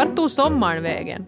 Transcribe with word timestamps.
Vart 0.00 0.16
tog 0.16 0.30
sommaren 0.30 0.82
vägen? 0.82 1.26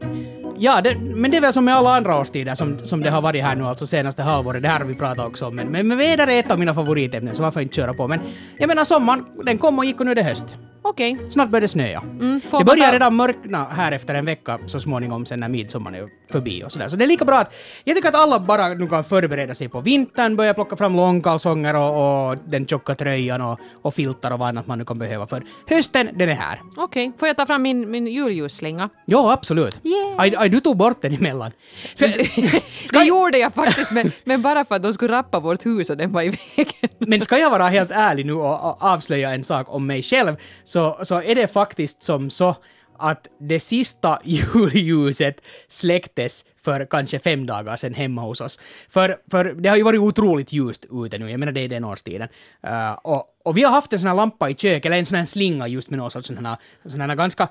Ja, 0.58 0.80
det, 0.80 0.96
men 0.98 1.30
det 1.30 1.36
är 1.36 1.40
väl 1.40 1.52
som 1.52 1.64
med 1.64 1.76
alla 1.76 1.96
andra 1.96 2.18
årstider 2.18 2.54
som, 2.54 2.86
som 2.86 3.00
det 3.00 3.10
har 3.10 3.22
varit 3.22 3.42
här 3.42 3.56
nu 3.56 3.64
alltså 3.64 3.86
senaste 3.86 4.22
halvåret. 4.22 4.62
Det 4.62 4.68
här 4.68 4.78
har 4.78 4.86
vi 4.86 4.94
pratat 4.94 5.26
också 5.26 5.46
om. 5.46 5.56
Men, 5.56 5.66
men, 5.66 5.88
men 5.88 5.98
väder 5.98 6.26
är 6.26 6.40
ett 6.40 6.50
av 6.50 6.58
mina 6.58 6.74
favoritämnen 6.74 7.34
så 7.34 7.42
varför 7.42 7.60
inte 7.60 7.76
köra 7.76 7.94
på. 7.94 8.08
Men 8.08 8.20
jag 8.58 8.68
menar 8.68 8.84
sommaren, 8.84 9.24
den 9.44 9.58
kom 9.58 9.78
och 9.78 9.84
gick 9.84 10.00
och 10.00 10.06
nu 10.06 10.10
är 10.10 10.14
det 10.14 10.22
höst. 10.22 10.46
Okej. 10.82 11.16
Snart 11.30 11.48
börjar 11.48 11.60
det 11.60 11.68
snöa. 11.68 12.00
Mm, 12.20 12.40
får 12.40 12.58
det 12.58 12.64
man 12.64 12.64
börjar 12.64 12.86
ta- 12.86 12.92
redan 12.92 13.16
mörkna 13.16 13.64
här 13.64 13.92
efter 13.92 14.14
en 14.14 14.24
vecka 14.24 14.58
så 14.66 14.80
småningom 14.80 15.26
sen 15.26 15.40
när 15.40 15.48
midsommar 15.48 15.92
är 15.92 16.08
förbi 16.32 16.64
och 16.64 16.72
sådär. 16.72 16.88
Så 16.88 16.96
det 16.96 17.04
är 17.04 17.08
lika 17.08 17.24
bra 17.24 17.38
att 17.38 17.54
jag 17.84 17.96
tycker 17.96 18.08
att 18.08 18.14
alla 18.14 18.38
bara 18.40 18.68
nu 18.68 18.86
kan 18.86 19.04
förbereda 19.04 19.54
sig 19.54 19.68
på 19.68 19.80
vintern, 19.80 20.36
börja 20.36 20.54
plocka 20.54 20.76
fram 20.76 20.96
långkalsonger 20.96 21.76
och, 21.76 22.30
och 22.30 22.36
den 22.46 22.66
tjocka 22.66 22.94
tröjan 22.94 23.40
och, 23.42 23.60
och 23.82 23.94
filtar 23.94 24.30
och 24.30 24.38
vad 24.38 24.48
annat 24.48 24.66
man 24.66 24.78
nu 24.78 24.84
kan 24.84 24.98
behöva 24.98 25.26
för 25.26 25.42
hösten, 25.66 26.08
den 26.14 26.28
är 26.28 26.34
här. 26.34 26.60
Okej, 26.76 27.12
får 27.18 27.28
jag 27.28 27.36
ta 27.36 27.46
fram 27.46 27.62
min, 27.62 27.90
min 27.90 28.06
julljusslinga? 28.06 28.88
Ja, 29.04 29.32
absolut. 29.32 29.80
Yeah. 29.84 30.14
Aj, 30.18 30.34
aj, 30.38 30.48
du 30.48 30.60
tog 30.60 30.76
bort 30.76 31.02
den 31.02 31.14
emellan. 31.14 31.50
Ska, 31.94 32.08
ska, 32.84 32.98
Det 33.02 33.04
gjorde 33.04 33.38
jag 33.38 33.54
faktiskt, 33.54 33.92
men, 33.92 34.12
men 34.24 34.42
bara 34.42 34.64
för 34.64 34.74
att 34.74 34.82
de 34.82 34.92
skulle 34.94 35.12
rappa 35.12 35.40
vårt 35.40 35.66
hus 35.66 35.90
och 35.90 35.96
den 35.96 36.12
var 36.12 36.22
i 36.22 36.28
vägen. 36.28 36.90
Men 36.98 37.20
ska 37.20 37.38
jag 37.38 37.50
vara 37.50 37.68
helt 37.68 37.90
ärlig 37.90 38.26
nu 38.26 38.32
och, 38.32 38.70
och 38.70 38.82
avslöja 38.84 39.30
en 39.34 39.44
sak 39.44 39.66
om 39.70 39.86
mig 39.86 40.02
själv 40.02 40.36
så, 40.72 40.98
så 41.02 41.22
är 41.22 41.34
det 41.34 41.48
faktiskt 41.52 42.02
som 42.02 42.30
så 42.30 42.56
att 42.98 43.28
det 43.40 43.60
sista 43.60 44.20
julljuset 44.24 45.40
släcktes 45.68 46.44
för 46.62 46.86
kanske 46.90 47.18
fem 47.18 47.46
dagar 47.46 47.76
sedan 47.76 47.94
hemma 47.94 48.22
hos 48.22 48.40
oss. 48.40 48.60
För, 48.88 49.18
för 49.30 49.44
det 49.44 49.68
har 49.68 49.76
ju 49.76 49.82
varit 49.82 50.00
otroligt 50.00 50.52
ljust 50.52 50.86
ute 50.90 51.18
nu, 51.18 51.30
jag 51.30 51.40
menar 51.40 51.52
det 51.52 51.60
är 51.60 51.68
den 51.68 51.84
årstiden. 51.84 52.28
Uh, 52.66 52.92
och, 52.92 53.24
och 53.44 53.56
vi 53.56 53.62
har 53.62 53.72
haft 53.72 53.92
en 53.92 53.98
sån 53.98 54.08
här 54.08 54.14
lampa 54.14 54.50
i 54.50 54.54
köket, 54.54 54.86
eller 54.86 54.98
en 54.98 55.06
sån 55.06 55.18
här 55.18 55.26
slinga 55.26 55.68
just 55.68 55.90
med 55.90 55.98
någon 55.98 56.10
sorts 56.10 56.26
sån 56.26 56.46
här, 56.46 56.56
sån 56.90 57.00
här 57.00 57.14
ganska, 57.14 57.48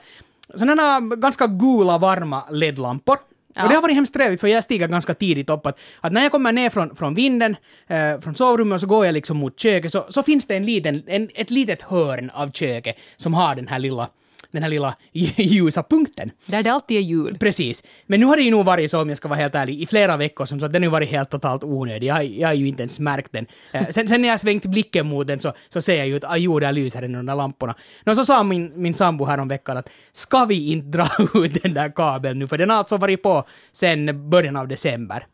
såna 0.55 0.81
här 0.81 1.15
ganska 1.15 1.47
gula 1.47 1.97
varma 1.97 2.43
LED-lampor. 2.49 3.17
Ja. 3.55 3.63
Och 3.63 3.69
det 3.69 3.75
har 3.75 3.81
varit 3.81 3.95
hemskt 3.95 4.13
trevligt 4.13 4.41
för 4.41 4.47
jag 4.47 4.63
stiger 4.63 4.87
ganska 4.87 5.13
tidigt 5.13 5.49
upp 5.49 5.65
att, 5.65 5.79
att 6.01 6.13
när 6.13 6.21
jag 6.21 6.31
kommer 6.31 6.51
ner 6.51 6.69
från, 6.69 6.95
från 6.95 7.13
vinden, 7.13 7.55
eh, 7.87 8.19
från 8.19 8.35
sovrummet 8.35 8.75
och 8.75 8.81
så 8.81 8.87
går 8.87 9.05
jag 9.05 9.13
liksom 9.13 9.37
mot 9.37 9.59
köket 9.59 9.91
så, 9.91 10.05
så 10.09 10.23
finns 10.23 10.47
det 10.47 10.55
en 10.55 10.65
liten, 10.65 11.03
en, 11.07 11.29
ett 11.35 11.49
litet 11.49 11.81
hörn 11.81 12.29
av 12.33 12.51
köket 12.51 12.95
som 13.17 13.33
har 13.33 13.55
den 13.55 13.67
här 13.67 13.79
lilla, 13.79 14.09
den 14.51 14.63
här 14.63 14.69
lilla 14.69 14.95
ljusa 15.11 15.83
punkten. 15.83 16.31
Där 16.45 16.63
det 16.63 16.69
alltid 16.69 16.97
är 16.97 17.01
jul. 17.01 17.37
Precis. 17.37 17.83
Men 18.05 18.19
nu 18.19 18.25
har 18.25 18.37
det 18.37 18.43
ju 18.43 18.51
nog 18.51 18.65
varit 18.65 18.91
så, 18.91 19.01
om 19.01 19.09
jag 19.09 19.17
ska 19.17 19.27
vara 19.27 19.39
helt 19.39 19.55
ärlig, 19.55 19.81
i 19.81 19.85
flera 19.85 20.17
veckor 20.17 20.45
som 20.45 20.59
så 20.59 20.65
att 20.65 20.73
den 20.73 20.83
har 20.83 20.89
varit 20.89 21.09
helt 21.09 21.29
totalt 21.29 21.63
onödig. 21.63 22.07
Jag, 22.07 22.25
jag 22.25 22.47
har 22.47 22.53
ju 22.53 22.67
inte 22.67 22.81
ens 22.81 22.99
märkt 22.99 23.31
den. 23.31 23.45
Eh, 23.71 23.87
sen, 23.89 24.07
sen 24.07 24.21
när 24.21 24.29
jag 24.29 24.39
svängt 24.39 24.65
blicken 24.65 25.07
mot 25.07 25.27
den 25.27 25.39
så, 25.39 25.53
så 25.69 25.81
ser 25.81 25.95
jag 25.95 26.07
ju 26.07 26.15
att 26.15 26.23
ah, 26.23 26.37
jo, 26.37 26.59
där 26.59 26.71
lyser 26.71 27.01
den 27.01 27.11
de 27.11 27.25
där 27.25 27.35
lamporna. 27.35 27.75
Nå, 28.05 28.15
så 28.15 28.25
sa 28.25 28.43
min, 28.43 28.71
min 28.75 28.93
sambo 28.93 29.25
här 29.25 29.37
om 29.37 29.47
veckan 29.47 29.77
att 29.77 29.89
ska 30.11 30.45
vi 30.45 30.71
inte 30.71 30.97
dra 30.97 31.07
ut 31.33 31.63
den 31.63 31.73
där 31.73 31.89
kabeln 31.89 32.39
nu, 32.39 32.47
för 32.47 32.57
den 32.57 32.69
har 32.69 32.77
alltså 32.77 32.97
varit 32.97 33.23
på 33.23 33.47
sen 33.71 34.29
början 34.29 34.55
av 34.55 34.67
december. 34.67 35.25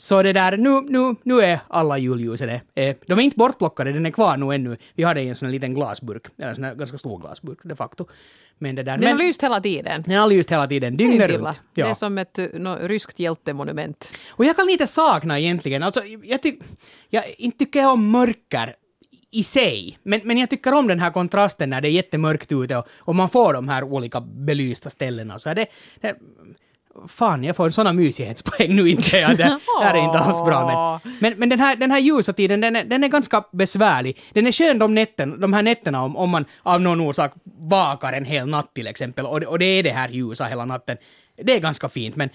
Så 0.00 0.22
det 0.22 0.32
där, 0.32 0.56
nu, 0.56 0.80
nu, 0.80 1.14
nu 1.22 1.40
är 1.40 1.60
alla 1.68 1.98
julljusen, 1.98 2.48
eh, 2.48 2.60
eh, 2.74 2.96
de 3.06 3.18
är 3.18 3.22
inte 3.22 3.36
bortplockade, 3.36 3.92
den 3.92 4.06
är 4.06 4.10
kvar 4.10 4.36
nu 4.36 4.54
ännu. 4.54 4.76
Vi 4.94 5.02
har 5.02 5.14
det 5.14 5.22
i 5.22 5.28
en 5.28 5.36
sån 5.36 5.46
här 5.46 5.52
liten 5.52 5.74
glasburk, 5.74 6.26
eller 6.38 6.48
en 6.48 6.54
sån 6.54 6.64
här 6.64 6.74
ganska 6.74 6.98
stor 6.98 7.18
glasburk 7.18 7.58
de 7.62 7.76
facto. 7.76 8.06
Men 8.58 8.74
det 8.74 8.82
där, 8.82 8.98
Den 8.98 9.06
har 9.06 9.14
men, 9.14 9.26
lyst 9.26 9.42
hela 9.42 9.60
tiden. 9.60 10.02
den 10.06 10.16
har 10.16 10.26
lyst 10.26 10.50
hela 10.50 10.66
tiden, 10.66 10.96
Det 10.96 11.04
är 11.04 11.08
dygnet 11.08 11.30
runt. 11.30 11.60
Det 11.74 11.80
är 11.80 11.94
som 11.94 12.18
ett 12.18 12.38
uh, 12.38 12.46
nå, 12.52 12.76
ryskt 12.76 13.18
hjältemonument. 13.18 14.12
Och 14.28 14.44
jag 14.44 14.56
kan 14.56 14.66
lite 14.66 14.86
sakna 14.86 15.38
egentligen, 15.38 15.82
alltså 15.82 16.04
jag, 16.04 16.42
tyck, 16.42 16.60
jag 17.10 17.24
inte 17.38 17.58
tycker 17.58 17.80
jag 17.80 17.92
om 17.92 18.10
mörker 18.10 18.74
i 19.30 19.44
sig, 19.44 19.98
men, 20.02 20.20
men 20.24 20.38
jag 20.38 20.50
tycker 20.50 20.74
om 20.74 20.86
den 20.86 21.00
här 21.00 21.10
kontrasten 21.10 21.70
när 21.70 21.80
det 21.80 21.88
är 21.88 21.92
jättemörkt 21.92 22.52
ute 22.52 22.76
och, 22.76 22.86
och 22.98 23.14
man 23.14 23.28
får 23.28 23.52
de 23.52 23.68
här 23.68 23.82
olika 23.82 24.20
belysta 24.20 24.90
ställena. 24.90 25.38
Så 25.38 25.54
det, 25.54 25.66
det, 26.00 26.16
fan, 27.06 27.44
jag 27.44 27.56
får 27.56 27.70
såna 27.70 27.92
mysighetspoäng 27.92 28.76
nu 28.76 28.88
inte 28.88 29.16
jag. 29.16 29.30
Det, 29.36 29.36
det 29.80 29.84
här 29.84 29.94
är 29.94 29.98
inte 30.04 30.18
alls 30.18 30.44
bra. 30.44 31.00
Men, 31.04 31.12
men, 31.20 31.38
men 31.38 31.48
den, 31.48 31.60
här, 31.60 31.76
den 31.76 31.90
här 31.90 31.98
ljusa 31.98 32.32
tiden, 32.32 32.60
den 32.60 32.76
är, 32.76 32.84
den 32.84 33.04
är 33.04 33.08
ganska 33.08 33.44
besvärlig. 33.52 34.20
Den 34.32 34.46
är 34.46 34.52
skön 34.52 34.78
de, 34.78 34.94
nätten, 34.94 35.40
de 35.40 35.52
här 35.52 35.62
nätterna 35.62 36.02
om, 36.04 36.16
om 36.16 36.30
man 36.30 36.44
av 36.62 36.80
någon 36.80 37.00
orsak 37.00 37.32
vakar 37.60 38.12
en 38.12 38.24
hel 38.24 38.46
natt 38.48 38.74
till 38.74 38.86
exempel 38.86 39.26
och, 39.26 39.40
det- 39.40 39.46
och 39.46 39.58
det 39.58 39.64
är 39.64 39.82
det 39.82 39.90
här 39.90 40.08
ljusa 40.08 40.44
hela 40.44 40.64
natten. 40.64 40.96
Det 41.36 41.52
är 41.56 41.60
ganska 41.60 41.88
fint, 41.88 42.16
men 42.16 42.28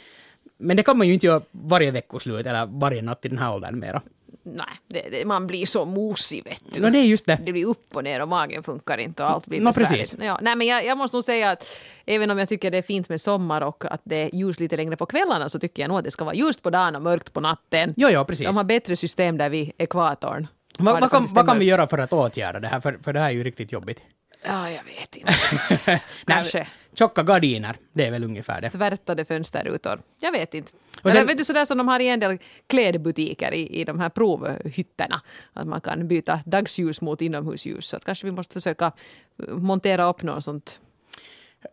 men 0.57 0.77
det 0.77 0.83
kan 0.83 0.97
man 0.97 1.07
ju 1.07 1.13
inte 1.13 1.25
göra 1.25 1.41
varje 1.51 1.91
veckoslut 1.91 2.45
eller 2.45 2.65
varje 2.65 3.01
natt 3.01 3.25
i 3.25 3.29
den 3.29 3.37
här 3.37 3.53
åldern 3.53 3.79
mera. 3.79 4.01
Nej, 4.43 4.65
det, 4.87 5.09
det, 5.11 5.25
man 5.25 5.47
blir 5.47 5.65
så 5.65 5.85
mosig 5.85 6.43
vet 6.43 6.61
du. 6.73 6.81
No, 6.81 6.89
det 6.89 6.97
är 6.97 7.05
just 7.05 7.25
det. 7.25 7.39
Det 7.45 7.51
blir 7.51 7.65
upp 7.65 7.95
och 7.95 8.03
ner 8.03 8.21
och 8.21 8.27
magen 8.27 8.63
funkar 8.63 8.97
inte 8.97 9.23
och 9.23 9.29
allt 9.29 9.45
blir 9.45 9.61
besvärligt. 9.61 9.89
precis. 9.89 10.15
Ja, 10.19 10.39
nej, 10.41 10.55
men 10.55 10.67
jag, 10.67 10.85
jag 10.85 10.97
måste 10.97 11.17
nog 11.17 11.23
säga 11.23 11.51
att 11.51 11.79
även 12.05 12.31
om 12.31 12.39
jag 12.39 12.49
tycker 12.49 12.71
det 12.71 12.77
är 12.77 12.81
fint 12.81 13.09
med 13.09 13.21
sommar 13.21 13.61
och 13.61 13.85
att 13.85 14.01
det 14.03 14.15
är 14.15 14.35
ljus 14.35 14.59
lite 14.59 14.77
längre 14.77 14.97
på 14.97 15.05
kvällarna 15.05 15.49
så 15.49 15.59
tycker 15.59 15.83
jag 15.83 15.89
nog 15.89 15.97
att 15.97 16.03
det 16.03 16.11
ska 16.11 16.25
vara 16.25 16.35
ljust 16.35 16.61
på 16.61 16.69
dagen 16.69 16.95
och 16.95 17.01
mörkt 17.01 17.33
på 17.33 17.41
natten. 17.41 17.93
Jo, 17.97 18.09
jo, 18.11 18.25
precis. 18.25 18.47
De 18.47 18.57
har 18.57 18.63
bättre 18.63 18.95
system 18.95 19.37
där 19.37 19.49
vid 19.49 19.71
ekvatorn. 19.77 20.47
Det 20.77 20.83
vad, 20.83 21.11
kan, 21.11 21.27
vad 21.29 21.47
kan 21.47 21.59
vi 21.59 21.65
göra 21.65 21.87
för 21.87 21.97
att 21.97 22.13
åtgärda 22.13 22.59
det 22.59 22.67
här? 22.67 22.79
För, 22.79 22.99
för 23.03 23.13
det 23.13 23.19
här 23.19 23.27
är 23.27 23.33
ju 23.33 23.43
riktigt 23.43 23.71
jobbigt. 23.71 24.01
Ja, 24.45 24.69
jag 24.69 24.83
vet 24.83 25.15
inte. 25.15 26.01
Kanske. 26.25 26.67
Tjocka 26.95 27.23
gardiner, 27.23 27.75
det 27.93 28.05
är 28.05 28.11
väl 28.11 28.23
ungefär 28.23 28.61
det. 28.61 28.69
Svärtade 28.69 29.25
fönsterrutor. 29.25 30.01
Jag 30.19 30.31
vet 30.31 30.53
inte. 30.53 30.71
Och 31.01 31.09
Eller 31.09 31.19
sen- 31.19 31.27
vet 31.27 31.37
du 31.37 31.45
sådär 31.45 31.65
som 31.65 31.77
de 31.77 31.87
har 31.87 31.99
i 31.99 32.07
en 32.07 32.19
del 32.19 32.37
klädbutiker 32.67 33.53
i, 33.53 33.79
i 33.81 33.83
de 33.83 33.99
här 33.99 34.09
provhytterna. 34.09 35.21
Att 35.53 35.67
man 35.67 35.81
kan 35.81 36.07
byta 36.07 36.39
dagsljus 36.45 37.01
mot 37.01 37.21
inomhusljus. 37.21 37.85
Så 37.87 37.97
att 37.97 38.05
kanske 38.05 38.25
vi 38.25 38.31
måste 38.31 38.53
försöka 38.53 38.85
eh, 39.47 39.55
montera 39.55 40.09
upp 40.09 40.23
något 40.23 40.43
sånt. 40.43 40.79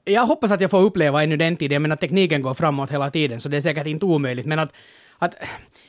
Jag 0.04 0.26
hoppas 0.26 0.50
att 0.50 0.60
jag 0.60 0.70
får 0.70 0.82
uppleva 0.82 1.22
ännu 1.22 1.37
den 1.37 1.56
tiden. 1.56 1.72
Jag 1.75 1.82
menar, 1.82 1.97
tekniken 1.97 2.42
går 2.42 2.54
framåt 2.54 2.91
hela 2.91 3.10
tiden, 3.10 3.41
så 3.41 3.48
det 3.48 3.56
är 3.56 3.60
säkert 3.60 3.87
inte 3.87 4.06
omöjligt. 4.06 4.47
Men 4.47 4.58
att, 4.58 4.72
att 5.19 5.34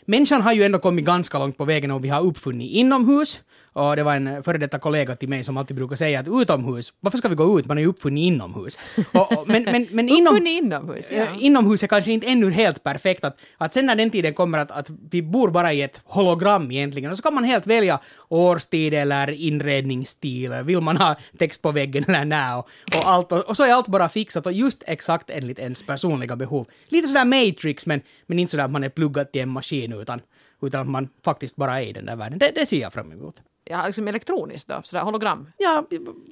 människan 0.05 0.41
har 0.41 0.53
ju 0.53 0.63
ändå 0.63 0.79
kommit 0.79 1.05
ganska 1.05 1.39
långt 1.39 1.57
på 1.57 1.65
vägen 1.65 1.91
och 1.91 2.03
vi 2.05 2.09
har 2.09 2.21
uppfunnit 2.21 2.71
inomhus. 2.71 3.41
Och 3.73 3.95
det 3.95 4.03
var 4.03 4.15
en 4.15 4.43
före 4.43 4.57
detta 4.57 4.79
kollega 4.79 5.15
till 5.15 5.29
mig 5.29 5.43
som 5.43 5.57
alltid 5.57 5.75
brukar 5.75 5.95
säga 5.95 6.19
att 6.19 6.27
utomhus, 6.27 6.93
varför 6.99 7.17
ska 7.17 7.27
vi 7.27 7.35
gå 7.35 7.59
ut? 7.59 7.65
Man 7.65 7.77
har 7.77 7.81
ju 7.81 7.87
uppfunnit 7.87 8.21
inomhus. 8.21 8.77
Och, 9.13 9.31
och, 9.37 9.47
men, 9.47 9.63
men, 9.63 9.87
men 9.91 10.09
inom, 10.17 10.47
inomhus, 10.47 11.11
ja. 11.11 11.17
Eh, 11.17 11.43
inomhus 11.45 11.83
är 11.83 11.87
kanske 11.87 12.11
inte 12.11 12.27
ännu 12.27 12.51
helt 12.51 12.83
perfekt. 12.83 13.23
Att, 13.23 13.37
att 13.57 13.73
sen 13.73 13.85
när 13.85 13.95
den 13.95 14.09
tiden 14.09 14.33
kommer 14.33 14.57
att, 14.57 14.71
att 14.71 14.89
vi 15.11 15.21
bor 15.21 15.49
bara 15.49 15.73
i 15.73 15.81
ett 15.81 16.01
hologram 16.05 16.71
egentligen, 16.71 17.11
och 17.11 17.17
så 17.17 17.23
kan 17.23 17.33
man 17.33 17.43
helt 17.43 17.67
välja 17.67 17.99
årstid 18.29 18.93
eller 18.93 19.31
inredningsstil. 19.31 20.51
Vill 20.63 20.81
man 20.81 20.97
ha 20.97 21.15
text 21.37 21.61
på 21.61 21.71
väggen 21.71 22.03
eller 22.07 22.25
nä 22.25 22.55
och, 22.55 22.67
och 22.97 23.09
allt. 23.09 23.31
Och, 23.31 23.39
och 23.39 23.57
så 23.57 23.63
är 23.63 23.73
allt 23.73 23.87
bara 23.87 24.09
fixat 24.09 24.45
och 24.45 24.53
just 24.53 24.83
exakt 24.87 25.29
enligt 25.29 25.59
ens 25.59 25.85
personliga 25.85 26.35
behov. 26.35 26.67
Lite 26.89 27.07
sådär 27.07 27.25
Matrix, 27.25 27.85
men, 27.85 28.01
men 28.25 28.39
inte 28.39 28.51
sådär 28.51 28.65
att 28.65 28.71
man 28.71 28.83
är 28.83 28.89
pluggad 28.89 29.31
till 29.31 29.41
en 29.41 29.49
maskin 29.49 29.93
utan, 29.93 30.21
utan 30.61 30.81
att 30.81 30.89
man 30.89 31.09
faktiskt 31.25 31.55
bara 31.55 31.81
är 31.81 31.85
i 31.85 31.93
den 31.93 32.05
där 32.05 32.15
världen. 32.15 32.39
Det, 32.39 32.51
det 32.55 32.65
ser 32.65 32.81
jag 32.81 32.93
fram 32.93 33.11
emot. 33.11 33.41
Ja, 33.71 33.85
liksom 33.85 34.07
elektroniskt 34.07 34.67
då, 34.67 34.81
sådär 34.83 35.03
hologram. 35.03 35.51
Ja, 35.57 35.85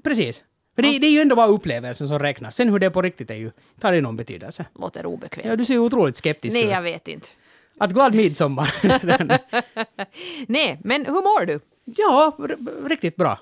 precis. 0.03 0.43
För 0.75 0.81
det, 0.81 0.99
det 0.99 1.07
är 1.07 1.11
ju 1.11 1.19
ändå 1.21 1.35
bara 1.35 1.47
upplevelsen 1.47 2.07
som 2.07 2.19
räknas. 2.19 2.55
Sen 2.55 2.69
hur 2.69 2.79
det 2.79 2.85
är 2.85 2.89
på 2.89 3.01
riktigt 3.01 3.31
är 3.31 3.35
ju, 3.35 3.51
tar 3.79 3.91
det 3.91 4.01
någon 4.01 4.15
betydelse. 4.15 4.65
Låter 4.79 5.05
obekvämt. 5.05 5.47
Ja, 5.47 5.55
du 5.55 5.65
ser 5.65 5.73
ju 5.73 5.79
otroligt 5.79 6.17
skeptisk 6.17 6.53
Nej, 6.53 6.63
ut. 6.63 6.71
jag 6.71 6.81
vet 6.81 7.07
inte. 7.07 7.27
Att 7.77 7.91
glad 7.91 8.15
midsommar. 8.15 8.73
Nej, 10.47 10.79
men 10.83 11.05
hur 11.05 11.13
mår 11.13 11.45
du? 11.45 11.59
ja, 11.85 12.37
riktigt 12.85 13.15
bra. 13.15 13.39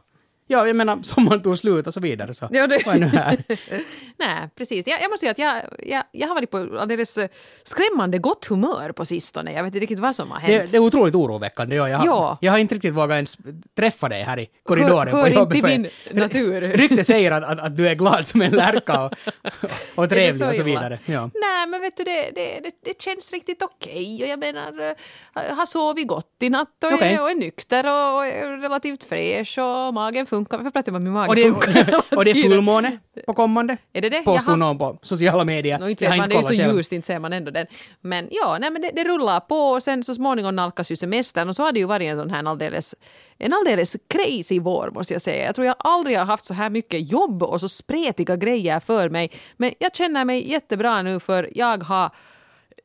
Ja, 0.49 0.67
jag 0.67 0.75
menar, 0.75 0.99
sommaren 1.03 1.41
tog 1.41 1.57
slut 1.59 1.87
och 1.87 1.93
så 1.93 1.99
vidare 1.99 2.33
så 2.33 2.47
Ja, 2.51 2.67
det- 2.67 2.85
vad 2.85 2.99
nu 2.99 3.05
här? 3.05 3.43
Nej, 4.17 4.49
precis. 4.55 4.87
Jag, 4.87 5.01
jag 5.01 5.09
måste 5.11 5.19
säga 5.23 5.31
att 5.31 5.63
jag, 5.63 5.87
jag, 5.89 6.03
jag 6.11 6.27
har 6.27 6.35
varit 6.35 6.51
på 6.51 6.57
alldeles 6.79 7.17
eh, 7.17 7.29
skrämmande 7.63 8.17
gott 8.17 8.45
humör 8.45 8.91
på 8.91 9.05
sistone. 9.05 9.53
Jag 9.53 9.63
vet 9.63 9.67
inte 9.75 9.79
riktigt 9.79 9.99
vad 9.99 10.15
som 10.15 10.31
har 10.31 10.39
hänt. 10.39 10.63
Det, 10.65 10.71
det 10.71 10.77
är 10.77 10.81
otroligt 10.81 11.15
oroväckande. 11.15 11.75
Ja, 11.75 11.89
jag, 11.89 12.05
Ja. 12.05 12.37
jag 12.41 12.51
har 12.51 12.59
inte 12.59 12.75
riktigt 12.75 12.93
vågat 12.93 13.15
ens 13.15 13.37
träffa 13.77 14.09
dig 14.09 14.23
här 14.23 14.39
i 14.39 14.49
korridoren 14.63 15.07
hör 15.07 15.21
på 15.21 15.27
inte 15.27 15.39
jobbet. 15.39 15.53
till 15.53 15.61
för- 15.61 15.67
min 15.69 15.89
natur. 16.21 16.61
Rykte 16.61 17.03
säger 17.03 17.31
att, 17.31 17.43
att, 17.43 17.59
att 17.59 17.77
du 17.77 17.87
är 17.87 17.95
glad 17.95 18.27
som 18.27 18.41
en 18.41 18.51
lärka 18.51 19.01
och, 19.05 19.13
och 19.95 20.09
trevlig 20.09 20.47
och 20.47 20.55
så 20.55 20.63
vidare. 20.63 20.99
Ja. 21.05 21.29
Nej, 21.33 21.67
men 21.67 21.81
vet 21.81 21.97
du, 21.97 22.03
det, 22.03 22.31
det, 22.35 22.59
det, 22.63 22.71
det 22.85 23.01
känns 23.01 23.31
riktigt 23.31 23.61
okej. 23.63 24.19
Och 24.23 24.29
jag 24.29 24.39
menar, 24.39 24.95
eh, 25.35 25.55
har 25.55 25.65
sovit 25.65 26.07
gott 26.07 26.35
i 26.39 26.49
natt 26.49 26.83
och, 26.83 26.93
Okej. 26.93 27.13
är, 27.13 27.21
och 27.21 27.31
är 27.31 27.35
nykter 27.35 27.85
och, 27.85 28.15
och 28.17 28.25
är 28.25 28.57
relativt 28.61 29.03
fräsch 29.03 29.57
och 29.59 29.93
magen 29.93 30.25
funkar. 30.25 30.36
Varför 30.49 30.63
pratar 30.63 30.91
jag 30.91 30.95
om 30.95 31.03
min 31.03 31.13
mage 31.13 31.29
Och, 31.29 31.35
det 31.35 31.43
funkar 31.43 31.89
är, 31.89 32.17
och 32.17 32.25
det 32.25 32.31
är 32.31 32.49
fullmåne 32.49 32.97
på 33.25 33.33
kommande. 33.33 33.77
Är 33.93 34.01
det 34.01 34.09
det? 34.09 34.23
Jaha. 34.25 34.55
någon 34.55 34.77
på 34.77 34.97
sociala 35.01 35.43
medier. 35.45 35.79
Nå, 35.79 35.89
inte 35.89 36.09
vet 36.09 36.17
man, 36.17 36.29
det 36.29 36.35
är 36.35 36.37
ju 36.37 36.43
så 36.43 36.53
själv. 36.53 36.75
ljust, 36.75 36.91
inte 36.91 37.05
ser 37.05 37.19
man 37.19 37.33
ändå 37.33 37.51
den. 37.51 37.65
Men 38.01 38.27
ja, 38.31 38.57
nej, 38.59 38.69
men 38.69 38.81
det, 38.81 38.91
det 38.95 39.03
rullar 39.03 39.39
på 39.39 39.55
och 39.55 39.83
sen 39.83 40.03
så 40.03 40.13
småningom 40.13 40.55
nalkas 40.55 40.91
ju 40.91 40.95
semestern 40.95 41.49
och 41.49 41.55
så 41.55 41.63
har 41.63 41.71
det 41.71 41.79
ju 41.79 41.85
varit 41.85 42.07
en 42.07 42.17
sån 42.17 42.29
här 42.29 42.43
alldeles, 42.49 42.95
en 43.37 43.53
alldeles 43.53 43.95
crazy 44.07 44.59
vår 44.59 44.91
måste 44.93 45.13
jag 45.13 45.21
säga. 45.21 45.45
Jag 45.45 45.55
tror 45.55 45.67
jag 45.67 45.75
aldrig 45.79 46.17
har 46.17 46.25
haft 46.25 46.45
så 46.45 46.53
här 46.53 46.69
mycket 46.69 47.11
jobb 47.11 47.43
och 47.43 47.61
så 47.61 47.69
spretiga 47.69 48.35
grejer 48.35 48.79
för 48.79 49.09
mig. 49.09 49.31
Men 49.57 49.71
jag 49.79 49.95
känner 49.95 50.25
mig 50.25 50.51
jättebra 50.51 51.01
nu 51.01 51.19
för 51.19 51.49
jag 51.55 51.83
har 51.83 52.11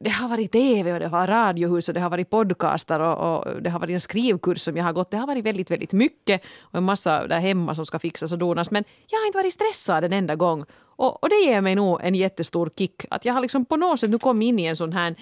det 0.04 0.10
har 0.10 0.28
varit 0.28 0.52
tv 0.52 0.93
och 0.93 0.99
det 0.99 1.04
har 1.04 1.10
varit 1.10 1.31
radiohus 1.31 1.88
och 1.88 1.94
det 1.94 2.00
har 2.00 2.10
varit 2.10 2.31
podcastar 2.31 3.00
och, 3.00 3.37
och, 3.37 3.62
det 3.62 3.70
har 3.70 3.81
varit 3.81 3.94
en 3.94 4.00
skrivkurs 4.00 4.60
som 4.60 4.76
jag 4.76 4.84
har 4.84 4.93
gått. 4.93 5.10
Det 5.10 5.16
har 5.16 5.26
varit 5.26 5.44
väldigt, 5.44 5.70
väldigt 5.70 5.93
mycket 5.93 6.43
och 6.60 6.78
en 6.78 6.84
massa 6.84 7.26
där 7.26 7.40
hemma 7.40 7.75
som 7.75 7.87
ska 7.87 7.99
fixas 7.99 8.32
och 8.32 8.38
donas. 8.38 8.70
Men 8.70 8.84
jag 9.06 9.19
har 9.19 9.26
inte 9.26 9.38
varit 9.38 9.54
stressad 9.54 10.04
en 10.04 10.12
enda 10.12 10.37
gång. 10.37 10.64
Och, 10.96 11.22
och 11.22 11.28
det 11.28 11.37
ger 11.37 11.60
mig 11.60 11.75
nog 11.75 12.00
en 12.02 12.14
jättestor 12.14 12.70
kick. 12.76 13.04
Att 13.10 13.25
jag 13.25 13.34
har 13.34 13.40
liksom 13.40 13.64
på 13.64 13.76
något 13.76 14.00
sätt 14.00 14.10
nu 14.10 14.19
kommit 14.19 14.46
in 14.46 14.58
i 14.58 14.64
en 14.64 14.76
sån 14.76 14.93
här, 14.93 15.14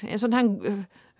en 0.00 0.18
sån 0.18 0.32
här 0.32 0.58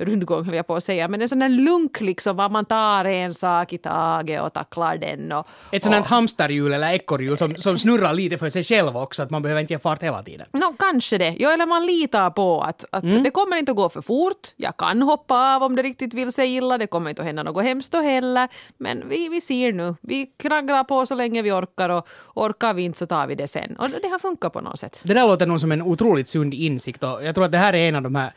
rundgång 0.00 0.44
höll 0.44 0.55
jag 0.55 0.67
på 0.67 0.75
att 0.76 0.85
säga, 0.85 1.08
men 1.08 1.23
en 1.23 1.29
sån 1.29 1.38
där 1.38 1.49
lunk 1.49 2.00
liksom 2.00 2.37
var 2.37 2.49
man 2.49 2.64
tar 2.64 3.05
en 3.05 3.35
sak 3.35 3.73
i 3.73 3.79
taget 3.79 4.43
och 4.43 4.52
tacklar 4.52 4.97
den. 4.97 5.32
Och, 5.32 5.47
Ett 5.73 5.82
sånt 5.82 5.94
här 5.94 6.02
hamsterhjul 6.02 6.73
eller 6.73 6.93
ekorrhjul 6.93 7.37
som, 7.38 7.55
som 7.56 7.79
snurrar 7.79 8.14
lite 8.14 8.38
för 8.38 8.50
sig 8.50 8.64
själv 8.64 8.97
också, 8.97 9.23
att 9.23 9.31
man 9.31 9.43
behöver 9.43 9.61
inte 9.61 9.73
ge 9.73 9.79
fart 9.79 10.02
hela 10.02 10.23
tiden. 10.23 10.47
No, 10.52 10.75
kanske 10.79 11.19
det. 11.19 11.37
Jo, 11.38 11.50
eller 11.50 11.67
man 11.67 11.87
litar 11.87 12.31
på 12.31 12.61
att, 12.61 12.85
att 12.93 13.05
Mm. 13.05 13.23
det 13.23 13.31
kommer 13.31 13.56
inte 13.56 13.73
att 13.73 13.76
gå 13.76 13.88
för 13.88 14.02
fort. 14.02 14.49
Jag 14.56 14.76
kan 14.76 15.02
hoppa 15.02 15.55
av 15.56 15.62
om 15.62 15.76
det 15.76 15.82
riktigt 15.82 16.14
vill 16.14 16.32
sig 16.32 16.55
illa. 16.56 16.79
Det 16.79 16.87
kommer 16.87 17.11
inte 17.11 17.23
att 17.23 17.26
hända 17.26 17.43
något 17.43 17.64
hemskt 17.64 17.93
då 17.93 18.00
heller. 18.00 18.49
Men 18.79 19.08
vi, 19.08 19.29
vi 19.29 19.41
ser 19.41 19.73
nu. 19.73 19.94
Vi 20.00 20.26
knagglar 20.26 20.85
på 20.85 21.06
så 21.06 21.14
länge 21.14 21.43
vi 21.43 21.53
orkar 21.53 21.88
och 21.88 22.06
orkar 22.35 22.75
vi 22.75 22.82
inte 22.82 22.99
så 22.99 23.06
tar 23.06 23.26
vi 23.26 23.35
det 23.35 23.49
sen. 23.49 23.76
Och 23.76 23.88
det 24.03 24.08
har 24.08 24.19
funkat 24.19 24.53
på 24.53 24.61
något 24.61 24.79
sätt. 24.79 25.00
Det 25.03 25.14
där 25.14 25.26
låter 25.26 25.46
nog 25.46 25.61
som 25.61 25.73
en 25.73 25.82
otroligt 25.82 26.29
sund 26.29 26.55
insikt 26.55 27.05
och 27.05 27.25
jag 27.25 27.35
tror 27.35 27.44
att 27.44 27.53
det 27.53 27.58
här 27.58 27.73
är 27.73 27.88
en 27.88 27.96
av 27.96 28.03
de 28.03 28.14
här 28.14 28.32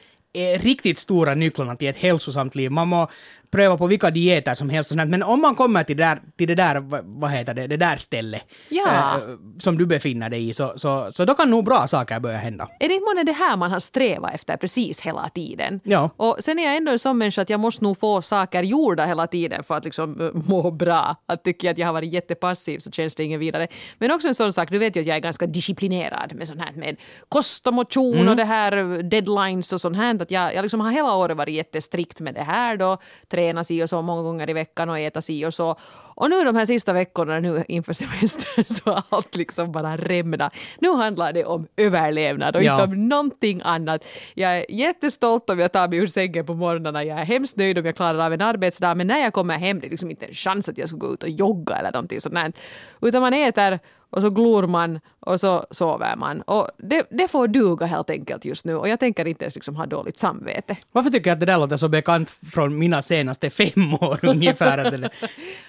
riktigt 0.59 0.97
stora 0.97 1.35
nycklarna 1.35 1.75
till 1.75 1.87
ett 1.87 1.97
hälsosamt 1.97 2.55
liv. 2.55 2.71
Man 2.71 2.87
må 2.87 3.09
pröva 3.53 3.77
på 3.77 3.87
vilka 3.87 4.09
dieter 4.11 4.55
som 4.55 4.69
helst 4.69 4.91
och 4.91 4.97
sånt, 4.97 5.09
men 5.09 5.23
om 5.23 5.41
man 5.41 5.55
kommer 5.55 5.83
till 5.83 5.97
det 5.97 6.03
där, 6.03 6.21
till 6.37 6.47
det 6.47 6.55
där 6.55 6.79
vad- 7.19 7.31
heter 7.31 7.53
det, 7.53 7.67
det 7.67 7.77
där 7.77 7.97
stället 7.97 8.41
Ja. 8.69 9.17
eh, 9.17 9.19
som 9.59 9.77
du 9.77 9.85
befinner 9.85 10.29
dig 10.29 10.49
i, 10.49 10.53
så, 10.53 10.73
så, 10.75 11.11
så 11.11 11.25
då 11.25 11.33
kan 11.33 11.49
nog 11.49 11.65
bra 11.65 11.87
saker 11.87 12.19
börja 12.19 12.37
hända. 12.37 12.67
Är 12.79 12.87
det 12.87 12.93
inte 12.93 13.05
månne 13.05 13.23
det 13.23 13.31
här 13.31 13.57
man 13.57 13.71
har 13.71 13.79
strävat 13.79 14.33
efter 14.35 14.57
precis 14.57 15.01
hela 15.01 15.29
tiden? 15.29 15.79
Ja. 15.83 16.09
Och 16.17 16.37
sen 16.39 16.59
är 16.59 16.63
jag 16.63 16.77
ändå 16.77 16.91
en 16.91 16.99
sån 16.99 17.17
människa 17.17 17.41
att 17.41 17.49
jag 17.49 17.59
måste 17.59 17.83
nog 17.83 17.99
få 17.99 18.21
saker 18.21 18.63
gjorda 18.63 19.05
hela 19.05 19.27
tiden 19.27 19.63
för 19.63 19.75
att 19.77 19.85
liksom 19.85 20.21
eh, 20.21 20.29
må 20.47 20.71
bra. 20.71 21.15
Att 21.25 21.43
tycker 21.43 21.67
jag 21.67 21.71
att 21.73 21.77
jag 21.77 21.87
har 21.87 21.93
varit 21.93 22.13
jättepassiv 22.13 22.79
så 22.79 22.91
känns 22.91 23.15
det 23.15 23.23
ingen 23.23 23.39
vidare. 23.39 23.67
Men 23.97 24.11
också 24.11 24.27
en 24.27 24.35
sån 24.35 24.53
sak, 24.53 24.69
du 24.71 24.77
vet 24.77 24.95
ju 24.95 25.01
att 25.01 25.07
jag 25.07 25.15
är 25.17 25.21
ganska 25.21 25.45
disciplinerad 25.47 26.33
med 26.35 26.47
sånt 26.47 26.61
här 26.61 26.71
med 26.75 26.95
kost 27.29 27.67
och 27.67 27.73
motion 27.73 28.29
och 28.29 28.35
det 28.35 28.43
här 28.45 28.77
eh, 28.77 28.97
deadlines 28.97 29.73
och 29.73 29.81
sånt 29.81 29.97
här. 29.97 30.21
Att 30.21 30.31
jag, 30.31 30.55
jag 30.55 30.61
liksom 30.63 30.79
har 30.81 30.91
hela 30.91 31.15
året 31.15 31.37
varit 31.37 31.55
jättestrikt 31.55 32.19
med 32.19 32.33
det 32.33 32.43
här 32.43 32.77
då. 32.77 32.97
Träna 33.43 33.63
si 33.63 33.83
och 33.83 33.89
så 33.89 34.01
många 34.01 34.21
gånger 34.21 34.49
i 34.49 34.53
veckan 34.53 34.89
och 34.89 34.99
äta 34.99 35.21
si 35.21 35.45
och 35.45 35.53
så. 35.53 35.75
Och 36.15 36.29
nu 36.29 36.43
de 36.43 36.55
här 36.55 36.65
sista 36.65 36.93
veckorna 36.93 37.39
nu 37.39 37.63
inför 37.67 37.93
semestern 37.93 38.65
så 38.67 38.91
har 38.91 39.03
allt 39.09 39.35
liksom 39.35 39.71
bara 39.71 39.97
rämnat. 39.97 40.53
Nu 40.79 40.93
handlar 40.93 41.33
det 41.33 41.45
om 41.45 41.67
överlevnad 41.77 42.55
och 42.55 42.63
Ja. 42.63 42.73
inte 42.73 42.83
om 42.83 43.07
någonting 43.07 43.61
annat. 43.65 44.05
Jag 44.33 44.57
är 44.57 44.65
jättestolt 44.71 45.49
om 45.49 45.59
jag 45.59 45.71
tar 45.71 45.87
mig 45.87 45.97
ur 45.99 46.07
sängen 46.07 46.45
på 46.45 46.53
morgnarna. 46.53 47.03
Jag 47.03 47.19
är 47.19 47.25
hemskt 47.25 47.57
nöjd 47.57 47.77
om 47.77 47.85
jag 47.85 47.95
klarar 47.95 48.19
av 48.25 48.33
en 48.33 48.41
arbetsdag. 48.41 48.95
Men 48.95 49.07
när 49.07 49.19
jag 49.19 49.33
kommer 49.33 49.57
hem 49.57 49.79
det 49.79 49.87
är 49.87 49.89
liksom 49.91 50.09
inte 50.09 50.25
en 50.25 50.33
chans 50.33 50.69
att 50.69 50.77
jag 50.77 50.89
ska 50.89 50.97
gå 50.97 51.13
ut 51.13 51.23
och 51.23 51.29
jogga 51.29 51.75
eller 51.75 51.91
någonting 51.91 52.21
sånt. 52.21 52.57
Utan 53.01 53.21
man 53.21 53.33
äter 53.33 53.79
och 54.13 54.21
så 54.21 54.29
glor 54.29 54.67
man 54.67 54.99
och 55.19 55.39
så 55.39 55.65
sover 55.71 56.15
man. 56.15 56.41
Och 56.41 56.67
det, 56.77 57.07
det 57.09 57.27
får 57.27 57.47
duga 57.47 57.85
helt 57.85 58.09
enkelt 58.09 58.45
just 58.45 58.65
nu. 58.65 58.75
Och 58.75 58.87
jag 58.89 58.99
tänker 58.99 59.27
inte 59.27 59.43
ens 59.45 59.55
liksom 59.55 59.75
ha 59.75 59.85
dåligt 59.85 60.17
samvete. 60.17 60.77
Varför 60.91 61.09
tycker 61.09 61.29
jag 61.29 61.35
att 61.35 61.39
det 61.39 61.45
där 61.45 61.57
låter 61.57 61.77
så 61.77 61.87
bekant 61.89 62.33
från 62.53 62.77
mina 62.79 63.01
senaste 63.01 63.49
fem 63.49 63.93
år 64.01 64.19
ungefär? 64.25 65.09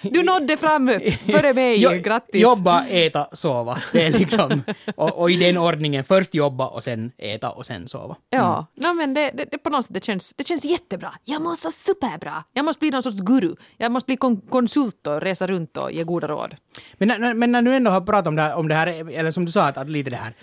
Du 0.02 0.22
nådde 0.22 0.56
fram 0.56 0.90
före 1.26 1.54
mig. 1.54 1.82
Jo- 1.82 1.90
Grattis! 2.02 2.42
Jobba, 2.42 2.86
äta, 2.86 3.26
sova. 3.32 3.78
Det 3.92 4.06
är 4.06 4.12
liksom, 4.12 4.62
och, 4.96 5.18
och 5.20 5.30
i 5.30 5.36
den 5.36 5.56
ordningen, 5.58 6.04
först 6.04 6.34
jobba 6.34 6.66
och 6.66 6.84
sen 6.84 7.12
äta 7.18 7.50
och 7.50 7.66
sen 7.66 7.88
sova. 7.88 8.16
Ja, 8.30 8.66
no, 8.74 8.94
men 8.94 9.14
det, 9.14 9.30
det, 9.34 9.44
det, 9.50 9.58
på 9.58 9.70
något 9.70 9.84
sätt 9.84 9.94
det 9.94 10.04
känns, 10.04 10.34
det 10.36 10.46
känns 10.46 10.64
jättebra. 10.64 11.12
Jag 11.24 11.42
mår 11.42 11.54
så 11.54 11.70
superbra. 11.70 12.44
Jag 12.52 12.64
måste 12.64 12.80
bli 12.80 12.90
någon 12.90 13.02
sorts 13.02 13.20
guru. 13.20 13.54
Jag 13.76 13.92
måste 13.92 14.06
bli 14.06 14.16
kon- 14.16 14.40
konsult 14.40 15.06
och 15.06 15.20
resa 15.20 15.46
runt 15.46 15.76
och 15.76 15.92
ge 15.92 16.04
goda 16.04 16.28
råd. 16.28 16.54
Men, 16.98 17.38
men 17.38 17.52
när 17.52 17.62
du 17.62 17.74
ändå 17.74 17.90
har 17.90 18.00
pratat 18.00 18.26
om 18.26 18.33
det, 18.36 18.42
här, 18.42 18.54
om 18.54 18.68
det 18.68 18.74
här, 18.74 19.10
eller 19.10 19.30
som 19.30 19.44
du 19.44 19.52
sa, 19.52 19.66
att, 19.68 19.76
att 19.76 19.88
lite 19.88 20.10
det 20.10 20.16
här, 20.16 20.34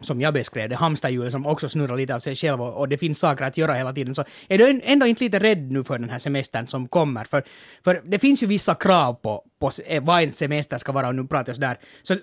som 0.00 0.20
jag 0.20 0.34
beskrev, 0.34 0.68
det 0.68 0.76
hamsterhjulet 0.76 1.32
som 1.32 1.46
också 1.46 1.68
snurrar 1.68 1.96
lite 1.96 2.14
av 2.14 2.20
sig 2.20 2.36
själv 2.36 2.62
och, 2.62 2.74
och 2.74 2.88
det 2.88 2.98
finns 2.98 3.18
saker 3.18 3.44
att 3.44 3.56
göra 3.56 3.74
hela 3.74 3.92
tiden, 3.92 4.14
så 4.14 4.24
är 4.48 4.58
du 4.58 4.80
ändå 4.84 5.06
inte 5.06 5.24
lite 5.24 5.38
rädd 5.38 5.72
nu 5.72 5.84
för 5.84 5.98
den 5.98 6.10
här 6.10 6.18
semestern 6.18 6.66
som 6.66 6.88
kommer? 6.88 7.24
För, 7.24 7.42
för 7.84 8.02
det 8.04 8.18
finns 8.18 8.42
ju 8.42 8.46
vissa 8.46 8.74
krav 8.74 9.14
på, 9.14 9.44
på 9.58 9.70
eh, 9.86 10.04
vad 10.04 10.22
en 10.22 10.32
semester 10.32 10.78
ska 10.78 10.92
vara, 10.92 11.08
och 11.08 11.14
nu 11.14 11.26
pratar 11.26 11.48
jag 11.48 11.56
sådär 11.56 11.76
så 12.02 12.16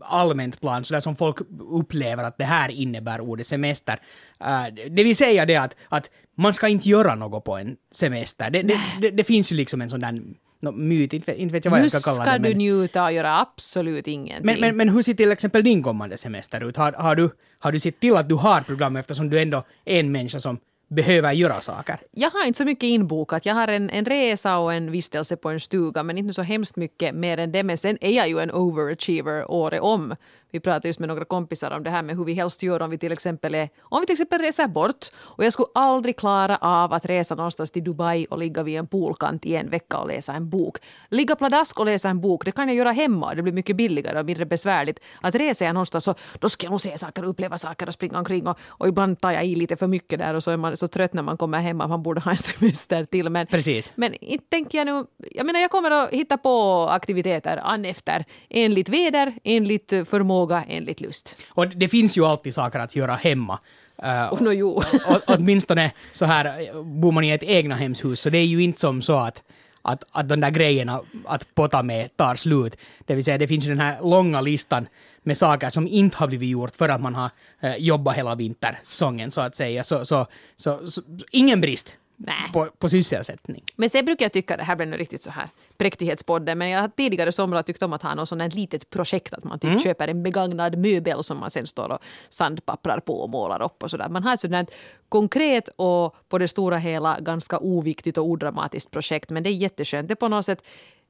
allmänt 0.00 0.60
plan, 0.60 0.84
sådär 0.84 1.00
som 1.00 1.16
folk 1.16 1.36
upplever 1.70 2.24
att 2.24 2.38
det 2.38 2.44
här 2.44 2.68
innebär 2.68 3.20
ordet 3.20 3.46
semester. 3.46 4.00
Uh, 4.40 4.74
det 4.90 5.04
vill 5.04 5.16
säga 5.16 5.46
det 5.46 5.56
att, 5.56 5.76
att 5.88 6.10
man 6.34 6.54
ska 6.54 6.68
inte 6.68 6.88
göra 6.88 7.14
något 7.14 7.44
på 7.44 7.56
en 7.56 7.76
semester. 7.92 8.50
Det, 8.50 8.62
det, 8.62 8.80
det, 9.00 9.10
det 9.10 9.24
finns 9.24 9.52
ju 9.52 9.56
liksom 9.56 9.80
en 9.80 9.90
sån 9.90 10.00
där 10.00 10.22
no, 10.60 10.70
myt, 10.70 11.12
inte, 11.12 11.40
inte 11.40 11.52
vet 11.52 11.64
jag 11.64 11.70
vad 11.72 11.80
Nu 11.80 11.84
jag 11.92 12.00
ska 12.02 12.10
kalla 12.10 12.22
ska 12.24 12.32
det. 12.32 12.38
du 12.38 12.48
men- 12.48 12.58
njuta 12.58 13.04
och 13.04 13.12
göra 13.12 13.40
absolut 13.40 14.06
ingenting. 14.08 14.46
men, 14.46 14.60
men, 14.60 14.76
men 14.76 14.88
hur 14.88 15.02
ser 15.02 15.14
till 15.14 15.32
exempel 15.32 15.64
din 15.64 15.82
kommande 15.82 16.16
semester 16.16 16.68
ut? 16.68 16.76
Har, 16.76 16.92
har, 16.92 17.16
du, 17.16 17.30
har 17.60 17.72
du 17.72 17.80
sett 17.80 18.00
till 18.00 18.16
att 18.16 18.28
du 18.28 18.34
har 18.34 18.60
program 18.60 18.96
eftersom 18.96 19.30
du 19.30 19.40
ändå 19.40 19.64
är 19.84 20.00
en 20.00 20.12
människa 20.12 20.40
som 20.40 20.58
behöver 20.90 21.32
göra 21.32 21.60
saker? 21.60 21.96
Jag 22.10 22.30
har 22.30 22.46
inte 22.46 22.56
så 22.56 22.64
mycket 22.64 22.84
inbokat. 22.84 23.46
Jag 23.46 23.54
har 23.54 23.68
en, 23.68 23.90
en 23.90 24.04
resa 24.04 24.58
och 24.58 24.74
en 24.74 24.90
vistelse 24.90 25.36
på 25.36 25.48
en 25.50 25.60
stuga, 25.60 26.02
men 26.02 26.18
inte 26.18 26.34
så 26.34 26.42
hemskt 26.42 26.76
mycket 26.76 27.14
mer 27.14 27.38
än 27.38 27.52
det. 27.52 27.62
Men 27.62 27.78
sen 27.78 27.98
är 28.00 28.10
jag 28.10 28.28
ju 28.28 28.38
en 28.38 28.50
overachiever 28.50 29.50
året 29.50 29.80
om. 29.80 30.14
Vi 30.50 30.60
pratade 30.60 30.88
just 30.88 31.00
med 31.00 31.08
några 31.08 31.24
kompisar 31.24 31.70
om 31.70 31.82
det 31.82 31.90
här 31.90 32.02
med 32.02 32.16
hur 32.16 32.24
vi 32.24 32.34
helst 32.34 32.62
gör 32.62 32.82
om 32.82 32.90
vi 32.90 32.98
till 32.98 33.12
exempel 33.12 33.54
är, 33.54 33.68
om 33.80 34.00
vi 34.00 34.06
till 34.06 34.12
exempel 34.12 34.40
reser 34.40 34.66
bort. 34.66 35.06
Och 35.16 35.44
jag 35.44 35.52
skulle 35.52 35.68
aldrig 35.74 36.16
klara 36.16 36.56
av 36.56 36.92
att 36.92 37.04
resa 37.04 37.34
någonstans 37.34 37.70
till 37.70 37.84
Dubai 37.84 38.26
och 38.30 38.38
ligga 38.38 38.62
vid 38.62 38.78
en 38.78 38.86
poolkant 38.86 39.46
i 39.46 39.56
en 39.56 39.70
vecka 39.70 39.98
och 39.98 40.08
läsa 40.08 40.32
en 40.32 40.48
bok. 40.50 40.78
Ligga 41.08 41.36
pladask 41.36 41.80
och 41.80 41.86
läsa 41.86 42.08
en 42.08 42.20
bok, 42.20 42.44
det 42.44 42.52
kan 42.52 42.68
jag 42.68 42.76
göra 42.76 42.92
hemma. 42.92 43.34
Det 43.34 43.42
blir 43.42 43.52
mycket 43.52 43.76
billigare 43.76 44.18
och 44.20 44.26
mindre 44.26 44.46
besvärligt. 44.46 44.98
Att 45.20 45.34
resa 45.34 45.64
jag 45.64 45.74
någonstans 45.74 46.04
så 46.04 46.14
då 46.38 46.48
ska 46.48 46.66
jag 46.66 46.70
nog 46.70 46.80
se 46.80 46.98
saker 46.98 47.22
och 47.22 47.30
uppleva 47.30 47.58
saker 47.58 47.86
och 47.86 47.94
springa 47.94 48.18
omkring 48.18 48.46
och, 48.46 48.58
och 48.66 48.88
ibland 48.88 49.20
tar 49.20 49.30
jag 49.30 49.46
i 49.46 49.54
lite 49.54 49.76
för 49.76 49.86
mycket 49.86 50.18
där 50.18 50.34
och 50.34 50.42
så 50.42 50.50
är 50.50 50.56
man 50.56 50.76
så 50.76 50.88
trött 50.88 51.12
när 51.12 51.22
man 51.22 51.36
kommer 51.36 51.60
hem 51.60 51.80
att 51.80 51.88
man 51.88 52.02
borde 52.02 52.20
ha 52.20 52.30
en 52.30 52.38
semester 52.38 53.04
till. 53.04 53.28
Men, 53.28 53.46
Precis. 53.46 53.92
men 53.94 54.14
inte 54.14 54.44
tänker 54.48 54.78
jag 54.78 54.86
nu... 54.86 55.06
Jag 55.30 55.46
menar, 55.46 55.60
jag 55.60 55.70
kommer 55.70 55.90
att 55.90 56.10
hitta 56.10 56.36
på 56.36 56.86
aktiviteter 56.90 57.60
an 57.64 57.84
efter 57.84 58.24
enligt 58.50 58.88
väder, 58.88 59.34
enligt 59.44 59.90
förmåga, 59.90 60.37
enligt 60.68 61.00
lust. 61.00 61.36
Och 61.48 61.68
det 61.68 61.88
finns 61.88 62.16
ju 62.16 62.24
alltid 62.24 62.54
saker 62.54 62.78
att 62.78 62.96
göra 62.96 63.14
hemma. 63.14 63.58
Uh, 64.02 64.32
Och 64.32 64.40
nå 64.40 64.52
jo. 64.52 64.68
och, 65.08 65.20
åtminstone 65.26 65.92
så 66.12 66.24
här 66.24 66.44
eh, 66.44 66.82
bor 66.82 67.12
man 67.12 67.24
i 67.24 67.30
ett 67.30 67.42
egna 67.42 67.74
hemshus, 67.74 68.20
så 68.20 68.30
det 68.30 68.38
är 68.38 68.44
ju 68.44 68.62
inte 68.62 68.80
som 68.80 69.02
så 69.02 69.16
att 69.16 69.42
att, 69.82 70.04
att 70.10 70.28
de 70.28 70.40
där 70.40 70.50
grejerna 70.50 71.00
att 71.24 71.54
potta 71.54 71.82
med 71.82 72.16
tar 72.16 72.34
slut. 72.34 72.76
Det 73.06 73.14
vill 73.14 73.24
säga, 73.24 73.38
det 73.38 73.48
finns 73.48 73.64
ju 73.64 73.68
den 73.68 73.80
här 73.80 74.02
långa 74.02 74.40
listan 74.40 74.88
med 75.22 75.38
saker 75.38 75.70
som 75.70 75.88
inte 75.88 76.16
har 76.16 76.26
blivit 76.26 76.48
gjort 76.48 76.76
för 76.76 76.88
att 76.88 77.00
man 77.00 77.14
har 77.14 77.30
eh, 77.60 77.76
jobbat 77.76 78.16
hela 78.16 78.34
vintersäsongen, 78.34 79.30
så 79.30 79.40
att 79.40 79.56
säga. 79.56 79.84
Så, 79.84 80.04
så, 80.04 80.26
så, 80.56 80.90
så 80.90 81.02
ingen 81.30 81.60
brist 81.60 81.96
Nej. 82.20 82.52
på, 82.52 82.66
på 82.78 82.88
sysselsättning. 82.88 83.64
Men 83.76 83.90
sen 83.90 84.04
brukar 84.04 84.24
jag 84.24 84.32
tycka, 84.32 84.56
det 84.56 84.62
här 84.62 84.76
blir 84.76 84.86
nu 84.86 84.96
riktigt 84.96 85.22
så 85.22 85.30
här 85.30 85.48
präktighetspodden, 85.76 86.58
men 86.58 86.70
jag 86.70 86.80
har 86.80 86.88
tidigare 86.88 87.32
somrar 87.32 87.62
tyckt 87.62 87.82
om 87.82 87.92
att 87.92 88.02
ha 88.02 88.14
något 88.14 88.28
sånt 88.28 88.42
här 88.42 88.50
litet 88.50 88.90
projekt, 88.90 89.34
att 89.34 89.44
man 89.44 89.58
typ 89.58 89.82
köper 89.82 90.08
en 90.08 90.22
begagnad 90.22 90.78
möbel 90.78 91.24
som 91.24 91.38
man 91.38 91.50
sen 91.50 91.66
står 91.66 91.88
och 91.88 91.98
sandpapprar 92.28 93.00
på 93.00 93.20
och 93.20 93.30
målar 93.30 93.62
upp 93.62 93.82
och 93.82 93.90
sådär. 93.90 94.08
Man 94.08 94.22
har 94.22 94.34
ett 94.34 94.40
sådant 94.40 94.70
konkret 95.08 95.68
och 95.76 96.16
på 96.28 96.38
det 96.38 96.48
stora 96.48 96.78
hela 96.78 97.20
ganska 97.20 97.58
oviktigt 97.58 98.18
och 98.18 98.24
odramatiskt 98.24 98.90
projekt, 98.90 99.30
men 99.30 99.42
det 99.42 99.50
är 99.50 99.54
jätteskönt. 99.54 100.08
Det 100.08 100.14
är 100.14 100.16
på 100.16 100.28
något 100.28 100.44
sätt, 100.44 100.62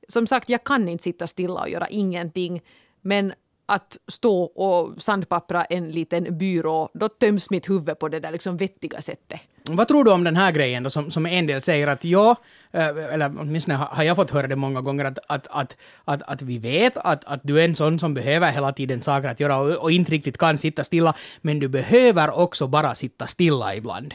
som 0.09 0.27
sagt, 0.27 0.49
jag 0.49 0.65
kan 0.65 0.89
inte 0.89 1.05
sitta 1.05 1.27
stilla 1.27 1.61
och 1.61 1.71
göra 1.71 1.89
ingenting, 1.89 2.61
men 3.01 3.33
att 3.67 3.97
stå 4.09 4.43
och 4.43 5.03
sandpappra 5.03 5.65
en 5.65 5.91
liten 5.91 6.39
byrå, 6.39 6.89
då 6.95 7.09
töms 7.09 7.51
mitt 7.51 7.71
huvud 7.71 7.99
på 7.99 8.09
det 8.09 8.21
där 8.21 8.31
liksom 8.31 8.57
vettiga 8.57 9.01
sättet. 9.01 9.41
Vad 9.77 9.89
tror 9.89 10.05
du 10.05 10.11
om 10.11 10.25
den 10.25 10.37
här 10.37 10.53
grejen 10.53 10.83
då, 10.83 10.91
som, 10.91 11.11
som 11.11 11.27
en 11.27 11.47
del 11.47 11.63
säger 11.63 11.87
att 11.87 12.05
ja, 12.05 12.37
eh, 12.73 12.87
eller 12.89 13.33
åtminstone 13.39 13.77
har 13.77 14.03
jag 14.03 14.17
fått 14.17 14.31
höra 14.31 14.47
det 14.47 14.57
många 14.57 14.81
gånger, 14.81 15.05
att, 15.05 15.19
att, 15.27 15.47
att, 15.51 15.77
att, 16.05 16.23
att 16.23 16.43
vi 16.43 16.59
vet 16.59 16.97
att, 16.97 17.25
att 17.25 17.41
du 17.43 17.61
är 17.61 17.65
en 17.65 17.77
sån 17.77 17.99
som 17.99 18.15
behöver 18.15 18.53
hela 18.53 18.73
tiden 18.73 19.03
saker 19.03 19.29
att 19.29 19.41
göra 19.41 19.59
och, 19.59 19.71
och 19.71 19.91
inte 19.91 20.13
riktigt 20.13 20.39
kan 20.39 20.59
sitta 20.59 20.85
stilla, 20.85 21.15
men 21.41 21.59
du 21.59 21.69
behöver 21.69 22.39
också 22.39 22.67
bara 22.67 22.95
sitta 22.95 23.27
stilla 23.27 23.75
ibland. 23.75 24.15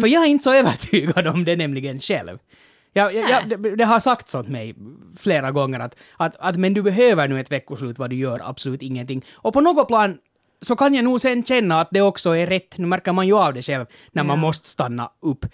För 0.00 0.08
jag 0.08 0.22
är 0.22 0.28
inte 0.28 0.44
så 0.44 0.54
övertygad 0.54 1.26
om 1.26 1.44
det 1.44 1.56
nämligen 1.56 2.00
själv. 2.00 2.38
Jag, 2.92 3.14
jag, 3.14 3.30
jag, 3.30 3.48
det, 3.48 3.76
det 3.76 3.84
har 3.84 4.00
sagts 4.00 4.34
åt 4.34 4.48
mig 4.48 4.74
flera 5.16 5.50
gånger 5.50 5.80
att, 5.80 5.96
att, 6.16 6.36
att 6.38 6.56
men 6.56 6.74
du 6.74 6.82
behöver 6.82 7.28
nu 7.28 7.40
ett 7.40 7.52
veckoslut 7.52 7.98
vad 7.98 8.10
du 8.10 8.16
gör 8.16 8.40
absolut 8.44 8.82
ingenting. 8.82 9.24
Och 9.32 9.52
på 9.52 9.60
något 9.60 9.88
plan 9.88 10.18
så 10.60 10.76
kan 10.76 10.94
jag 10.94 11.04
nog 11.04 11.20
sen 11.20 11.44
känna 11.44 11.80
att 11.80 11.88
det 11.90 12.00
också 12.00 12.36
är 12.36 12.46
rätt. 12.46 12.78
Nu 12.78 12.86
märker 12.86 13.12
man 13.12 13.26
ju 13.26 13.36
av 13.36 13.54
det 13.54 13.62
själv 13.62 13.86
när 14.12 14.24
man 14.24 14.38
måste 14.38 14.68
stanna 14.68 15.10
upp. 15.20 15.46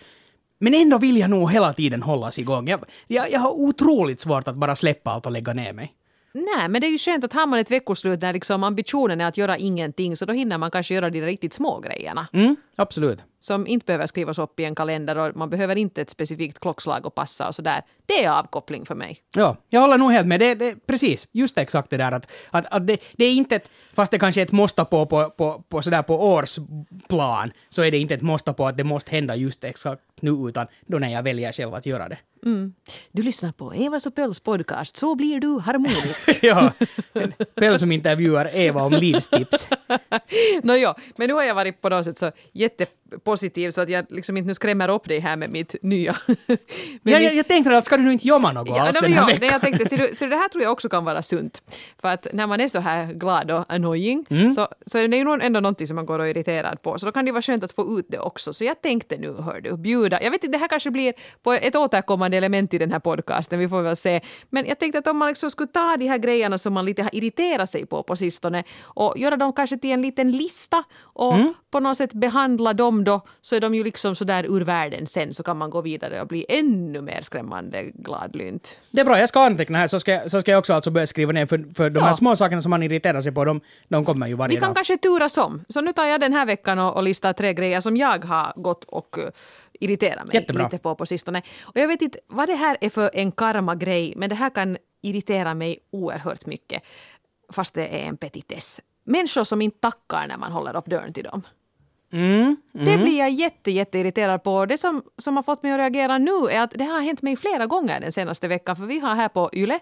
Men 0.58 0.74
ändå 0.74 0.98
vill 0.98 1.16
jag 1.16 1.30
nog 1.30 1.52
hela 1.52 1.72
tiden 1.72 2.02
hållas 2.02 2.38
igång. 2.38 2.68
Jag, 2.68 2.84
jag, 3.06 3.32
jag 3.32 3.40
har 3.40 3.50
otroligt 3.50 4.20
svårt 4.20 4.48
att 4.48 4.56
bara 4.56 4.76
släppa 4.76 5.10
allt 5.10 5.26
och 5.26 5.32
lägga 5.32 5.52
ner 5.52 5.72
mig. 5.72 5.94
Nej, 6.32 6.68
men 6.68 6.80
det 6.80 6.86
är 6.86 6.90
ju 6.90 6.98
skönt 6.98 7.24
att 7.24 7.32
har 7.32 7.46
man 7.46 7.58
ett 7.58 7.70
veckoslut 7.70 8.20
där 8.20 8.32
liksom 8.32 8.64
ambitionen 8.64 9.20
är 9.20 9.26
att 9.26 9.36
göra 9.36 9.58
ingenting 9.58 10.16
så 10.16 10.24
då 10.24 10.32
hinner 10.32 10.58
man 10.58 10.70
kanske 10.70 10.94
göra 10.94 11.10
de 11.10 11.20
riktigt 11.20 11.52
små 11.52 11.80
grejerna. 11.80 12.28
Mm, 12.32 12.56
absolut. 12.76 13.18
Som 13.40 13.66
inte 13.66 13.86
behöver 13.86 14.06
skrivas 14.06 14.38
upp 14.38 14.60
i 14.60 14.64
en 14.64 14.74
kalender 14.74 15.18
och 15.18 15.36
man 15.36 15.50
behöver 15.50 15.76
inte 15.76 16.02
ett 16.02 16.10
specifikt 16.10 16.60
klockslag 16.60 17.06
att 17.06 17.14
passa 17.14 17.48
och 17.48 17.54
sådär. 17.54 17.82
Det 18.06 18.24
är 18.24 18.30
avkoppling 18.30 18.86
för 18.86 18.94
mig. 18.94 19.18
Ja, 19.34 19.56
jag 19.68 19.80
håller 19.80 19.98
nog 19.98 20.12
helt 20.12 20.26
med. 20.26 20.40
Det, 20.40 20.54
det, 20.54 20.86
precis, 20.86 21.28
just 21.32 21.58
exakt 21.58 21.90
det 21.90 21.96
där 21.96 22.12
att, 22.12 22.30
att, 22.50 22.66
att 22.66 22.86
det, 22.86 23.00
det 23.16 23.24
är 23.24 23.32
inte 23.32 23.56
ett, 23.56 23.70
fast 23.92 24.12
det 24.12 24.18
kanske 24.18 24.40
är 24.40 24.44
ett 24.44 24.52
måste 24.52 24.84
på, 24.84 25.06
på, 25.06 25.30
på, 25.30 25.64
på, 25.68 25.82
sådär 25.82 26.02
på 26.02 26.24
årsplan, 26.24 27.52
så 27.70 27.82
är 27.82 27.90
det 27.90 27.98
inte 27.98 28.14
ett 28.14 28.22
måste 28.22 28.52
på 28.52 28.66
att 28.66 28.76
det 28.76 28.84
måste 28.84 29.10
hända 29.10 29.36
just 29.36 29.64
exakt 29.64 30.02
nu, 30.20 30.30
utan 30.30 30.66
då 30.86 30.98
när 30.98 31.08
jag 31.08 31.22
väljer 31.22 31.52
själv 31.52 31.74
att 31.74 31.86
göra 31.86 32.08
det. 32.08 32.18
Mm. 32.44 32.74
Du 33.12 33.22
lyssnar 33.22 33.52
på 33.52 33.72
Evas 33.72 34.06
och 34.06 34.14
Pölls 34.14 34.40
podcast 34.40 34.96
Så 34.96 35.14
blir 35.14 35.40
du 35.40 35.58
harmonisk. 35.58 36.38
ja, 36.42 36.72
Pell 37.54 37.78
som 37.78 37.92
intervjuar 37.92 38.54
Eva 38.54 38.82
om 38.82 38.92
livstips. 38.92 39.66
no, 40.62 40.72
ja, 40.72 40.96
men 41.16 41.28
nu 41.28 41.34
har 41.34 41.42
jag 41.42 41.54
varit 41.54 41.80
på 41.80 41.88
något 41.88 42.04
sätt 42.04 42.18
så 42.18 42.32
jättepositiv 43.30 43.70
så 43.70 43.80
att 43.80 43.88
jag 43.88 44.06
liksom 44.08 44.36
inte 44.36 44.48
nu 44.48 44.54
skrämmer 44.54 44.88
upp 44.88 45.08
dig 45.08 45.20
här 45.20 45.36
med 45.36 45.50
mitt 45.50 45.74
nya... 45.82 46.16
ja, 47.02 47.18
jag, 47.18 47.34
jag 47.34 47.48
tänkte 47.48 47.76
att 47.76 47.84
ska 47.84 47.96
du 47.96 48.02
nu 48.02 48.12
inte 48.12 48.28
jobba 48.28 48.52
något 48.52 48.68
ja, 48.68 48.80
alls 48.80 49.00
den 49.00 49.12
här 49.12 49.20
ja, 49.20 49.26
veckan? 49.26 49.48
jag 49.52 49.60
tänkte, 49.60 49.88
så, 49.88 49.96
du, 49.96 50.14
så 50.14 50.26
det 50.26 50.36
här 50.36 50.48
tror 50.48 50.62
jag 50.62 50.72
också 50.72 50.88
kan 50.88 51.04
vara 51.04 51.22
sunt. 51.22 51.62
För 52.00 52.08
att 52.08 52.26
när 52.32 52.46
man 52.46 52.60
är 52.60 52.68
så 52.68 52.80
här 52.80 53.12
glad 53.12 53.50
och 53.50 53.64
annoying 53.68 54.26
mm. 54.30 54.52
så, 54.52 54.68
så 54.86 54.98
är 54.98 55.08
det 55.08 55.16
ju 55.16 55.38
ändå 55.42 55.60
någonting 55.60 55.86
som 55.86 55.96
man 55.96 56.06
går 56.06 56.18
och 56.18 56.26
är 56.26 56.30
irriterad 56.30 56.82
på. 56.82 56.98
Så 56.98 57.06
då 57.06 57.12
kan 57.12 57.24
det 57.24 57.32
vara 57.32 57.42
skönt 57.42 57.64
att 57.64 57.72
få 57.72 57.98
ut 57.98 58.06
det 58.08 58.18
också. 58.18 58.52
Så 58.52 58.64
jag 58.64 58.82
tänkte 58.82 59.16
nu, 59.16 59.32
hör 59.32 59.60
du, 59.60 59.76
bjuda... 59.76 60.22
Jag 60.22 60.30
vet 60.30 60.44
inte, 60.44 60.56
det 60.56 60.60
här 60.60 60.68
kanske 60.68 60.90
blir 60.90 61.14
på 61.42 61.52
ett 61.52 61.76
återkommande 61.76 62.36
element 62.36 62.74
i 62.74 62.78
den 62.78 62.92
här 62.92 63.00
podcasten, 63.00 63.58
vi 63.58 63.68
får 63.68 63.82
väl 63.82 63.96
se. 63.96 64.20
Men 64.50 64.66
jag 64.66 64.78
tänkte 64.78 64.98
att 64.98 65.06
om 65.06 65.16
man 65.16 65.28
liksom 65.28 65.50
skulle 65.50 65.68
ta 65.68 65.96
de 65.96 66.06
här 66.06 66.18
grejerna 66.18 66.58
som 66.58 66.72
man 66.72 66.84
lite 66.84 67.02
har 67.02 67.14
irriterat 67.14 67.70
sig 67.70 67.86
på 67.86 68.02
på 68.02 68.16
sistone 68.16 68.64
och 68.82 69.18
göra 69.18 69.36
dem 69.36 69.52
kanske 69.52 69.78
till 69.78 69.90
en 69.90 70.02
liten 70.02 70.30
lista 70.30 70.84
och 71.00 71.34
mm. 71.34 71.54
På 71.70 71.80
något 71.80 71.96
sätt 71.96 72.12
behandla 72.12 72.72
dem 72.72 73.04
då 73.04 73.20
så 73.40 73.56
är 73.56 73.60
de 73.60 73.74
ju 73.74 73.84
liksom 73.84 74.14
sådär 74.14 74.44
ur 74.44 74.60
världen 74.60 75.06
sen 75.06 75.34
så 75.34 75.42
kan 75.42 75.56
man 75.58 75.70
gå 75.70 75.80
vidare 75.80 76.20
och 76.20 76.26
bli 76.28 76.46
ännu 76.48 77.00
mer 77.00 77.22
skrämmande 77.22 77.82
gladlynt. 77.94 78.80
Det 78.90 79.00
är 79.00 79.04
bra, 79.04 79.18
jag 79.18 79.28
ska 79.28 79.40
anteckna 79.40 79.78
här 79.78 79.86
så 79.86 80.00
ska, 80.00 80.28
så 80.28 80.40
ska 80.40 80.50
jag 80.50 80.58
också 80.58 80.72
alltså 80.74 80.90
börja 80.90 81.06
skriva 81.06 81.32
ner 81.32 81.46
för, 81.46 81.74
för 81.74 81.90
de 81.90 81.98
ja. 81.98 82.04
här 82.04 82.12
små 82.14 82.36
sakerna 82.36 82.60
som 82.62 82.70
man 82.70 82.82
irriterar 82.82 83.20
sig 83.20 83.32
på 83.32 83.44
de, 83.44 83.60
de 83.88 84.04
kommer 84.04 84.26
ju 84.28 84.34
varje 84.34 84.54
Vi 84.54 84.60
kan 84.60 84.68
dag. 84.68 84.76
kanske 84.76 84.96
turas 84.98 85.38
om. 85.38 85.64
Så 85.68 85.80
nu 85.80 85.92
tar 85.92 86.06
jag 86.06 86.20
den 86.20 86.32
här 86.32 86.46
veckan 86.46 86.78
och, 86.78 86.96
och 86.96 87.02
listar 87.02 87.32
tre 87.32 87.54
grejer 87.54 87.80
som 87.80 87.96
jag 87.96 88.24
har 88.24 88.52
gått 88.56 88.84
och 88.84 89.18
irriterar 89.72 90.24
mig 90.24 90.34
Jättebra. 90.36 90.64
lite 90.64 90.78
på 90.78 90.94
på 90.94 91.06
sistone. 91.06 91.42
Och 91.62 91.76
jag 91.76 91.88
vet 91.88 92.02
inte 92.02 92.18
vad 92.26 92.48
det 92.48 92.54
här 92.54 92.76
är 92.80 92.90
för 92.90 93.10
en 93.14 93.32
karma-grej, 93.32 94.14
men 94.16 94.28
det 94.28 94.34
här 94.36 94.50
kan 94.50 94.76
irritera 95.02 95.54
mig 95.54 95.78
oerhört 95.90 96.46
mycket. 96.46 96.82
Fast 97.52 97.74
det 97.74 97.86
är 97.86 98.08
en 98.08 98.16
petitess. 98.16 98.80
Människor 99.04 99.44
som 99.44 99.62
inte 99.62 99.78
tackar 99.80 100.26
när 100.28 100.36
man 100.36 100.52
håller 100.52 100.76
upp 100.76 100.86
dörren 100.86 101.12
till 101.12 101.24
dem. 101.24 101.42
Mm, 102.12 102.56
mm. 102.74 102.86
Det 102.86 102.98
blir 102.98 103.18
jag 103.18 103.30
jätte, 103.30 103.70
jätte 103.70 103.98
irriterad 103.98 104.42
på. 104.42 104.66
Det 104.66 104.78
som, 104.78 105.02
som 105.18 105.36
har 105.36 105.42
fått 105.42 105.62
mig 105.62 105.72
att 105.72 105.78
reagera 105.78 106.18
nu 106.18 106.46
är 106.50 106.60
att 106.60 106.70
det 106.70 106.84
har 106.84 107.00
hänt 107.00 107.22
mig 107.22 107.36
flera 107.36 107.66
gånger 107.66 108.00
den 108.00 108.12
senaste 108.12 108.48
veckan. 108.48 108.76
För 108.76 108.84
vi 108.84 108.98
har 108.98 109.14
här 109.14 109.28
på 109.28 109.50
Yle 109.52 109.74
uh, 109.74 109.80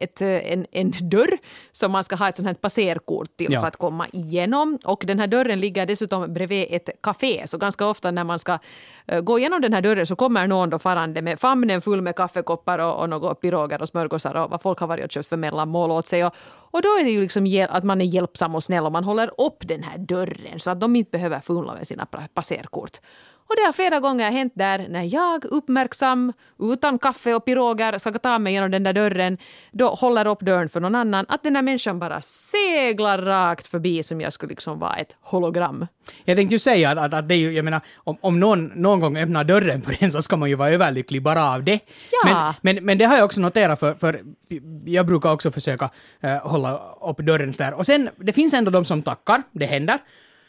ett, 0.00 0.20
en, 0.20 0.66
en 0.72 0.92
dörr 1.00 1.38
som 1.72 1.92
man 1.92 2.04
ska 2.04 2.16
ha 2.16 2.28
ett 2.28 2.36
sånt 2.36 2.48
här 2.48 2.54
passerkort 2.54 3.36
till 3.36 3.52
ja. 3.52 3.60
för 3.60 3.68
att 3.68 3.76
komma 3.76 4.06
igenom. 4.12 4.78
Och 4.84 5.04
den 5.06 5.18
här 5.18 5.26
dörren 5.26 5.60
ligger 5.60 5.86
dessutom 5.86 6.34
bredvid 6.34 6.66
ett 6.70 6.90
café. 7.02 7.42
Så 7.46 7.58
ganska 7.58 7.86
ofta 7.86 8.10
när 8.10 8.24
man 8.24 8.38
ska 8.38 8.58
uh, 9.12 9.20
gå 9.20 9.38
igenom 9.38 9.60
den 9.60 9.72
här 9.72 9.82
dörren 9.82 10.06
så 10.06 10.16
kommer 10.16 10.46
någon 10.46 10.70
då 10.70 10.78
farande 10.78 11.22
med 11.22 11.40
famnen 11.40 11.80
full 11.80 12.02
med 12.02 12.16
kaffekoppar 12.16 12.78
och, 12.78 13.00
och 13.00 13.10
något 13.10 13.40
piroger 13.40 13.82
och 13.82 13.88
smörgåsar 13.88 14.34
och 14.34 14.50
vad 14.50 14.62
folk 14.62 14.78
har 14.78 14.86
varit 14.86 15.04
och 15.04 15.10
köpt 15.10 15.28
för 15.28 15.36
mellanmål 15.36 15.90
åt 15.90 16.06
sig. 16.06 16.24
Och, 16.24 16.34
och 16.74 16.82
då 16.82 16.88
är 16.88 17.04
det 17.04 17.10
ju 17.10 17.20
liksom 17.20 17.66
att 17.68 17.84
man 17.84 18.00
är 18.00 18.04
hjälpsam 18.04 18.54
och 18.54 18.64
snäll 18.64 18.84
och 18.84 18.92
man 18.92 19.04
håller 19.04 19.40
upp 19.40 19.68
den 19.68 19.82
här 19.82 19.98
dörren 19.98 20.60
så 20.60 20.70
att 20.70 20.80
de 20.80 20.96
inte 20.96 21.10
behöver 21.10 21.40
fumla 21.40 21.74
med 21.74 21.86
sina 21.86 22.06
passerkort. 22.34 23.00
Och 23.46 23.56
det 23.56 23.62
har 23.62 23.72
flera 23.72 24.00
gånger 24.00 24.30
hänt 24.30 24.52
där 24.56 24.86
när 24.88 25.14
jag 25.14 25.44
uppmärksam, 25.44 26.32
utan 26.58 26.98
kaffe 26.98 27.34
och 27.34 27.44
piroger, 27.44 27.98
ska 27.98 28.12
ta 28.12 28.38
mig 28.38 28.52
genom 28.52 28.70
den 28.70 28.82
där 28.82 28.92
dörren, 28.92 29.38
då 29.72 29.88
håller 29.88 30.26
upp 30.26 30.40
dörren 30.40 30.68
för 30.68 30.80
någon 30.80 30.94
annan, 30.94 31.26
att 31.28 31.42
den 31.42 31.52
där 31.52 31.62
människan 31.62 31.98
bara 31.98 32.20
seglar 32.20 33.18
rakt 33.18 33.66
förbi 33.66 34.02
som 34.02 34.20
jag 34.20 34.32
skulle 34.32 34.50
liksom 34.50 34.78
vara 34.78 34.96
ett 34.96 35.16
hologram. 35.20 35.86
Jag 36.24 36.36
tänkte 36.36 36.54
ju 36.54 36.58
säga 36.58 36.90
att, 36.90 36.98
att, 36.98 37.14
att 37.14 37.28
det 37.28 37.34
är 37.34 37.38
ju, 37.38 37.52
jag 37.52 37.64
menar, 37.64 37.80
om, 37.96 38.16
om 38.20 38.40
någon 38.40 38.72
någon 38.74 39.00
gång 39.00 39.16
öppnar 39.16 39.44
dörren 39.44 39.82
för 39.82 40.04
en 40.04 40.12
så 40.12 40.22
ska 40.22 40.36
man 40.36 40.48
ju 40.48 40.54
vara 40.54 40.70
överlycklig 40.70 41.22
bara 41.22 41.54
av 41.54 41.64
det. 41.64 41.80
Ja. 42.24 42.54
Men, 42.60 42.74
men, 42.74 42.84
men 42.84 42.98
det 42.98 43.04
har 43.04 43.16
jag 43.16 43.24
också 43.24 43.40
noterat 43.40 43.80
för, 43.80 43.94
för 43.94 44.22
jag 44.84 45.06
brukar 45.06 45.32
också 45.32 45.50
försöka 45.50 45.90
uh, 46.24 46.30
hålla 46.30 46.80
upp 47.00 47.18
dörren 47.18 47.52
där. 47.52 47.74
Och 47.74 47.86
sen, 47.86 48.10
det 48.16 48.32
finns 48.32 48.54
ändå 48.54 48.70
de 48.70 48.84
som 48.84 49.02
tackar, 49.02 49.42
det 49.52 49.66
händer. 49.66 49.98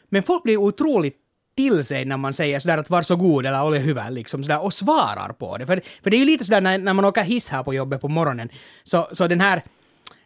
Men 0.09 0.23
folk 0.23 0.43
blir 0.43 0.57
otroligt 0.57 1.24
till 1.55 1.85
sig 1.85 2.05
när 2.05 2.17
man 2.17 2.33
säger 2.33 2.59
sådär 2.59 2.77
att 2.77 2.89
varsågod 2.89 3.45
eller 3.45 3.65
ole 3.65 3.77
hyvä 3.77 4.09
liksom 4.09 4.43
sådär 4.43 4.63
och 4.63 4.73
svarar 4.73 5.33
på 5.33 5.57
det. 5.57 5.65
För, 5.65 5.81
för 6.03 6.09
det 6.09 6.17
är 6.17 6.19
ju 6.19 6.25
lite 6.25 6.45
sådär 6.45 6.61
när, 6.61 6.77
när 6.77 6.93
man 6.93 7.05
åker 7.05 7.23
hiss 7.23 7.49
här 7.49 7.63
på 7.63 7.73
jobbet 7.73 8.01
på 8.01 8.07
morgonen 8.07 8.49
så, 8.83 9.07
så 9.11 9.27
den 9.27 9.41
här 9.41 9.63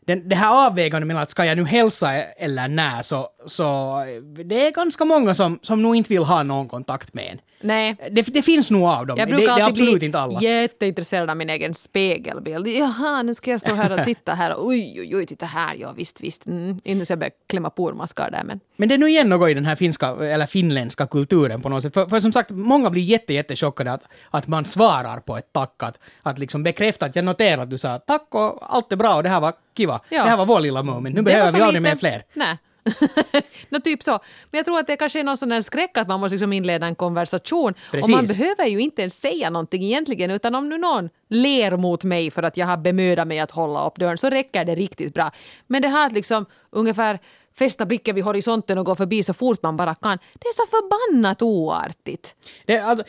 den, 0.05 0.29
det 0.29 0.36
här 0.36 0.67
avvägandet 0.67 1.07
mellan 1.07 1.24
att 1.24 1.31
ska 1.31 1.45
jag 1.45 1.57
nu 1.57 1.65
hälsa 1.65 2.13
eller 2.24 2.67
när 2.67 3.01
så, 3.01 3.29
så 3.45 3.98
det 4.45 4.67
är 4.67 4.71
ganska 4.71 5.05
många 5.05 5.36
som, 5.36 5.59
som 5.62 5.81
nog 5.81 5.95
inte 5.95 6.09
vill 6.09 6.24
ha 6.24 6.43
någon 6.43 6.69
kontakt 6.69 7.13
med 7.13 7.25
en. 7.31 7.39
Nej. 7.62 7.96
Det, 8.12 8.22
det 8.22 8.42
finns 8.42 8.72
nog 8.72 8.84
av 8.84 9.08
dem, 9.08 9.18
jag 9.18 9.30
det, 9.30 9.36
det 9.36 9.46
är 9.46 9.68
absolut 9.68 9.98
bli 10.00 10.06
inte 10.06 10.20
alla. 10.20 10.42
jätteintresserad 10.42 11.30
av 11.30 11.38
min 11.38 11.50
egen 11.50 11.74
spegelbild. 11.74 12.68
Jaha, 12.68 13.22
nu 13.22 13.34
ska 13.34 13.51
jag 13.51 13.62
stå 13.62 13.75
här 13.75 14.00
och 14.00 14.06
titta 14.06 14.34
här. 14.34 14.56
Oj, 14.58 14.98
oj, 15.00 15.16
oj, 15.16 15.25
titta 15.25 15.46
här. 15.46 15.75
Ja, 15.75 15.92
visst, 15.92 16.22
visst. 16.22 16.48
Mm. 16.48 17.06
Så 17.06 17.12
jag 17.12 17.20
börjar 17.20 17.32
klämma 17.48 17.70
pormaskar 17.70 18.32
där, 18.32 18.44
men... 18.44 18.60
Men 18.75 18.89
det 18.89 18.96
är 18.96 19.00
nu 19.00 19.08
igen 19.08 19.30
något 19.30 19.50
i 19.50 19.54
den 19.54 19.66
här 19.66 19.75
finska, 19.75 20.08
eller 20.08 20.46
finländska 20.46 21.08
kulturen 21.08 21.62
på 21.62 21.70
något 21.70 21.84
sätt. 21.84 21.94
För, 21.94 22.06
för 22.06 22.20
som 22.20 22.32
sagt, 22.32 22.50
många 22.50 22.89
blir 22.89 23.04
jätte, 23.04 23.34
jättechockade 23.34 23.92
att, 23.92 24.04
att 24.30 24.48
man 24.48 24.66
svarar 24.66 25.20
på 25.20 25.38
ett 25.38 25.54
tack. 25.54 25.84
Att, 25.84 25.98
att 26.24 26.39
liksom 26.39 26.63
bekräfta 26.63 27.06
att 27.06 27.16
jag 27.16 27.25
noterar 27.25 27.63
att 27.63 27.70
du 27.70 27.78
sa 27.78 27.98
tack 27.98 28.28
och 28.30 28.75
allt 28.75 28.92
är 28.92 28.96
bra 28.96 29.16
och 29.16 29.24
det 29.24 29.30
här 29.30 29.39
var 29.39 29.54
kiva. 29.78 30.00
Ja. 30.10 30.24
Det 30.24 30.30
här 30.30 30.38
var 30.38 30.46
vår 30.46 30.60
lilla 30.60 30.84
moment. 30.84 31.16
Nu 31.16 31.22
behöver 31.22 31.51
vi 31.51 31.62
aldrig 31.62 31.82
mer 31.82 31.96
fler. 31.96 32.24
Nej. 32.34 32.58
no, 33.69 33.79
typ 33.79 34.03
så. 34.03 34.12
Men 34.51 34.58
jag 34.58 34.65
tror 34.65 34.79
att 34.79 34.88
det 34.88 34.98
kanske 34.98 35.19
är 35.19 35.24
någon 35.24 35.38
sån 35.38 35.63
skräck 35.63 35.98
att 35.98 36.08
man 36.08 36.19
måste 36.19 36.34
liksom 36.34 36.53
inleda 36.53 36.88
en 36.88 36.96
konversation. 36.96 37.74
Precis. 37.91 38.03
Och 38.03 38.10
man 38.10 38.25
behöver 38.25 38.65
ju 38.65 38.79
inte 38.79 39.01
ens 39.01 39.19
säga 39.19 39.50
någonting 39.50 39.84
egentligen, 39.84 40.31
utan 40.31 40.55
om 40.55 40.69
nu 40.69 40.77
någon 40.77 41.10
ler 41.29 41.77
mot 41.77 42.03
mig 42.03 42.31
för 42.31 42.43
att 42.43 42.58
jag 42.58 42.67
har 42.67 42.77
bemödat 42.77 43.27
mig 43.27 43.39
att 43.39 43.51
hålla 43.51 43.88
upp 43.88 43.96
dörren 43.96 44.17
så 44.17 44.29
räcker 44.29 44.65
det 44.65 44.75
riktigt 44.75 45.13
bra. 45.13 45.31
Men 45.67 45.81
det 45.81 45.88
här 45.88 46.05
att 46.05 46.13
liksom 46.13 46.46
ungefär 46.69 47.19
fästa 47.60 47.86
blicken 47.86 48.15
vid 48.15 48.24
horisonten 48.24 48.77
och 48.77 48.86
gå 48.86 48.96
förbi 48.96 49.24
så 49.24 49.34
fort 49.34 49.63
man 49.63 49.77
bara 49.77 49.96
kan. 49.96 50.17
Det 50.34 50.48
är 50.48 50.53
så 50.53 50.65
förbannat 50.65 51.41
oartigt. 51.41 52.36
Det, 52.65 52.79
alltså, 52.79 53.05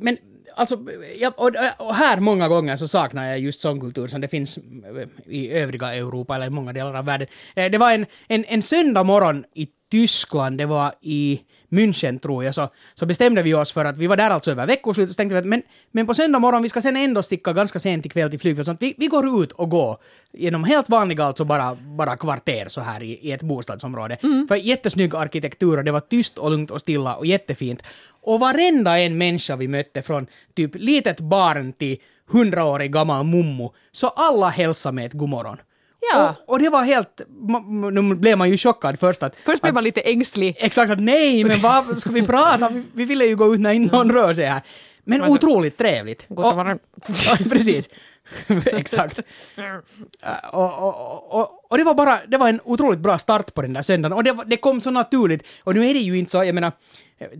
men 0.00 0.16
alltså, 0.54 0.78
ja, 1.18 1.32
och, 1.36 1.50
och, 1.78 1.94
här 1.94 2.20
många 2.20 2.48
gånger 2.48 2.76
så 2.76 2.88
saknar 2.88 3.26
jag 3.26 3.38
just 3.38 3.60
sån 3.60 3.80
kultur 3.80 4.08
som 4.08 4.20
det 4.20 4.28
finns 4.28 4.58
eh, 4.58 5.32
i 5.34 5.52
övriga 5.52 5.94
Europa 5.94 6.34
eller 6.34 6.46
i 6.46 6.50
många 6.50 6.72
delar 6.72 6.94
av 6.94 7.04
världen. 7.04 7.28
Eh, 7.56 7.70
det 7.70 7.78
var 7.78 7.92
en, 7.92 8.06
en, 8.28 8.44
en 8.44 8.62
söndag 8.62 9.04
morgon 9.04 9.44
i 9.54 9.68
Tyskland, 9.90 10.58
det 10.58 10.66
var 10.66 10.94
i 11.00 11.40
München 11.70 12.18
tror 12.18 12.44
jag, 12.44 12.54
så, 12.54 12.68
så 12.94 13.06
bestämde 13.06 13.42
vi 13.42 13.54
oss 13.54 13.72
för 13.72 13.84
att 13.84 13.98
vi 13.98 14.06
var 14.06 14.16
där 14.16 14.30
alltså 14.30 14.50
över 14.50 14.66
veckoslutet, 14.66 15.10
så 15.10 15.16
tänkte 15.16 15.34
vi 15.34 15.38
att 15.38 15.46
men, 15.46 15.62
men 15.92 16.06
på 16.06 16.14
söndag 16.14 16.38
morgon, 16.38 16.62
vi 16.62 16.68
ska 16.68 16.82
sen 16.82 16.96
ändå 16.96 17.22
sticka 17.22 17.52
ganska 17.52 17.80
sent 17.80 18.06
ikväll 18.06 18.30
till 18.30 18.40
flygplatsen, 18.40 18.76
vi, 18.80 18.94
vi 18.98 19.06
går 19.06 19.42
ut 19.42 19.52
och 19.52 19.70
går 19.70 19.96
genom 20.32 20.64
helt 20.64 20.88
vanliga, 20.88 21.24
alltså 21.24 21.44
bara, 21.44 21.74
bara 21.74 22.16
kvarter 22.16 22.68
så 22.68 22.80
här 22.80 23.02
i, 23.02 23.18
i 23.22 23.32
ett 23.32 23.42
bostadsområde. 23.42 24.16
Mm. 24.22 24.48
För 24.48 24.56
jättesnygg 24.56 25.14
arkitektur 25.14 25.76
och 25.76 25.84
det 25.84 25.92
var 25.92 26.00
tyst 26.00 26.38
och 26.38 26.50
lugnt 26.50 26.70
och 26.70 26.80
stilla 26.80 27.16
och 27.16 27.26
jättefint. 27.26 27.82
Och 28.20 28.40
varenda 28.40 28.98
en 28.98 29.18
människa 29.18 29.56
vi 29.56 29.68
mötte 29.68 30.02
från 30.02 30.26
typ 30.54 30.70
litet 30.74 31.20
barn 31.20 31.72
till 31.72 31.96
hundraårig 32.26 32.92
gammal 32.92 33.24
mummo, 33.24 33.74
så 33.92 34.08
alla 34.08 34.48
hälsade 34.48 34.94
med 34.94 35.06
ett 35.06 35.12
godmorgon. 35.12 35.58
Ja. 36.00 36.34
Och, 36.46 36.52
och, 36.52 36.58
det 36.58 36.68
var 36.68 36.84
helt... 36.84 37.20
Nu 37.92 38.14
blev 38.14 38.38
man 38.38 38.50
ju 38.50 38.56
chockad 38.56 38.98
först 38.98 39.22
att... 39.22 39.34
Först 39.44 39.62
blev 39.62 39.74
man 39.74 39.84
lite 39.84 40.00
ängslig. 40.00 40.56
Exakt, 40.58 40.92
att 40.92 41.00
nej, 41.00 41.44
men 41.44 41.60
vad 41.60 42.00
ska 42.00 42.10
vi 42.10 42.22
prata? 42.22 42.68
Vi, 42.68 42.84
vi 42.94 43.04
ville 43.04 43.24
ju 43.24 43.36
gå 43.36 43.54
ut 43.54 43.60
när 43.60 43.74
någon 43.74 44.12
rör 44.12 44.34
sig 44.34 44.44
här. 44.44 44.62
Men 45.04 45.22
alltså, 45.22 45.34
otroligt 45.34 45.78
trevligt. 45.78 46.26
Och, 46.28 46.54
precis. 47.50 47.88
Exakt. 48.66 49.20
Och, 50.52 50.78
och, 50.78 51.40
och, 51.40 51.70
och, 51.70 51.78
det 51.78 51.84
var 51.84 51.94
bara, 51.94 52.18
det 52.26 52.36
var 52.36 52.48
en 52.48 52.60
otroligt 52.64 53.00
bra 53.00 53.18
start 53.18 53.54
på 53.54 53.62
den 53.62 53.72
där 53.72 53.82
söndagen. 53.82 54.16
Och 54.16 54.24
det, 54.24 54.38
det 54.46 54.56
kom 54.56 54.80
så 54.80 54.90
naturligt. 54.90 55.46
Och 55.64 55.74
nu 55.74 55.86
är 55.86 55.94
det 55.94 56.00
ju 56.00 56.18
inte 56.18 56.30
så, 56.30 56.44
jag 56.44 56.54
menar, 56.54 56.72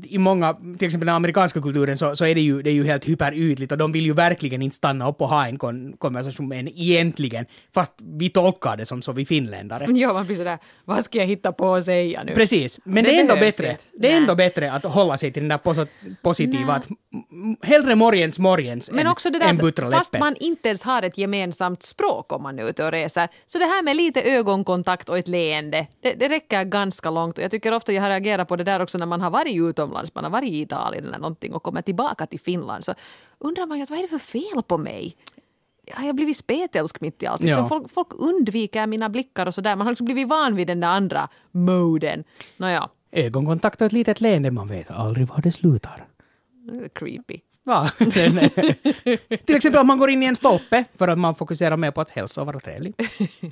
i 0.03 0.19
många, 0.19 0.55
till 0.55 0.87
exempel 0.87 1.07
den 1.07 1.15
amerikanska 1.15 1.61
kulturen, 1.61 1.99
så, 1.99 2.17
så 2.17 2.25
är 2.25 2.35
det 2.35 2.41
ju, 2.41 2.63
det 2.63 2.71
är 2.71 2.75
ju 2.75 2.85
helt 2.85 3.05
hyperytligt 3.09 3.73
och 3.73 3.79
de 3.79 3.93
vill 3.93 4.05
ju 4.07 4.13
verkligen 4.13 4.63
inte 4.63 4.77
stanna 4.77 5.09
upp 5.09 5.21
och 5.21 5.29
ha 5.29 5.47
en 5.47 5.59
kon 5.59 5.93
konversation 5.99 6.49
med 6.49 6.59
en 6.61 6.69
egentligen, 6.69 7.47
fast 7.75 7.93
vi 7.99 8.29
tolkar 8.31 8.77
det 8.77 8.87
som 8.87 9.03
så 9.03 9.13
vi 9.13 9.25
finländare. 9.27 9.87
Ja, 9.99 10.13
man 10.13 10.27
blir 10.27 10.37
sådär, 10.37 10.59
vad 10.85 11.05
ska 11.05 11.19
jag 11.19 11.27
hitta 11.27 11.53
på 11.53 11.75
att 11.75 11.85
säga 11.85 12.23
nu? 12.25 12.35
Precis, 12.35 12.81
men 12.85 13.05
Det 13.05 13.11
det, 13.11 13.17
är 13.17 13.21
ändå 13.21 13.35
bättre. 13.35 13.71
inte. 13.71 13.83
Det 13.99 14.13
är 14.13 14.17
ändå 14.17 14.35
bättre 14.35 14.73
att 14.73 14.85
hålla 14.85 15.17
sig 15.17 15.33
till 15.33 15.43
den 15.43 15.49
där 15.49 15.59
posi- 15.59 15.87
positiva, 16.23 16.73
att 16.75 16.87
hellre 17.63 17.95
morgens 17.95 18.39
morgens 18.39 18.91
Men 18.91 19.01
än, 19.07 19.13
också 19.13 19.31
det 19.31 19.39
där 19.39 19.47
än 19.49 19.57
buttra 19.57 19.91
fast 19.91 20.13
läppen. 20.13 20.27
man 20.27 20.37
inte 20.41 20.69
ens 20.69 20.83
har 20.83 21.03
ett 21.03 21.19
gemensamt 21.19 21.83
språk 21.83 22.33
om 22.33 22.43
man 22.43 22.59
är 22.59 22.69
ute 22.71 22.85
och 22.85 22.91
reser, 22.93 23.29
så 23.47 23.59
det 23.59 23.65
här 23.65 23.83
med 23.83 23.97
lite 23.97 24.23
ögonkontakt 24.23 25.09
och 25.09 25.19
ett 25.19 25.29
leende, 25.29 25.87
det, 26.03 26.13
det 26.15 26.29
räcker 26.29 26.65
ganska 26.65 27.11
långt. 27.11 27.39
Och 27.39 27.45
jag 27.45 27.51
tycker 27.51 27.73
ofta 27.75 27.93
jag 27.93 28.03
har 28.03 28.09
reagerat 28.11 28.49
på 28.49 28.57
det 28.57 28.65
där 28.65 28.83
också 28.83 28.99
när 28.99 29.07
man 29.07 29.21
har 29.21 29.31
varit 29.31 29.53
utomlands, 29.69 30.15
man 30.15 30.25
har 30.25 30.31
varit 30.31 30.51
i 30.53 30.61
Italien 30.61 31.05
eller 31.07 31.19
någonting 31.19 31.53
och 31.55 31.63
kommer 31.63 31.83
tillbaka 31.83 32.27
till 32.27 32.41
Finland, 32.41 32.85
så 32.85 32.95
undrar 33.39 33.67
man 33.67 33.79
ju 33.79 33.85
vad 33.85 33.99
är 33.99 34.03
det 34.03 34.09
för 34.09 34.19
fel 34.19 34.63
på 34.67 34.79
mig? 34.79 35.17
Har 35.93 36.07
jag 36.07 36.15
blivit 36.17 36.37
spetälsk 36.37 37.01
mitt 37.01 37.23
i 37.23 37.27
allt? 37.27 37.43
Liksom 37.43 37.63
Ja. 37.63 37.69
folk, 37.69 37.91
folk 37.93 38.09
undviker 38.11 38.87
mina 38.87 39.09
blickar 39.09 39.47
och 39.47 39.55
sådär. 39.55 39.77
Man 39.77 39.87
har 39.87 39.93
liksom 39.93 40.05
blivit 40.05 40.29
van 40.29 40.55
vid 40.57 40.67
den 40.67 40.81
där 40.81 40.89
andra 40.89 41.29
moden. 41.51 42.25
Nåja, 42.57 42.89
Ögonkontakt 43.13 43.81
och 43.81 43.87
ett 43.87 43.93
litet 43.93 44.21
leende, 44.21 44.51
man 44.51 44.69
vet 44.69 44.91
aldrig 44.91 45.29
var 45.29 45.41
det 45.43 45.53
slutar. 45.53 46.07
creepy. 46.95 47.41
Va? 47.69 47.91
Till 49.47 49.57
exempel 49.57 49.81
om 49.81 49.87
man 49.87 49.99
går 49.99 50.11
in 50.11 50.23
i 50.23 50.27
en 50.27 50.37
stolpe 50.37 50.85
för 50.99 51.09
att 51.09 51.19
man 51.19 51.35
fokuserar 51.35 51.77
mer 51.77 51.91
på 51.91 52.01
att 52.01 52.11
hälsa 52.11 52.41
och 52.41 52.47
vara 52.47 52.61
trevlig. 52.61 52.95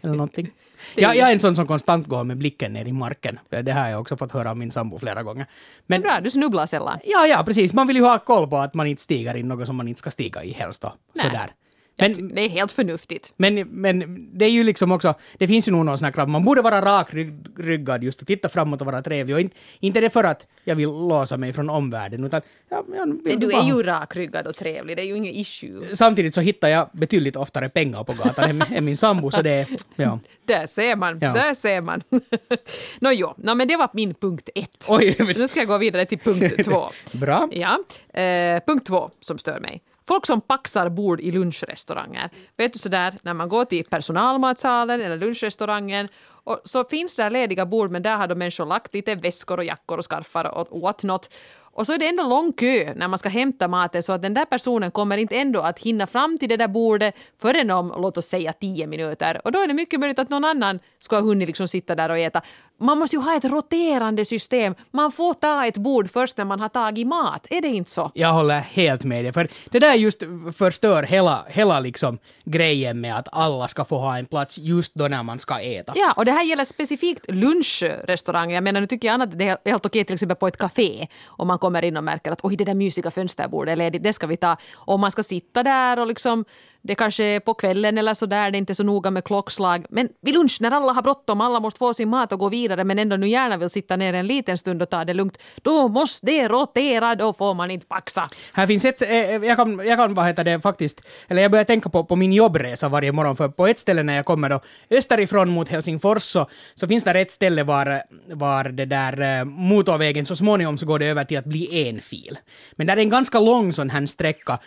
Eller 0.02 0.14
någonting. 0.14 0.50
Jag, 0.94 1.16
jag 1.16 1.28
är 1.28 1.32
en 1.32 1.40
sån 1.40 1.56
som 1.56 1.66
konstant 1.66 2.06
går 2.06 2.24
med 2.24 2.36
blicken 2.36 2.72
ner 2.72 2.84
i 2.84 2.92
marken. 2.92 3.38
Det 3.48 3.72
här 3.72 3.82
har 3.82 3.90
jag 3.90 4.00
också 4.00 4.16
fått 4.16 4.32
höra 4.32 4.50
av 4.50 4.56
min 4.56 4.72
sambo 4.72 4.98
flera 4.98 5.22
gånger. 5.22 5.46
Men 5.86 6.00
Bra, 6.00 6.20
du 6.20 6.30
snubblar 6.30 6.66
sällan. 6.66 6.98
Ja, 7.04 7.26
ja, 7.26 7.42
precis. 7.44 7.72
Man 7.72 7.86
vill 7.86 7.96
ju 7.96 8.02
ha 8.02 8.18
koll 8.18 8.48
på 8.48 8.56
att 8.58 8.74
man 8.74 8.86
inte 8.86 9.02
stiger 9.02 9.36
i 9.36 9.42
något 9.42 9.66
som 9.66 9.76
man 9.76 9.88
inte 9.88 9.98
ska 9.98 10.10
stiga 10.10 10.44
i 10.44 10.52
helst 10.52 10.82
då. 10.82 10.94
Nej. 11.14 11.26
Sådär. 11.26 11.52
Men, 11.98 12.34
det 12.34 12.40
är 12.40 12.48
helt 12.48 12.72
förnuftigt. 12.72 13.32
men, 13.36 13.54
men 13.54 14.26
det 14.38 14.44
är 14.44 14.50
ju 14.50 14.64
liksom 14.64 14.92
också, 14.92 15.14
det 15.38 15.46
finns 15.46 15.68
ju 15.68 15.72
nog 15.72 15.84
någon 15.84 15.98
sån 15.98 16.04
här 16.04 16.12
krav, 16.12 16.28
man 16.28 16.44
borde 16.44 16.62
vara 16.62 16.80
rakryggad 16.80 18.04
just 18.04 18.20
och 18.20 18.26
titta 18.26 18.48
framåt 18.48 18.80
och 18.80 18.86
vara 18.86 19.02
trevlig. 19.02 19.34
Och 19.34 19.40
inte, 19.40 19.56
inte 19.80 20.00
det 20.00 20.10
för 20.10 20.24
att 20.24 20.46
jag 20.64 20.76
vill 20.76 20.88
låsa 20.88 21.36
mig 21.36 21.52
från 21.52 21.70
omvärlden, 21.70 22.24
utan 22.24 22.40
vill 22.86 23.20
Men 23.24 23.40
du 23.40 23.48
bara- 23.52 23.62
är 23.62 23.66
ju 23.66 23.82
rakryggad 23.82 24.46
och 24.46 24.56
trevlig, 24.56 24.96
det 24.96 25.02
är 25.02 25.06
ju 25.06 25.16
inget 25.16 25.34
issue. 25.36 25.96
Samtidigt 25.96 26.34
så 26.34 26.40
hittar 26.40 26.68
jag 26.68 26.88
betydligt 26.92 27.36
oftare 27.36 27.68
pengar 27.68 28.04
på 28.04 28.12
gatan 28.12 28.62
än, 28.70 28.84
min 28.84 28.96
sambo, 28.96 29.30
så 29.30 29.42
det 29.42 29.50
är, 29.50 29.66
ja. 29.96 30.18
Där 30.44 30.66
ser 30.66 30.96
man, 30.96 31.18
Ja. 31.20 31.32
där 31.32 31.54
ser 31.54 31.80
man. 31.80 32.02
Nå 33.00 33.10
jo, 33.12 33.34
no, 33.36 33.54
men 33.54 33.68
det 33.68 33.76
var 33.76 33.90
min 33.92 34.14
punkt 34.14 34.48
ett. 34.54 34.84
Oj, 34.88 35.14
Så 35.34 35.38
nu 35.40 35.48
ska 35.48 35.58
jag 35.60 35.68
gå 35.68 35.78
vidare 35.78 36.04
till 36.04 36.18
punkt 36.18 36.54
två. 36.64 36.90
Bra. 37.12 37.48
Ja, 37.52 37.78
eh, 38.20 38.60
punkt 38.66 38.86
två 38.86 39.10
som 39.20 39.38
stör 39.38 39.60
mig. 39.60 39.82
Folk 40.08 40.26
som 40.26 40.40
paxar 40.40 40.88
bord 40.88 41.20
i 41.20 41.30
lunchrestauranger. 41.30 42.30
Vet 42.56 42.72
du 42.72 42.78
sådär, 42.78 43.14
när 43.22 43.34
man 43.34 43.48
går 43.48 43.64
till 43.64 43.84
personalmatsalen 43.84 45.00
eller 45.00 45.16
lunchrestaurangen 45.16 46.08
och 46.44 46.60
så 46.64 46.84
finns 46.84 47.16
där 47.16 47.30
lediga 47.30 47.66
bord 47.66 47.90
men 47.90 48.02
där 48.02 48.16
har 48.16 48.26
de 48.26 48.34
människor 48.34 48.66
lagt 48.66 48.94
lite 48.94 49.14
väskor 49.14 49.58
och 49.58 49.64
jackor 49.64 49.98
och 49.98 50.04
skarfar 50.04 50.44
och 50.44 50.80
what 50.80 51.02
not. 51.02 51.30
Och 51.76 51.86
så 51.86 51.92
är 51.92 51.98
det 51.98 52.08
ändå 52.08 52.22
lång 52.22 52.52
kö 52.52 52.92
när 52.96 53.08
man 53.08 53.18
ska 53.18 53.28
hämta 53.28 53.68
maten 53.68 54.02
så 54.02 54.12
att 54.12 54.22
den 54.22 54.34
där 54.34 54.44
personen 54.44 54.90
kommer 54.90 55.16
inte 55.16 55.36
ändå 55.36 55.60
att 55.60 55.78
hinna 55.78 56.06
fram 56.06 56.38
till 56.38 56.48
det 56.48 56.56
där 56.56 56.68
bordet 56.68 57.14
förrän 57.40 57.70
om, 57.70 57.94
låt 57.98 58.18
oss 58.18 58.26
säga, 58.26 58.52
tio 58.52 58.86
minuter. 58.86 59.40
Och 59.44 59.52
då 59.52 59.58
är 59.58 59.66
det 59.66 59.74
mycket 59.74 60.00
möjligt 60.00 60.18
att 60.18 60.28
någon 60.28 60.44
annan 60.44 60.78
ska 60.98 61.16
ha 61.16 61.22
hunnit 61.22 61.48
liksom 61.48 61.68
sitta 61.68 61.94
där 61.94 62.10
och 62.10 62.18
äta. 62.18 62.42
Man 62.78 62.98
måste 62.98 63.16
ju 63.16 63.22
ha 63.22 63.36
ett 63.36 63.44
roterande 63.44 64.24
system. 64.24 64.74
Man 64.90 65.12
får 65.12 65.34
ta 65.34 65.66
ett 65.66 65.76
bord 65.76 66.10
först 66.10 66.36
när 66.36 66.44
man 66.44 66.60
har 66.60 66.68
tagit 66.68 67.06
mat. 67.06 67.46
Är 67.50 67.60
det 67.60 67.68
inte 67.68 67.90
så? 67.90 68.10
Jag 68.14 68.32
håller 68.32 68.60
helt 68.60 69.04
med 69.04 69.24
dig, 69.24 69.32
för 69.32 69.48
det 69.70 69.78
där 69.78 69.94
just 69.94 70.22
förstör 70.56 71.02
hela, 71.02 71.44
hela 71.48 71.80
liksom 71.80 72.18
grejen 72.44 73.00
med 73.00 73.16
att 73.16 73.28
alla 73.32 73.68
ska 73.68 73.84
få 73.84 73.98
ha 73.98 74.18
en 74.18 74.26
plats 74.26 74.58
just 74.58 74.94
då 74.94 75.08
när 75.08 75.22
man 75.22 75.38
ska 75.38 75.60
äta. 75.60 75.92
Ja, 75.96 76.12
och 76.16 76.24
det 76.24 76.32
här 76.32 76.44
gäller 76.44 76.64
specifikt 76.64 77.30
lunchrestauranger. 77.30 78.54
Jag 78.54 78.64
menar, 78.64 78.80
nu 78.80 78.86
tycker 78.86 79.08
jag 79.08 79.14
annat 79.14 79.28
att 79.28 79.38
det 79.38 79.48
är 79.48 79.58
helt 79.70 79.86
okej 79.86 80.04
till 80.04 80.14
exempel 80.14 80.36
på 80.36 80.48
ett 80.48 80.56
café 80.56 81.06
om 81.26 81.48
man 81.48 81.58
kommer 81.66 81.84
in 81.84 81.96
och 81.96 82.04
märker 82.04 82.32
att 82.32 82.44
oj, 82.44 82.56
det 82.56 82.64
där 82.64 82.74
mysiga 82.74 83.10
fönsterbordet 83.10 83.72
är 83.72 83.76
ledigt, 83.76 84.02
det 84.02 84.12
ska 84.12 84.26
vi 84.26 84.36
ta. 84.36 84.56
Om 84.74 85.00
man 85.00 85.10
ska 85.10 85.22
sitta 85.22 85.62
där 85.62 85.98
och 85.98 86.06
liksom, 86.06 86.44
det 86.86 86.94
kanske 86.94 87.24
är 87.24 87.40
på 87.40 87.54
kvällen 87.54 87.98
eller 87.98 88.14
så 88.14 88.26
där, 88.26 88.50
det 88.50 88.56
är 88.56 88.58
inte 88.58 88.74
så 88.74 88.82
noga 88.82 89.10
med 89.10 89.24
klockslag. 89.24 89.86
Men 89.90 90.08
vid 90.22 90.34
lunch 90.34 90.58
när 90.60 90.70
alla 90.70 90.92
har 90.92 91.02
bråttom, 91.02 91.40
alla 91.40 91.60
måste 91.60 91.78
få 91.78 91.94
sin 91.94 92.08
mat 92.08 92.32
och 92.32 92.38
gå 92.38 92.48
vidare 92.48 92.84
men 92.84 92.98
ändå 92.98 93.16
nu 93.16 93.28
gärna 93.28 93.56
vill 93.56 93.70
sitta 93.70 93.96
ner 93.96 94.14
en 94.14 94.26
liten 94.26 94.58
stund 94.58 94.82
och 94.82 94.90
ta 94.90 95.04
det 95.04 95.14
lugnt, 95.14 95.38
då 95.62 95.88
måste 95.88 96.26
det 96.26 96.48
rotera, 96.48 97.14
då 97.14 97.32
får 97.32 97.54
man 97.54 97.70
inte 97.70 97.86
paxa. 97.86 98.28
Här 98.52 98.66
finns 98.66 98.84
ett, 98.84 99.02
eh, 99.02 99.08
eh, 99.10 99.44
jag 99.44 99.56
kan, 99.56 99.86
jag 99.86 99.98
kan 99.98 100.14
vad 100.14 100.26
heter 100.26 100.44
det 100.44 100.60
faktiskt, 100.60 101.00
eller 101.28 101.42
jag 101.42 101.50
börjar 101.50 101.64
tänka 101.64 101.88
på, 101.88 102.04
på 102.04 102.16
min 102.16 102.32
jobbresa 102.32 102.88
varje 102.88 103.12
morgon, 103.12 103.36
för 103.36 103.48
på 103.48 103.66
ett 103.66 103.78
ställe 103.78 104.02
när 104.02 104.16
jag 104.16 104.24
kommer 104.24 104.50
då 104.50 104.60
österifrån 104.90 105.50
mot 105.50 105.68
Helsingfors 105.68 106.22
så, 106.22 106.46
så 106.74 106.88
finns 106.88 107.04
det 107.04 107.20
ett 107.20 107.30
ställe 107.30 107.62
var, 107.62 108.02
var 108.26 108.64
det 108.64 108.84
där 108.84 109.40
eh, 109.40 109.44
motorvägen 109.44 110.26
så 110.26 110.36
småningom 110.36 110.78
så 110.78 110.86
går 110.86 110.98
det 110.98 111.06
över 111.06 111.24
till 111.24 111.38
att 111.38 111.44
bli 111.44 111.88
en 111.88 112.00
fil. 112.00 112.38
Men 112.72 112.86
där 112.86 112.96
är 112.96 113.00
en 113.00 113.10
ganska 113.10 113.40
lång 113.40 113.72
sån 113.72 113.90
här 113.90 114.06
sträcka 114.06 114.58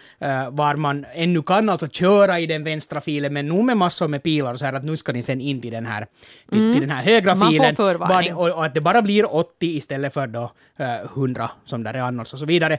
var 0.50 0.76
man 0.76 1.06
ännu 1.14 1.42
kan 1.42 1.70
alltså 1.70 1.88
köra 1.88 2.09
i 2.40 2.46
den 2.46 2.64
vänstra 2.64 3.02
filen, 3.02 3.34
men 3.34 3.48
nog 3.48 3.66
med 3.66 3.78
massor 3.78 4.08
med 4.08 4.24
pilar 4.24 4.54
och 4.54 4.60
så 4.60 4.66
här 4.66 4.74
att 4.74 4.84
nu 4.84 4.98
ska 4.98 5.12
ni 5.12 5.22
sen 5.22 5.42
in 5.42 5.62
till 5.62 5.72
den 5.72 5.86
här, 5.86 6.08
till, 6.52 6.72
till 6.74 6.82
den 6.82 6.92
här 6.92 7.04
högra 7.04 7.36
Man 7.36 7.52
filen. 7.52 7.76
det- 7.76 8.34
och, 8.34 8.50
och 8.58 8.66
att 8.66 8.74
det 8.74 8.82
bara 8.82 9.02
blir 9.02 9.36
80 9.36 9.66
istället 9.78 10.14
för 10.14 10.28
då 10.28 10.52
eh, 10.80 10.96
100 11.16 11.52
som 11.66 11.84
där 11.84 11.94
är 11.94 12.00
annars 12.00 12.34
och 12.34 12.40
så 12.40 12.46
vidare. 12.46 12.78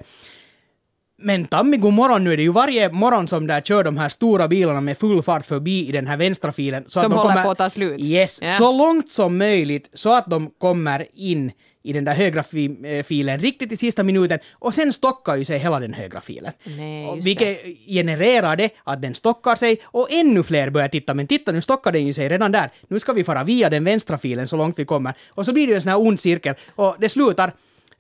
Men 1.23 1.45
Tammy, 1.47 1.77
god 1.77 1.93
morgon 1.93 2.25
nu 2.25 2.33
är 2.33 2.37
det 2.37 2.43
ju 2.43 2.53
varje 2.53 2.89
morgon 2.93 3.29
som 3.29 3.47
där 3.47 3.61
kör 3.61 3.85
de 3.85 3.97
här 3.97 4.09
stora 4.09 4.49
bilarna 4.49 4.81
med 4.81 4.99
full 4.99 5.23
fart 5.23 5.47
förbi 5.47 5.89
i 5.89 5.93
den 5.93 6.07
här 6.07 6.17
vänstra 6.17 6.53
filen. 6.53 6.85
Så 6.85 6.91
Som 6.91 7.01
att 7.01 7.11
de 7.11 7.17
håller 7.19 7.31
kommer, 7.33 7.45
på 7.45 7.51
att 7.51 7.59
ta 7.59 7.71
slut. 7.71 8.01
Yes, 8.01 8.39
Ja. 8.43 8.49
så 8.59 8.73
långt 8.79 9.13
som 9.13 9.39
möjligt 9.39 9.91
så 9.95 10.15
att 10.15 10.27
de 10.31 10.51
kommer 10.59 11.07
in 11.15 11.53
i 11.83 11.93
den 11.93 12.05
där 12.05 12.15
högra 12.15 12.43
fi, 12.43 12.77
eh, 12.85 13.03
filen 13.03 13.39
riktigt 13.39 13.73
i 13.73 13.77
sista 13.77 14.03
minuten 14.03 14.39
och 14.53 14.75
sen 14.75 14.93
stockar 14.93 15.37
ju 15.37 15.45
sig 15.45 15.59
hela 15.59 15.81
den 15.81 15.95
högra 15.95 16.21
filen. 16.21 16.53
Nej, 16.65 17.21
vilket 17.21 17.59
genererar 17.87 18.57
det 18.57 18.71
att 18.85 19.03
den 19.03 19.15
stockar 19.15 19.57
sig 19.57 19.81
och 19.85 20.09
ännu 20.11 20.43
fler 20.43 20.71
börjar 20.71 20.89
titta. 20.89 21.15
Men 21.15 21.27
titta, 21.27 21.53
nu 21.53 21.61
stockar 21.61 21.93
den 21.93 22.07
ju 22.07 22.13
sig 22.13 22.29
redan 22.29 22.53
där. 22.53 22.71
Nu 22.89 22.99
ska 22.99 23.13
vi 23.13 23.25
fara 23.25 23.45
via 23.45 23.71
den 23.71 23.85
vänstra 23.85 24.19
filen 24.19 24.49
så 24.49 24.57
långt 24.57 24.79
vi 24.79 24.85
kommer. 24.85 25.15
Och 25.29 25.47
så 25.47 25.53
blir 25.53 25.67
det 25.67 25.71
ju 25.71 25.77
en 25.77 25.83
sån 25.83 25.91
här 25.91 26.01
ond 26.01 26.21
cirkel 26.21 26.55
och 26.75 26.97
det 26.99 27.09
slutar 27.09 27.53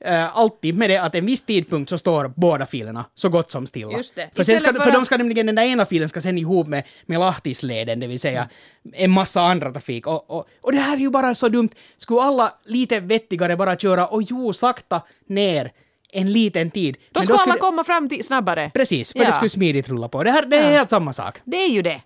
eh, 0.04 0.36
alltid 0.38 0.74
med 0.74 0.90
det 0.90 0.96
att 0.96 1.14
en 1.14 1.26
viss 1.26 1.42
tidpunkt 1.42 1.88
så 1.90 1.98
står 1.98 2.32
båda 2.36 2.66
filerna 2.66 3.04
så 3.14 3.28
gott 3.28 3.50
som 3.50 3.66
stilla. 3.66 3.92
Just 3.92 4.14
det. 4.14 4.30
För, 4.34 4.44
sen 4.44 4.60
ska, 4.60 4.72
för, 4.74 4.80
för 4.80 4.90
de 4.92 4.96
att- 4.96 5.06
ska 5.06 5.16
nämligen, 5.16 5.46
den 5.46 5.54
där 5.54 5.62
ena 5.64 5.86
filen 5.86 6.08
ska 6.08 6.20
sen 6.20 6.38
ihop 6.38 6.66
med, 6.66 6.82
med 7.06 7.20
Lahtisleden, 7.20 8.00
det 8.00 8.06
vill 8.06 8.20
säga 8.20 8.48
en 8.92 9.10
massa 9.10 9.40
andra 9.42 9.72
trafik. 9.72 10.06
Och, 10.06 10.30
och, 10.30 10.46
och 10.60 10.72
det 10.72 10.78
här 10.78 10.96
är 10.96 11.00
ju 11.00 11.10
bara 11.10 11.34
så 11.34 11.48
dumt. 11.48 11.68
Skulle 11.96 12.20
alla 12.20 12.54
lite 12.64 13.00
vettigare 13.00 13.56
bara 13.56 13.76
köra 13.76 14.06
och 14.06 14.22
jo, 14.22 14.52
sakta 14.52 15.02
ner 15.26 15.72
en 16.12 16.32
liten 16.32 16.70
tid. 16.70 16.96
Då 17.12 17.22
ska 17.22 17.32
alla 17.32 17.38
skulle- 17.38 17.58
komma 17.58 17.84
fram 17.84 18.08
till 18.08 18.24
snabbare. 18.24 18.70
Precis, 18.74 19.12
för 19.12 19.18
Ja. 19.18 19.26
det 19.26 19.32
skulle 19.32 19.48
smidigt 19.48 19.88
rulla 19.88 20.08
på. 20.08 20.22
Det, 20.24 20.30
här, 20.30 20.46
det 20.46 20.56
är 20.56 20.70
helt 20.76 20.90
samma 20.90 21.12
sak. 21.12 21.38
Det 21.44 21.56
är 21.56 21.68
ju 21.68 21.82
det. 21.82 22.00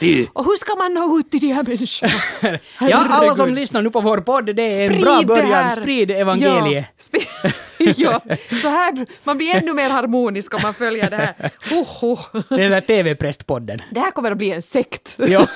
Fy! 0.00 0.26
Och 0.32 0.44
hur 0.44 0.56
ska 0.56 0.74
man 0.74 0.94
nå 0.94 1.18
ut 1.18 1.30
till 1.30 1.40
de 1.40 1.52
här 1.52 1.62
människorna? 1.62 2.12
Ja, 2.90 3.06
alla 3.10 3.34
som 3.34 3.54
lyssnar 3.54 3.82
nu 3.82 3.90
på 3.90 4.00
vår 4.00 4.18
podd, 4.18 4.56
det 4.56 4.62
är 4.62 4.80
en 4.82 4.88
Sprid 4.92 5.02
bra 5.04 5.22
början. 5.36 5.70
Sprid 5.70 6.10
evangeliet. 6.10 6.86
Ja, 7.78 7.88
sp- 7.88 7.94
ja, 7.96 8.22
så 8.62 8.68
här, 8.68 9.06
man 9.24 9.36
blir 9.38 9.54
ännu 9.54 9.72
mer 9.72 9.90
harmonisk 9.90 10.54
om 10.54 10.60
man 10.62 10.74
följer 10.74 11.10
det 11.10 11.16
här. 11.16 11.50
Ho, 11.70 11.84
ho. 11.84 12.16
Det 12.48 12.54
är 12.54 12.58
den 12.58 12.70
där 12.70 12.80
TV-prästpodden. 12.80 13.78
Det 13.90 14.00
här 14.00 14.10
kommer 14.10 14.30
att 14.30 14.38
bli 14.38 14.50
en 14.50 14.62
sekt. 14.62 15.14
ja. 15.28 15.46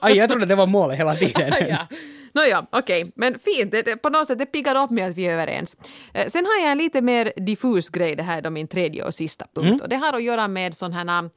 Aj, 0.00 0.16
jag 0.16 0.30
trodde 0.30 0.46
det 0.46 0.54
var 0.54 0.66
målet 0.66 0.98
hela 0.98 1.14
tiden. 1.14 1.52
ja. 1.68 1.86
Nåja, 2.32 2.66
okej, 2.70 3.12
men 3.14 3.38
fint. 3.38 3.70
Det, 3.70 3.82
det, 3.82 3.96
på 3.96 4.08
något 4.10 4.26
sätt 4.26 4.38
det 4.38 4.46
piggar 4.46 4.84
upp 4.84 4.90
med 4.90 5.10
att 5.10 5.16
vi 5.16 5.26
är 5.26 5.32
överens. 5.32 5.76
Eh, 6.14 6.26
sen 6.28 6.46
har 6.46 6.62
jag 6.62 6.72
en 6.72 6.78
lite 6.78 7.00
mer 7.00 7.32
diffus 7.36 7.88
grej, 7.88 8.16
det 8.16 8.22
här 8.22 8.38
är 8.38 8.42
då 8.42 8.50
min 8.50 8.68
tredje 8.68 9.04
och 9.04 9.14
sista 9.14 9.46
punkt. 9.54 9.68
Mm. 9.68 9.80
Och 9.80 9.88
det 9.88 9.96
har 9.96 10.12
att 10.12 10.22
göra 10.22 10.48
med 10.48 10.74
sådana 10.74 10.96
här 11.14 11.30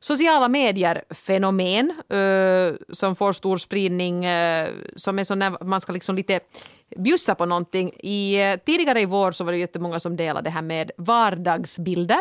sociala 0.00 0.48
medier-fenomen 0.48 1.92
uh, 2.12 2.76
som 2.92 3.16
får 3.16 3.32
stor 3.32 3.56
spridning, 3.56 4.26
uh, 4.26 4.68
som 4.96 5.18
är 5.18 5.24
så 5.24 5.34
när 5.34 5.64
man 5.64 5.80
ska 5.80 5.92
liksom 5.92 6.16
lite 6.16 6.40
bjussa 6.96 7.34
på 7.34 7.46
någonting. 7.46 7.92
I, 8.02 8.52
uh, 8.52 8.58
tidigare 8.66 9.00
i 9.00 9.06
vår 9.06 9.32
så 9.32 9.44
var 9.44 9.52
det 9.52 9.58
jättemånga 9.58 10.00
som 10.00 10.16
delade 10.16 10.46
det 10.46 10.50
här 10.50 10.62
med 10.62 10.90
vardagsbilder. 10.96 12.20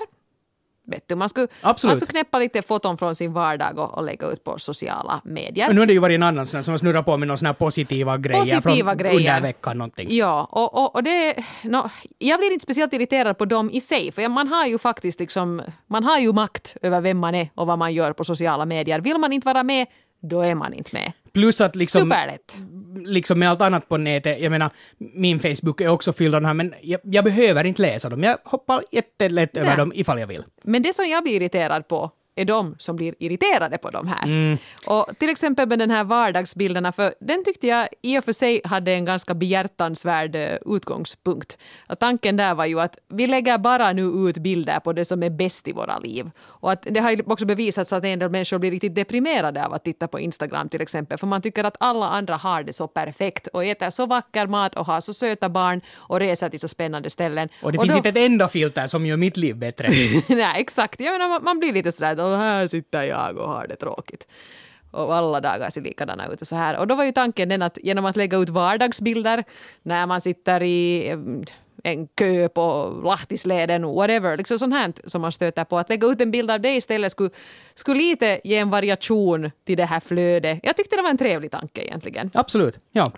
Vet 0.87 1.07
du, 1.07 1.15
man 1.15 1.29
skulle, 1.29 1.47
Absolut. 1.61 1.91
man 1.91 1.95
skulle 1.95 2.11
knäppa 2.11 2.39
lite 2.39 2.61
foton 2.61 2.97
från 2.97 3.15
sin 3.15 3.33
vardag 3.33 3.79
och, 3.79 3.97
och 3.97 4.03
lägga 4.03 4.27
ut 4.27 4.43
på 4.43 4.59
sociala 4.59 5.21
medier. 5.23 5.67
Och 5.69 5.75
nu 5.75 5.81
har 5.81 5.85
det 5.87 5.93
ju 5.93 5.99
varit 5.99 6.15
en 6.15 6.23
annan 6.23 6.47
som 6.47 6.63
har 6.67 6.77
snurrat 6.77 7.05
på 7.05 7.17
med 7.17 7.27
några 7.27 7.53
positiva 7.53 8.17
grejer 8.17 8.39
Positiva 8.39 8.91
från 8.91 8.97
grejer. 8.97 9.15
under 9.15 9.41
veckan 9.41 9.77
någonting. 9.77 10.07
Ja, 10.09 10.47
och, 10.51 10.73
och, 10.73 10.95
och 10.95 11.03
det... 11.03 11.43
No, 11.63 11.89
jag 12.17 12.39
blir 12.39 12.53
inte 12.53 12.63
speciellt 12.63 12.93
irriterad 12.93 13.37
på 13.37 13.45
dem 13.45 13.71
i 13.71 13.81
sig, 13.81 14.11
för 14.11 14.27
man 14.27 14.47
har 14.47 14.65
ju 14.65 14.77
faktiskt 14.77 15.19
liksom... 15.19 15.61
Man 15.87 16.03
har 16.03 16.19
ju 16.19 16.33
makt 16.33 16.75
över 16.81 17.01
vem 17.01 17.17
man 17.17 17.35
är 17.35 17.49
och 17.55 17.67
vad 17.67 17.77
man 17.77 17.93
gör 17.93 18.13
på 18.13 18.23
sociala 18.23 18.65
medier. 18.65 18.99
Vill 18.99 19.17
man 19.17 19.33
inte 19.33 19.45
vara 19.45 19.63
med, 19.63 19.87
då 20.21 20.41
är 20.41 20.55
man 20.55 20.73
inte 20.73 20.89
med. 20.93 21.11
Plus 21.37 21.61
att 21.61 21.75
liksom, 21.75 22.01
Superlätt. 22.01 22.55
liksom 23.05 23.39
med 23.39 23.49
allt 23.49 23.61
annat 23.61 23.89
på 23.89 23.97
nätet, 23.97 24.39
jag 24.41 24.51
menar, 24.51 24.69
min 24.97 25.39
Facebook 25.39 25.81
är 25.81 25.87
också 25.87 26.13
fylld 26.13 26.35
av 26.35 26.41
de 26.41 26.47
här, 26.47 26.53
men 26.53 26.73
jag, 26.81 26.99
jag 27.03 27.23
behöver 27.23 27.63
inte 27.63 27.81
läsa 27.81 28.09
dem. 28.09 28.23
Jag 28.23 28.37
hoppar 28.43 28.83
jättelätt 28.91 29.57
över 29.57 29.77
dem 29.77 29.91
ifall 29.95 30.19
jag 30.19 30.27
vill. 30.27 30.43
Men 30.63 30.81
det 30.81 30.93
som 30.93 31.05
jag 31.05 31.23
blir 31.23 31.33
irriterad 31.33 31.87
på 31.87 32.11
är 32.37 32.45
de 32.45 32.75
som 32.79 32.95
blir 32.95 33.15
irriterade 33.19 33.77
på 33.77 33.89
de 33.89 34.07
här. 34.07 34.23
Mm. 34.23 34.57
Och 34.85 35.05
till 35.19 35.29
exempel 35.29 35.67
med 35.67 35.79
den 35.79 35.91
här 35.91 36.03
vardagsbilderna, 36.03 36.91
för 36.91 37.13
den 37.19 37.43
tyckte 37.43 37.67
jag 37.67 37.87
i 38.01 38.19
och 38.19 38.23
för 38.25 38.31
sig 38.33 38.61
hade 38.63 38.91
en 38.93 39.05
ganska 39.05 39.33
behjärtansvärd 39.33 40.35
eh, 40.35 40.57
utgångspunkt. 40.65 41.57
Och 41.89 41.99
tanken 41.99 42.37
där 42.37 42.53
var 42.55 42.65
ju 42.65 42.79
att 42.79 42.97
vi 43.07 43.27
lägger 43.27 43.57
bara 43.57 43.93
nu 43.93 44.01
ut 44.29 44.37
bilder 44.37 44.79
på 44.79 44.93
det 44.93 45.05
som 45.05 45.23
är 45.23 45.29
bäst 45.29 45.67
i 45.67 45.71
våra 45.71 45.99
liv. 45.99 46.29
Och 46.39 46.71
att 46.71 46.81
det 46.91 46.99
har 46.99 47.11
ju 47.11 47.23
också 47.25 47.45
bevisats 47.45 47.93
att 47.93 48.03
en 48.03 48.19
del 48.19 48.29
människor 48.29 48.57
blir 48.59 48.71
riktigt 48.71 48.95
deprimerade 48.95 49.65
av 49.65 49.73
att 49.73 49.83
titta 49.83 50.07
på 50.07 50.19
Instagram 50.19 50.69
till 50.69 50.81
exempel, 50.81 51.17
för 51.17 51.27
man 51.27 51.41
tycker 51.41 51.63
att 51.63 51.75
alla 51.79 52.09
andra 52.09 52.35
har 52.35 52.63
det 52.63 52.73
så 52.73 52.87
perfekt 52.87 53.47
och 53.47 53.65
äter 53.65 53.89
så 53.89 54.05
vacker 54.05 54.47
mat 54.47 54.75
och 54.75 54.85
har 54.85 55.01
så 55.01 55.13
söta 55.13 55.49
barn 55.49 55.81
och 55.95 56.19
reser 56.19 56.49
till 56.49 56.59
så 56.59 56.67
spännande 56.67 57.09
ställen. 57.09 57.49
Och 57.61 57.71
det 57.71 57.79
finns 57.79 57.91
då- 57.91 57.97
inte 57.97 58.09
ett 58.09 58.17
enda 58.17 58.47
filter 58.47 58.87
som 58.87 59.05
gör 59.05 59.17
mitt 59.17 59.37
liv 59.37 59.55
bättre. 59.55 59.87
Nej, 60.27 60.61
exakt. 60.61 60.99
Jag 60.99 61.11
menar, 61.11 61.29
man- 61.29 61.43
man 61.43 61.59
blir 61.59 61.73
lite 61.73 61.91
sådär 61.91 62.15
"Åh, 62.33 62.37
här 62.37 62.67
sitter 62.67 63.03
jag 63.03 63.37
och 63.37 63.49
har 63.49 63.67
det 63.67 63.75
tråkigt. 63.75 64.27
Och 64.91 65.15
alla 65.15 65.41
dagar 65.41 65.69
ser 65.69 65.81
likadana 65.81 66.27
ut 66.27 66.41
och 66.41 66.47
så 66.47 66.55
här. 66.55 66.77
Och 66.77 66.87
då 66.87 66.95
var 66.95 67.03
ju 67.03 67.11
tanken 67.11 67.49
den 67.49 67.61
att 67.61 67.77
genom 67.83 68.05
att 68.05 68.15
lägga 68.15 68.37
ut 68.37 68.49
vardagsbilder 68.49 69.43
när 69.83 70.05
man 70.05 70.21
sitter 70.21 70.63
i 70.63 71.15
en 71.83 72.07
kö 72.07 72.49
på 72.49 72.93
Lahtisleden, 73.03 73.85
whatever, 73.85 74.37
liksom 74.37 74.59
sånt 74.59 74.73
här 74.73 74.93
som 75.05 75.21
man 75.21 75.31
stöter 75.31 75.63
på. 75.63 75.77
Att 75.77 75.89
lägga 75.89 76.07
ut 76.07 76.21
en 76.21 76.31
bild 76.31 76.51
av 76.51 76.61
det 76.61 76.75
istället 76.75 77.11
skulle, 77.11 77.29
skulle 77.73 77.99
lite 77.99 78.41
ge 78.43 78.57
en 78.57 78.69
variation 78.69 79.51
till 79.65 79.77
det 79.77 79.85
här 79.85 79.99
flödet. 79.99 80.59
Jag 80.63 80.77
tyckte 80.77 80.95
det 80.95 81.01
var 81.01 81.09
en 81.09 81.17
trevlig 81.17 81.51
tanke 81.51 81.81
egentligen. 81.81 82.31
Absolut, 82.33 82.79
ja. 82.91 83.11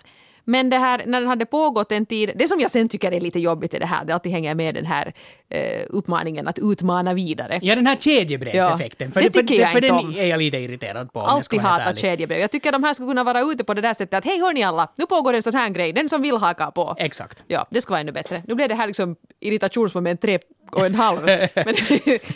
Men 0.44 0.70
det 0.70 0.78
här, 0.78 1.04
när 1.06 1.20
den 1.20 1.30
hade 1.30 1.46
pågått 1.46 1.92
en 1.92 2.06
tid, 2.06 2.32
det 2.36 2.48
som 2.48 2.60
jag 2.60 2.72
sen 2.72 2.90
tycker 2.90 3.12
är 3.12 3.20
lite 3.20 3.40
jobbigt 3.40 3.74
i 3.74 3.80
det 3.80 3.86
här, 3.86 4.06
det 4.06 4.14
alltid 4.14 4.32
hänger 4.32 4.56
med 4.56 4.76
den 4.76 4.86
här 4.86 5.14
eh, 5.50 5.86
uppmaningen 5.90 6.48
att 6.48 6.60
utmana 6.60 7.14
vidare. 7.14 7.60
Ja, 7.62 7.76
den 7.76 7.88
här 7.88 7.96
kedjebrevseffekten. 7.96 9.12
Ja, 9.16 9.22
det 9.22 9.30
tycker 9.30 9.56
för, 9.56 9.62
jag 9.62 9.72
för 9.72 9.78
inte 9.78 9.88
den 9.88 10.06
om. 10.06 10.16
är 10.18 10.26
jag 10.26 10.38
lite 10.38 10.58
irriterad 10.58 11.14
på. 11.14 11.22
Alltid 11.22 11.60
hatat 11.60 12.00
kedjebrev. 12.00 12.40
Jag 12.40 12.52
tycker 12.52 12.72
de 12.72 12.84
här 12.84 12.94
skulle 12.94 13.08
kunna 13.08 13.24
vara 13.24 13.42
ute 13.42 13.64
på 13.64 13.74
det 13.74 13.82
där 13.82 13.94
sättet 13.94 14.14
att 14.14 14.26
hej 14.26 14.40
hörni 14.40 14.64
alla, 14.64 14.88
nu 14.96 15.06
pågår 15.06 15.34
en 15.34 15.44
sån 15.44 15.54
här 15.54 15.70
grej, 15.70 15.94
den 15.94 16.10
som 16.10 16.22
vill 16.22 16.38
haka 16.38 16.72
på. 16.72 16.96
Exakt. 16.98 17.44
Ja, 17.48 17.66
det 17.70 17.82
ska 17.82 17.92
vara 17.92 18.02
ännu 18.02 18.12
bättre. 18.12 18.44
Nu 18.48 18.56
blev 18.56 18.70
det 18.70 18.76
här 18.76 18.88
liksom 18.88 19.16
irritationsmoment 19.40 20.22
tre 20.22 20.40
och 20.72 20.86
en 20.86 20.96
halv. 20.96 21.20
men, 21.26 21.48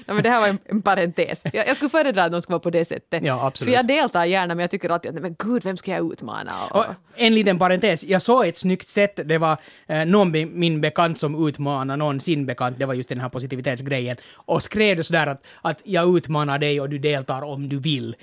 ja, 0.05 0.13
men 0.13 0.23
det 0.23 0.29
här 0.29 0.39
var 0.39 0.47
en, 0.47 0.57
en 0.65 0.81
parentes. 0.81 1.43
Jag, 1.53 1.67
jag 1.67 1.75
skulle 1.75 1.89
föredra 1.89 2.23
att 2.23 2.31
de 2.31 2.41
skulle 2.41 2.53
vara 2.53 2.59
på 2.59 2.69
det 2.69 2.85
sättet. 2.85 3.23
Ja, 3.23 3.47
absolut. 3.47 3.71
För 3.71 3.77
jag 3.77 3.87
deltar 3.87 4.25
gärna 4.25 4.55
men 4.55 4.63
jag 4.63 4.71
tycker 4.71 4.89
alltid 4.89 5.15
att 5.15 5.21
men 5.21 5.35
gud, 5.39 5.63
vem 5.63 5.77
ska 5.77 5.91
jag 5.91 6.11
utmana? 6.11 6.51
Och, 6.69 6.79
Och 6.79 6.85
en 7.15 7.35
liten 7.35 7.59
parentes, 7.59 8.03
jag 8.03 8.21
såg 8.21 8.47
ett 8.47 8.57
snyggt 8.57 8.89
sätt, 8.89 9.19
det 9.25 9.37
var 9.37 9.57
eh, 9.87 10.05
någon 10.05 10.31
min 10.59 10.81
bekant 10.81 11.19
som 11.19 11.47
utmanade 11.47 11.97
någon 11.97 12.19
sin 12.19 12.45
bekant, 12.45 12.79
det 12.79 12.85
var 12.85 12.93
just 13.03 13.09
den 13.09 13.19
här 13.19 13.29
positivitetsgrejen, 13.29 14.17
och 14.35 14.63
skrev 14.63 14.97
det 14.97 15.03
sådär 15.03 15.27
att, 15.27 15.45
att 15.61 15.81
jag 15.83 16.17
utmanar 16.17 16.59
dig 16.59 16.81
och 16.81 16.89
du 16.89 16.97
deltar 16.99 17.41
om 17.41 17.69
du 17.69 17.79
vill. 17.79 18.15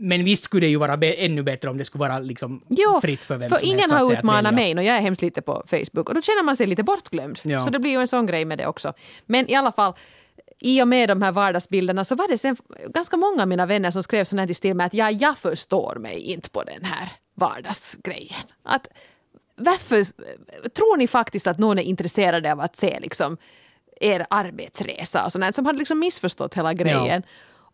Men 0.00 0.24
visst 0.24 0.42
skulle 0.42 0.66
det 0.66 0.70
ju 0.70 0.76
vara 0.78 0.96
be- 0.96 1.12
ännu 1.12 1.42
bättre 1.42 1.70
om 1.70 1.78
det 1.78 1.84
skulle 1.84 2.00
vara 2.00 2.18
liksom 2.18 2.62
Jo, 2.68 3.00
fritt 3.00 3.24
för 3.24 3.36
vem 3.36 3.48
för 3.48 3.56
som 3.56 3.66
ingen 3.66 3.78
helst. 3.78 3.92
att 3.94 4.06
har 4.06 4.12
utmanat 4.12 4.54
mig 4.54 4.74
och 4.76 4.82
jag 4.84 4.96
är 4.96 5.00
hemskt 5.00 5.22
lite 5.22 5.42
på 5.42 5.62
Facebook 5.66 6.08
och 6.08 6.14
då 6.14 6.22
känner 6.22 6.42
man 6.42 6.56
sig 6.56 6.66
lite 6.66 6.82
bortglömd. 6.82 7.38
Ja. 7.42 7.60
Så 7.60 7.70
det 7.70 7.78
blir 7.78 7.90
ju 7.90 8.00
en 8.00 8.08
sån 8.08 8.26
grej 8.26 8.44
med 8.44 8.58
det 8.58 8.66
också. 8.66 8.92
Men 9.26 9.50
i 9.50 9.54
alla 9.54 9.72
fall, 9.72 9.92
i 10.60 10.82
och 10.82 10.88
med 10.88 11.08
de 11.08 11.22
här 11.22 11.32
vardagsbilderna 11.32 12.04
så 12.04 12.14
var 12.14 12.28
det 12.28 12.38
sen 12.38 12.56
ganska 12.88 13.16
många 13.16 13.42
av 13.42 13.48
mina 13.48 13.66
vänner 13.66 13.90
som 13.90 14.02
skrev 14.02 14.24
sånt 14.24 14.40
här 14.40 14.54
stil 14.54 14.74
med 14.74 14.86
att 14.86 14.94
ja, 14.94 15.10
jag 15.10 15.38
förstår 15.38 15.96
mig 15.96 16.20
inte 16.20 16.50
på 16.50 16.62
den 16.62 16.84
här 16.84 17.08
vardagsgrejen. 17.34 18.46
Att 18.62 18.88
varför 19.56 20.04
tror 20.68 20.96
ni 20.96 21.06
faktiskt 21.06 21.46
att 21.46 21.58
någon 21.58 21.78
är 21.78 21.82
intresserad 21.82 22.46
av 22.46 22.60
att 22.60 22.76
se 22.76 22.98
liksom 23.00 23.36
er 24.00 24.26
arbetsresa 24.30 25.24
och 25.24 25.32
sånt 25.32 25.54
som 25.54 25.66
hade 25.66 25.78
liksom 25.78 25.98
missförstått 25.98 26.54
hela 26.54 26.74
grejen. 26.74 27.22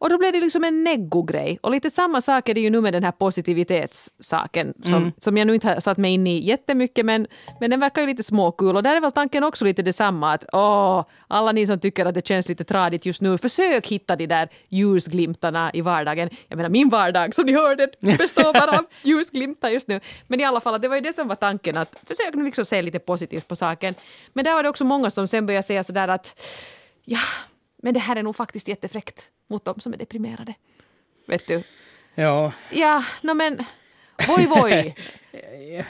Och 0.04 0.10
då 0.10 0.18
blev 0.18 0.32
det 0.32 0.40
liksom 0.40 0.64
en 0.64 0.84
neggo-grej. 0.84 1.58
Och 1.62 1.70
lite 1.70 1.90
samma 1.90 2.20
sak 2.20 2.48
är 2.48 2.54
det 2.54 2.60
ju 2.60 2.70
nu 2.70 2.80
med 2.80 2.92
den 2.92 3.04
här 3.04 3.12
positivitetssaken 3.12 4.74
som, 4.84 5.12
som 5.18 5.36
jag 5.36 5.46
nu 5.46 5.54
inte 5.54 5.68
har 5.68 5.80
satt 5.80 5.98
mig 5.98 6.12
in 6.12 6.26
i 6.26 6.46
jättemycket 6.46 7.06
men, 7.06 7.26
men 7.60 7.70
den 7.70 7.80
verkar 7.80 8.02
ju 8.02 8.06
lite 8.06 8.22
småkul 8.22 8.76
och 8.76 8.82
där 8.82 8.96
är 8.96 9.00
väl 9.00 9.12
tanken 9.12 9.44
också 9.44 9.64
lite 9.64 9.82
detsamma 9.82 10.32
att 10.32 10.44
åh, 10.52 11.04
alla 11.28 11.52
ni 11.52 11.66
som 11.66 11.80
tycker 11.80 12.06
att 12.06 12.14
det 12.14 12.26
känns 12.26 12.48
lite 12.48 12.64
tradigt 12.64 13.06
just 13.06 13.22
nu, 13.22 13.38
försök 13.38 13.86
hitta 13.86 14.16
de 14.16 14.26
där 14.26 14.48
ljusglimtarna 14.68 15.70
i 15.74 15.80
vardagen. 15.80 16.30
Jag 16.48 16.56
menar 16.56 16.70
min 16.70 16.88
vardag 16.88 17.34
som 17.34 17.46
ni 17.46 17.52
hörde 17.52 17.88
består 18.00 18.52
bara 18.52 18.78
av 18.78 18.84
ljusglimtar 19.02 19.68
just 19.68 19.88
nu. 19.88 20.00
Men 20.26 20.40
i 20.40 20.44
alla 20.44 20.60
fall, 20.60 20.80
det 20.80 20.88
var 20.88 20.96
ju 20.96 21.02
det 21.02 21.12
som 21.12 21.28
var 21.28 21.36
tanken 21.36 21.76
att 21.76 21.96
försök 22.06 22.34
nu 22.34 22.44
liksom 22.44 22.64
se 22.64 22.82
lite 22.82 22.98
positivt 22.98 23.48
på 23.48 23.56
saken. 23.56 23.94
Men 24.32 24.44
där 24.44 24.54
var 24.54 24.62
det 24.62 24.68
också 24.68 24.84
många 24.84 25.10
som 25.10 25.28
sen 25.28 25.46
började 25.46 25.62
säga 25.62 25.84
sådär 25.84 26.08
att 26.08 26.40
ja, 27.04 27.18
men 27.84 27.94
det 27.94 28.00
här 28.00 28.16
är 28.16 28.22
nog 28.22 28.36
faktiskt 28.36 28.68
jättefräckt 28.68 29.30
mot 29.50 29.64
dem 29.64 29.80
som 29.80 29.92
är 29.92 29.96
deprimerade. 29.96 30.54
Vet 31.26 31.46
du? 31.46 31.62
Ja, 32.14 32.52
Ja, 32.70 33.04
no 33.22 33.34
men... 33.34 33.58
Voi 34.28 34.46
voi. 34.46 34.94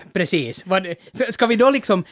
precis. 0.13 0.65
Ska 1.31 1.47
vi 1.47 1.57
då 1.57 1.71
liksom... 1.71 2.05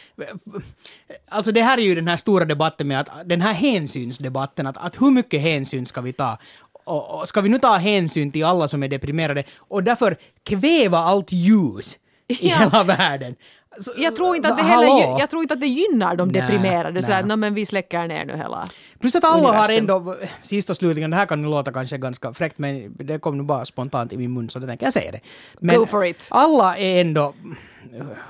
Alltså 1.29 1.53
det 1.53 1.62
här 1.62 1.79
är 1.79 1.83
ju 1.83 1.95
den 1.95 2.09
här 2.09 2.16
stora 2.16 2.45
debatten 2.45 2.88
med 2.88 3.01
att 3.01 3.29
den 3.29 3.40
här 3.40 3.53
hänsynsdebatten, 3.53 4.66
att, 4.66 4.77
att 4.77 5.01
hur 5.03 5.11
mycket 5.11 5.40
hänsyn 5.40 5.87
ska 5.87 6.01
vi 6.01 6.12
ta? 6.12 6.38
Och, 6.85 7.21
och 7.21 7.29
ska 7.29 7.40
vi 7.40 7.49
nu 7.49 7.59
ta 7.59 7.77
hänsyn 7.77 8.33
till 8.33 8.45
alla 8.45 8.68
som 8.68 8.83
är 8.83 8.88
deprimerade 8.88 9.45
och 9.57 9.83
därför 9.83 10.16
kväva 10.45 10.99
allt 10.99 11.33
ljus 11.33 11.99
i 12.29 12.49
Ja. 12.49 12.59
hela 12.59 12.85
världen? 12.85 13.37
Så- 13.80 13.92
Jag 13.96 14.16
tror 14.16 14.37
inte 14.37 14.48
så 14.48 14.52
att 14.54 14.58
det, 14.58 14.64
heller, 14.64 15.18
jag 15.20 15.30
tror 15.30 15.42
inte 15.42 15.54
att 15.54 15.61
det 15.61 15.66
gynnar 15.66 16.16
de 16.16 16.28
Nej, 16.28 16.40
deprimerade. 16.42 17.02
Så 17.02 17.08
nej. 17.11 17.20
att, 17.20 17.26
no, 17.26 17.37
men 17.37 17.54
vi 17.54 17.66
släcker 17.66 18.06
ner 18.06 18.24
nu 18.24 18.37
hela... 18.37 18.68
Plus 19.00 19.14
att 19.14 19.24
alla 19.24 19.48
har 19.48 19.54
universum. 19.72 19.78
ändå, 19.78 20.16
sist 20.42 20.70
och 20.70 20.76
slutligen, 20.76 21.11
det 21.11 21.16
här 21.16 21.26
kan 21.26 21.42
nu 21.42 21.48
låta 21.48 21.72
kanske 21.72 21.98
ganska 21.98 22.35
fräckt 22.35 22.58
men 22.58 22.94
det 22.98 23.18
kom 23.18 23.38
nu 23.38 23.42
bara 23.44 23.64
spontant 23.64 24.12
i 24.12 24.16
min 24.16 24.32
mun 24.35 24.50
så 24.50 24.58
det 24.58 24.66
tänker 24.66 24.87
jag 24.87 24.92
säga 24.92 25.12
det. 25.12 25.20
Men 25.61 25.76
Go 25.78 25.87
for 25.87 26.04
it. 26.06 26.26
alla 26.28 26.76
är 26.78 27.00
ändå, 27.00 27.35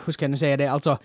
hur 0.05 0.13
ska 0.13 0.25
jag 0.25 0.31
nu 0.31 0.37
säga 0.37 0.57
det, 0.57 0.67
alltså 0.67 0.99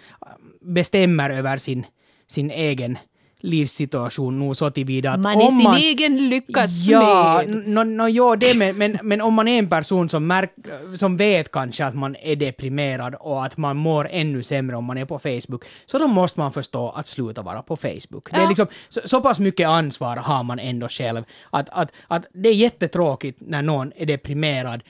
bestämmer 0.61 1.29
över 1.29 1.57
sin, 1.57 1.85
sin 2.27 2.51
egen 2.51 2.97
livssituation 3.39 4.39
nog 4.39 4.57
så 4.57 4.69
tillvida 4.69 5.11
att 5.11 5.19
Man 5.19 5.41
är 5.41 5.45
om 5.45 5.51
sin 5.51 5.63
man... 5.63 5.77
egen 5.77 6.29
lyckas 6.29 6.71
Ja, 6.87 7.43
no, 7.47 7.83
no, 7.83 8.07
ja, 8.07 8.35
det 8.35 8.57
med, 8.57 8.75
men, 8.75 8.97
men 9.03 9.21
om 9.21 9.33
man 9.33 9.47
är 9.47 9.59
en 9.59 9.69
person 9.69 10.09
som, 10.09 10.27
märk, 10.27 10.53
som 10.95 11.17
vet 11.17 11.51
kanske 11.51 11.85
att 11.85 11.95
man 11.95 12.15
är 12.15 12.35
deprimerad 12.35 13.15
och 13.15 13.45
att 13.45 13.57
man 13.57 13.77
mår 13.77 14.07
ännu 14.11 14.43
sämre 14.43 14.75
om 14.75 14.85
man 14.85 14.97
är 14.97 15.05
på 15.05 15.19
Facebook, 15.19 15.65
så 15.85 15.97
då 15.97 16.07
måste 16.07 16.39
man 16.39 16.51
förstå 16.51 16.89
att 16.89 17.07
sluta 17.07 17.41
vara 17.41 17.61
på 17.61 17.77
Facebook. 17.77 18.31
Det 18.31 18.37
är 18.37 18.47
liksom, 18.47 18.67
så, 18.89 19.01
så 19.05 19.21
pass 19.21 19.39
mycket 19.39 19.67
ansvar 19.67 20.17
har 20.17 20.43
man 20.43 20.59
ändå 20.59 20.89
själv, 20.89 21.23
att, 21.49 21.69
att, 21.69 21.91
att 22.07 22.25
det 22.33 22.49
är 22.49 22.53
jättetråkigt 22.53 23.41
när 23.41 23.61
någon 23.61 23.91
är 23.95 24.05
deprimerad, 24.05 24.83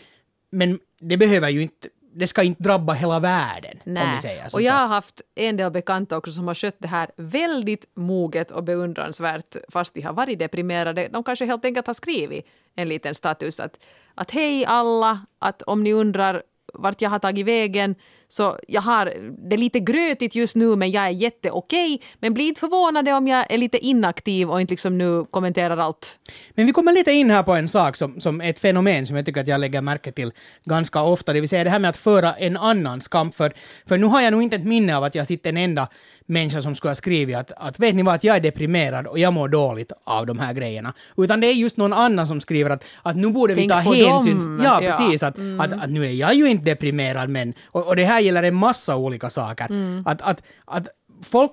men 0.52 0.80
det 1.00 1.18
behöver 1.18 1.50
ju 1.50 1.62
inte, 1.62 1.88
det 2.18 2.28
ska 2.28 2.44
inte 2.44 2.64
drabba 2.64 2.94
hela 2.94 3.20
världen, 3.20 3.80
om 3.86 4.14
vi 4.16 4.22
säger 4.22 4.50
och 4.54 4.62
jag 4.62 4.74
har 4.74 4.88
haft 4.88 5.22
en 5.36 5.58
del 5.58 5.72
bekanta 5.72 6.18
också 6.18 6.32
som 6.32 6.48
har 6.48 6.56
skött 6.56 6.76
det 6.80 6.88
här 6.88 7.12
väldigt 7.18 7.86
moget 7.96 8.52
och 8.52 8.64
beundransvärt 8.64 9.56
fast 9.70 9.94
de 9.94 10.02
har 10.02 10.14
varit 10.14 10.40
deprimerade. 10.40 11.08
De 11.08 11.24
kanske 11.24 11.46
helt 11.46 11.66
enkelt 11.66 11.88
har 11.88 11.94
skrivit 11.94 12.46
en 12.76 12.90
liten 12.90 13.16
status 13.16 13.60
att, 13.60 13.80
att 14.16 14.32
hej 14.32 14.66
alla, 14.66 15.26
att 15.40 15.62
om 15.62 15.84
ni 15.84 15.94
undrar 15.94 16.44
vart 16.74 17.02
jag 17.02 17.10
har 17.10 17.20
tagit 17.20 17.46
vägen 17.46 17.96
så 18.30 18.58
jag 18.68 18.82
har, 18.82 19.14
det 19.50 19.56
är 19.56 19.58
lite 19.58 19.80
grötigt 19.80 20.36
just 20.36 20.56
nu 20.56 20.76
men 20.76 20.92
jag 20.92 21.06
är 21.06 21.10
jätteokej. 21.10 22.02
Men 22.20 22.34
bli 22.34 22.48
inte 22.48 22.60
förvånade 22.60 23.14
om 23.14 23.28
jag 23.28 23.52
är 23.52 23.58
lite 23.58 23.78
inaktiv 23.78 24.50
och 24.50 24.62
inte 24.62 24.72
liksom 24.72 24.98
nu 24.98 25.26
kommenterar 25.32 25.78
allt. 25.78 26.20
Men 26.56 26.66
vi 26.66 26.74
kommer 26.74 26.94
lite 26.94 27.12
in 27.12 27.32
här 27.32 27.44
på 27.44 27.54
en 27.54 27.68
sak 27.68 27.96
som, 27.96 28.22
som 28.22 28.42
är 28.42 28.50
ett 28.50 28.60
fenomen 28.60 29.08
som 29.08 29.16
jag 29.16 29.26
tycker 29.26 29.42
att 29.42 29.48
jag 29.48 29.60
lägger 29.60 29.82
märke 29.82 30.12
till 30.12 30.32
ganska 30.66 31.02
ofta, 31.02 31.34
det 31.34 31.40
vill 31.40 31.50
säga 31.50 31.64
det 31.64 31.70
här 31.70 31.80
med 31.80 31.90
att 31.90 31.98
föra 31.98 32.34
en 32.34 32.58
annans 32.58 33.08
kamp. 33.08 33.36
För, 33.36 33.54
för 33.86 33.98
nu 33.98 34.06
har 34.06 34.22
jag 34.22 34.32
nog 34.32 34.44
inte 34.44 34.56
ett 34.56 34.66
minne 34.66 34.98
av 34.98 35.04
att 35.04 35.16
jag 35.16 35.28
sitter 35.28 35.50
en 35.50 35.58
enda 35.58 35.88
människa 36.30 36.62
som 36.62 36.76
skulle 36.76 36.90
ha 36.90 36.96
skrivit 36.96 37.36
att, 37.38 37.52
att 37.58 37.80
vet 37.80 37.96
ni 37.96 38.04
vad, 38.04 38.16
att 38.16 38.24
jag 38.24 38.36
är 38.36 38.40
deprimerad 38.40 39.08
och 39.08 39.20
jag 39.20 39.34
mår 39.34 39.48
dåligt 39.50 39.92
av 40.04 40.26
de 40.26 40.40
här 40.40 40.54
grejerna. 40.54 40.94
Utan 41.18 41.40
det 41.42 41.48
är 41.48 41.54
just 41.54 41.78
någon 41.78 41.94
annan 41.94 42.28
som 42.28 42.42
skriver 42.42 42.70
att, 42.70 42.84
att 43.04 43.16
nu 43.16 43.30
borde 43.30 43.54
vi 43.54 43.60
Tänk 43.68 43.72
ta 43.72 43.82
på 43.90 43.94
hänsyn. 43.94 44.38
dem. 44.38 44.62
Ja, 44.64 44.82
Ja. 44.84 44.92
precis. 44.98 45.24
Att, 45.24 45.36
att, 45.60 45.84
att 45.84 45.90
nu 45.90 46.06
är 46.06 46.12
jag 46.12 46.34
ju 46.34 46.50
inte 46.50 46.66
deprimerad 46.66 47.30
men, 47.30 47.54
och, 47.66 47.88
och 47.88 47.96
det 47.96 48.04
här 48.06 48.20
gäller 48.20 48.44
en 48.44 48.56
massa 48.56 48.96
olika 48.96 49.30
saker. 49.30 49.68
Att, 50.06 50.22
att, 50.22 50.42
att 50.66 50.88
folk 51.24 51.52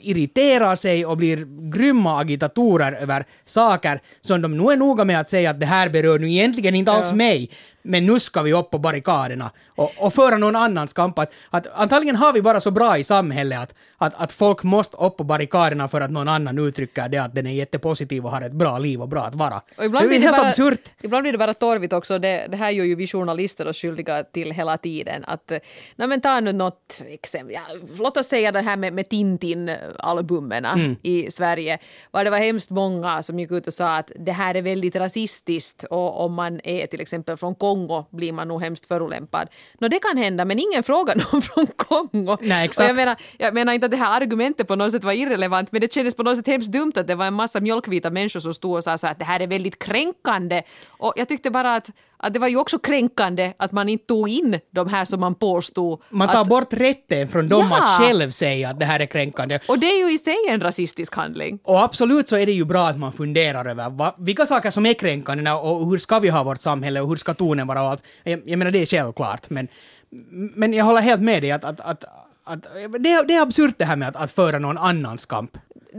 irriterar 0.00 0.76
sig 0.76 1.06
och 1.06 1.16
blir 1.16 1.70
grymma 1.72 2.20
agitatorer 2.20 2.92
över 2.92 3.24
saker 3.44 4.00
som 4.20 4.42
de 4.42 4.56
nu 4.58 4.72
är 4.72 4.76
noga 4.76 5.04
med 5.04 5.20
att 5.20 5.30
säga 5.30 5.50
att 5.50 5.60
det 5.60 5.66
här 5.66 5.88
berör 5.88 6.18
nu 6.18 6.30
egentligen 6.30 6.74
inte 6.74 6.92
alls 6.92 7.06
Ja. 7.08 7.14
mig, 7.14 7.50
men 7.84 8.06
nu 8.06 8.20
ska 8.20 8.42
vi 8.42 8.52
upp 8.52 8.70
på 8.70 8.78
barrikaderna 8.78 9.50
och, 9.68 9.92
och 9.98 10.14
föra 10.14 10.36
någon 10.36 10.56
annans 10.56 10.92
kamp. 10.92 11.18
Att, 11.18 11.32
att 11.50 11.66
antagligen 11.74 12.16
har 12.16 12.32
vi 12.32 12.42
bara 12.42 12.60
så 12.60 12.70
bra 12.70 12.98
i 12.98 13.04
samhället 13.04 13.58
att, 13.60 13.74
att, 13.98 14.14
att 14.22 14.32
folk 14.32 14.62
måste 14.62 14.96
upp 14.96 15.16
på 15.16 15.24
barrikaderna 15.24 15.88
för 15.88 16.00
att 16.00 16.10
någon 16.10 16.28
annan 16.28 16.58
uttrycker 16.58 17.08
det 17.08 17.18
att 17.18 17.34
den 17.34 17.46
är 17.46 17.50
jättepositiv 17.50 18.24
och 18.24 18.30
har 18.30 18.42
ett 18.42 18.52
bra 18.52 18.78
liv 18.78 19.02
och 19.02 19.08
bra 19.08 19.24
att 19.24 19.34
vara. 19.34 19.62
Och 19.76 19.84
ibland 19.84 20.08
det 20.08 20.16
är 20.16 20.18
det 20.20 20.24
helt 20.24 20.36
bara, 20.36 20.46
absurt. 20.46 20.90
Ibland 21.02 21.22
blir 21.22 21.32
det 21.32 21.38
bara 21.38 21.54
torvigt 21.54 21.92
också. 21.92 22.18
Det, 22.18 22.46
det 22.50 22.56
här 22.56 22.70
gör 22.70 22.84
ju 22.84 22.94
vi 22.94 23.06
journalister 23.06 23.68
oss 23.68 23.76
skyldiga 23.76 24.24
till 24.24 24.50
hela 24.50 24.78
tiden. 24.78 25.24
Att, 25.26 25.52
nej 25.96 26.08
men 26.08 26.20
ta 26.20 26.40
nu 26.40 26.52
något 26.52 27.02
exempel. 27.06 27.54
Ja, 27.54 27.60
låt 27.98 28.16
oss 28.16 28.26
säga 28.26 28.52
det 28.52 28.60
här 28.60 28.76
med, 28.76 28.92
med 28.92 29.08
Tintin-albumen 29.08 30.64
Mm. 30.64 30.96
i 31.02 31.30
Sverige. 31.30 31.78
Var 32.10 32.24
det 32.24 32.30
var 32.30 32.38
hemskt 32.38 32.70
många 32.70 33.22
som 33.22 33.38
gick 33.38 33.50
ut 33.50 33.66
och 33.66 33.74
sa 33.74 33.96
att 33.96 34.12
det 34.18 34.32
här 34.32 34.54
är 34.54 34.62
väldigt 34.62 34.96
rasistiskt 34.96 35.84
och 35.84 36.24
om 36.24 36.34
man 36.34 36.60
är 36.64 36.86
till 36.86 37.00
exempel 37.00 37.36
från 37.36 37.54
Kongo 37.54 37.73
blir 38.10 38.32
man 38.32 38.48
nog 38.48 38.62
hemskt 38.62 38.86
förolämpad. 38.86 39.48
Nå, 39.78 39.88
det 39.88 39.98
kan 39.98 40.16
hända, 40.16 40.44
men 40.44 40.58
ingen 40.58 40.82
frågar 40.82 41.16
någon 41.32 41.42
från 41.42 41.66
Kongo. 41.66 42.36
Nej, 42.40 42.58
Och 42.58 42.64
exakt. 42.64 42.88
jag, 42.88 42.96
menar, 42.96 43.16
jag 43.38 43.54
menar 43.54 43.72
inte 43.72 43.84
att 43.84 43.90
det 43.90 43.96
här 43.96 44.20
argumentet 44.20 44.68
på 44.68 44.76
något 44.76 44.92
sätt 44.92 45.04
var 45.04 45.12
irrelevant, 45.12 45.72
men 45.72 45.80
det 45.80 45.92
kändes 45.92 46.14
på 46.14 46.22
något 46.22 46.36
sätt 46.36 46.46
hemskt 46.46 46.72
dumt 46.72 46.92
att 46.96 47.06
det 47.06 47.14
var 47.14 47.26
en 47.26 47.34
massa 47.34 47.60
mjölkvita 47.60 48.10
människor 48.10 48.40
som 48.40 48.54
stod 48.54 48.76
och 48.76 48.84
sa 48.84 48.98
så 48.98 49.06
att 49.06 49.18
det 49.18 49.24
här 49.24 49.40
är 49.40 49.46
väldigt 49.46 49.78
kränkande. 49.78 50.62
Och 50.88 51.12
jag 51.16 51.28
tyckte 51.28 51.50
bara 51.50 51.74
att, 51.74 51.90
att 52.24 52.32
det 52.32 52.38
var 52.38 52.48
ju 52.48 52.56
också 52.56 52.78
kränkande 52.78 53.52
att 53.56 53.72
man 53.72 53.88
inte 53.88 54.06
tog 54.06 54.28
in 54.28 54.60
de 54.70 54.88
här 54.88 55.04
som 55.04 55.20
man 55.20 55.34
påstod 55.34 56.02
Man 56.10 56.28
tar 56.28 56.40
att, 56.40 56.48
bort 56.48 56.72
rätten 56.72 57.28
från 57.28 57.48
dem 57.48 57.68
Ja. 57.70 57.82
att 57.82 57.88
själv 57.88 58.30
säga 58.30 58.70
att 58.70 58.80
det 58.80 58.86
här 58.86 59.00
är 59.00 59.06
kränkande. 59.06 59.58
Och 59.68 59.78
det 59.78 59.86
är 59.86 60.06
ju 60.06 60.14
i 60.14 60.18
sig 60.18 60.36
en 60.48 60.60
rasistisk 60.60 61.14
handling. 61.14 61.58
Och 61.62 61.82
absolut 61.82 62.28
så 62.28 62.36
är 62.36 62.46
det 62.46 62.52
ju 62.52 62.64
bra 62.64 62.86
att 62.88 62.98
man 62.98 63.12
funderar 63.12 63.64
över 63.64 63.90
vad, 63.90 64.14
vilka 64.18 64.46
saker 64.46 64.70
som 64.70 64.86
är 64.86 64.94
kränkande 64.94 65.50
och 65.50 65.90
hur 65.90 65.98
ska 65.98 66.18
vi 66.18 66.28
ha 66.28 66.42
vårt 66.42 66.60
samhälle 66.60 67.00
och 67.00 67.08
hur 67.08 67.16
ska 67.16 67.34
tonen 67.34 67.66
vara 67.66 67.82
och 67.82 67.88
allt. 67.88 68.02
Jag, 68.22 68.42
jag 68.46 68.58
menar 68.58 68.70
det 68.70 68.82
är 68.82 68.86
självklart 68.86 69.50
men, 69.50 69.68
men 70.30 70.72
jag 70.72 70.84
håller 70.84 71.00
helt 71.00 71.22
med 71.22 71.42
dig 71.42 71.50
att, 71.52 71.64
att, 71.64 71.80
att, 71.80 72.04
att 72.44 72.62
det, 72.98 73.22
det 73.28 73.34
är 73.34 73.42
absurt 73.42 73.74
det 73.78 73.84
här 73.84 73.96
med 73.96 74.08
att, 74.08 74.16
att 74.16 74.30
föra 74.30 74.58
någon 74.58 74.78
annans 74.78 75.26
kamp. 75.26 75.50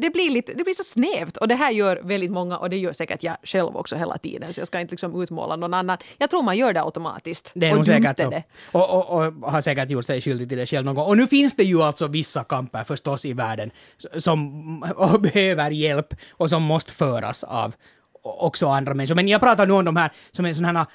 Det 0.01 0.09
blir, 0.09 0.31
lite, 0.31 0.53
det 0.53 0.63
blir 0.63 0.73
så 0.73 0.83
snävt 0.83 1.37
och 1.37 1.47
det 1.47 1.55
här 1.55 1.71
gör 1.71 1.99
väldigt 2.03 2.31
många 2.31 2.57
och 2.57 2.69
det 2.69 2.77
gör 2.77 2.93
säkert 2.93 3.23
jag 3.23 3.37
själv 3.43 3.77
också 3.77 3.95
hela 3.95 4.17
tiden 4.17 4.53
så 4.53 4.61
jag 4.61 4.67
ska 4.67 4.79
inte 4.79 4.91
liksom 4.91 5.21
utmåla 5.21 5.55
någon 5.55 5.73
annan. 5.73 5.97
Jag 6.17 6.29
tror 6.29 6.43
man 6.43 6.57
gör 6.57 6.73
det 6.73 6.81
automatiskt. 6.81 7.51
Det 7.55 7.65
är 7.65 7.71
och 7.71 7.77
nog 7.77 7.85
säkert 7.85 8.19
så. 8.19 8.29
det. 8.29 8.43
Och, 8.71 8.89
och, 8.89 9.25
och 9.41 9.51
har 9.51 9.61
säkert 9.61 9.89
gjort 9.89 10.05
sig 10.05 10.21
skyldig 10.21 10.49
till 10.49 10.57
det 10.57 10.65
själv 10.65 10.85
någon 10.85 10.95
gång. 10.95 11.05
Och 11.05 11.17
nu 11.17 11.27
finns 11.27 11.55
det 11.55 11.63
ju 11.63 11.81
alltså 11.81 12.07
vissa 12.07 12.43
kamper 12.43 12.83
förstås 12.83 13.25
i 13.25 13.33
världen 13.33 13.71
som 14.17 14.79
behöver 15.19 15.71
hjälp 15.71 16.13
och 16.31 16.49
som 16.49 16.63
måste 16.63 16.93
föras 16.93 17.43
av 17.43 17.73
också 18.21 18.67
andra 18.67 18.93
människor. 18.93 19.15
Men 19.15 19.27
jag 19.27 19.41
pratar 19.41 19.65
nu 19.65 19.73
om 19.73 19.85
de 19.85 19.95
här 19.95 20.11
som 20.31 20.45
är 20.45 20.53
sådana 20.53 20.79
här 20.79 20.87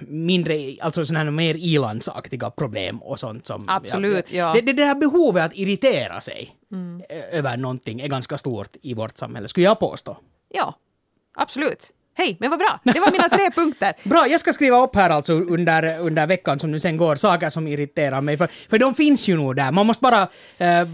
mindre, 0.00 0.76
alltså 0.80 1.04
sådana 1.06 1.24
här 1.24 1.30
mer 1.30 1.54
ilandsaktiga 1.54 2.50
problem 2.50 3.02
och 3.02 3.18
sånt 3.18 3.46
som... 3.46 3.64
Absolut, 3.68 4.32
ja. 4.32 4.52
Det, 4.52 4.60
det, 4.60 4.72
det 4.72 4.84
här 4.84 4.94
behovet 4.94 5.44
att 5.44 5.56
irritera 5.56 6.20
sig 6.20 6.56
ö- 7.08 7.22
över 7.32 7.56
någonting 7.56 8.00
är 8.00 8.08
ganska 8.08 8.38
stort 8.38 8.76
i 8.82 8.94
vårt 8.94 9.16
samhälle, 9.18 9.48
skulle 9.48 9.64
jag 9.64 9.78
påstå. 9.80 10.16
Ja, 10.48 10.74
absolut. 11.36 11.90
Hej, 12.16 12.36
men 12.40 12.50
vad 12.50 12.58
bra. 12.58 12.80
Det 12.84 13.00
var 13.00 13.12
mina 13.12 13.28
tre 13.28 13.50
punkter. 13.54 13.92
Bra, 14.04 14.26
jag 14.28 14.40
ska 14.40 14.52
skriva 14.52 14.82
upp 14.82 14.96
här 14.96 15.10
alltså 15.10 15.32
under, 15.32 15.98
under 16.00 16.26
veckan 16.26 16.58
som 16.58 16.70
nu 16.70 16.80
sen 16.80 16.96
går, 16.96 17.16
saker 17.16 17.50
som 17.50 17.68
irriterar 17.68 18.20
mig. 18.20 18.38
För, 18.38 18.46
för 18.46 18.78
de 18.78 18.94
finns 18.94 19.28
ju 19.28 19.36
nog 19.36 19.56
där. 19.56 19.72
Man 19.72 19.86
måste 19.86 20.02
bara 20.02 20.22
eh, 20.58 20.88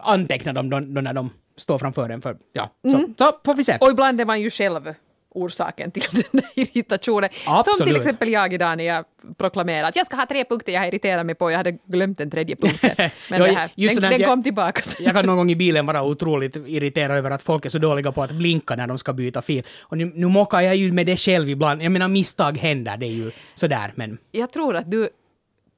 anteckna 0.00 0.52
dem 0.52 0.70
då, 0.70 0.80
då 0.80 1.00
när 1.00 1.12
de 1.12 1.30
står 1.56 1.78
framför 1.78 2.10
en. 2.10 2.22
För, 2.22 2.36
ja. 2.52 2.70
så, 2.90 3.08
så 3.18 3.32
får 3.44 3.54
vi 3.54 3.64
se. 3.64 3.78
Och 3.80 3.90
ibland 3.90 4.20
är 4.20 4.24
man 4.24 4.40
ju 4.40 4.50
själv 4.50 4.94
orsaken 5.36 5.90
till 5.90 6.02
den 6.12 6.42
här 6.42 6.50
irritationen. 6.54 7.30
Som 7.44 7.54
Absolut. 7.54 7.86
till 7.88 7.96
exempel 7.96 8.28
jag 8.28 8.52
idag 8.52 8.78
när 8.78 8.84
jag 8.84 9.04
proklamerade 9.38 9.88
att 9.88 9.96
jag 9.96 10.06
ska 10.06 10.16
ha 10.16 10.26
tre 10.26 10.44
punkter 10.44 10.72
jag 10.72 10.80
har 10.80 10.86
irriterat 10.86 11.26
mig 11.26 11.34
på. 11.34 11.50
Jag 11.50 11.56
hade 11.56 11.70
glömt 11.70 12.18
den 12.18 12.30
tredje 12.30 12.56
punkten. 12.56 12.90
Men 13.30 13.40
det 13.40 13.52
här, 13.52 13.70
den, 13.74 13.94
den 13.94 14.04
att 14.04 14.20
kom 14.20 14.38
jag- 14.38 14.44
tillbaka. 14.44 14.82
Jag 14.98 15.14
kan 15.14 15.26
någon 15.26 15.36
gång 15.36 15.50
i 15.50 15.56
bilen 15.56 15.86
vara 15.86 16.02
otroligt 16.02 16.56
irriterad 16.56 17.18
över 17.18 17.30
att 17.30 17.42
folk 17.42 17.66
är 17.66 17.70
så 17.70 17.78
dåliga 17.78 18.12
på 18.12 18.22
att 18.22 18.32
blinka 18.32 18.76
när 18.76 18.86
de 18.86 18.98
ska 18.98 19.12
byta 19.12 19.42
fil. 19.42 19.62
Och 19.80 19.96
nu, 19.98 20.12
nu 20.14 20.26
mockar 20.26 20.60
jag 20.60 20.76
ju 20.76 20.92
med 20.92 21.06
det 21.06 21.16
själv 21.16 21.48
ibland. 21.48 21.82
Jag 21.82 21.92
menar 21.92 22.08
misstag 22.08 22.58
händer, 22.58 22.96
det 22.96 23.06
är 23.06 23.10
ju 23.10 23.30
sådär 23.54 23.92
men... 23.94 24.18
Jag 24.32 24.52
tror 24.52 24.76
att 24.76 24.90
du, 24.90 25.08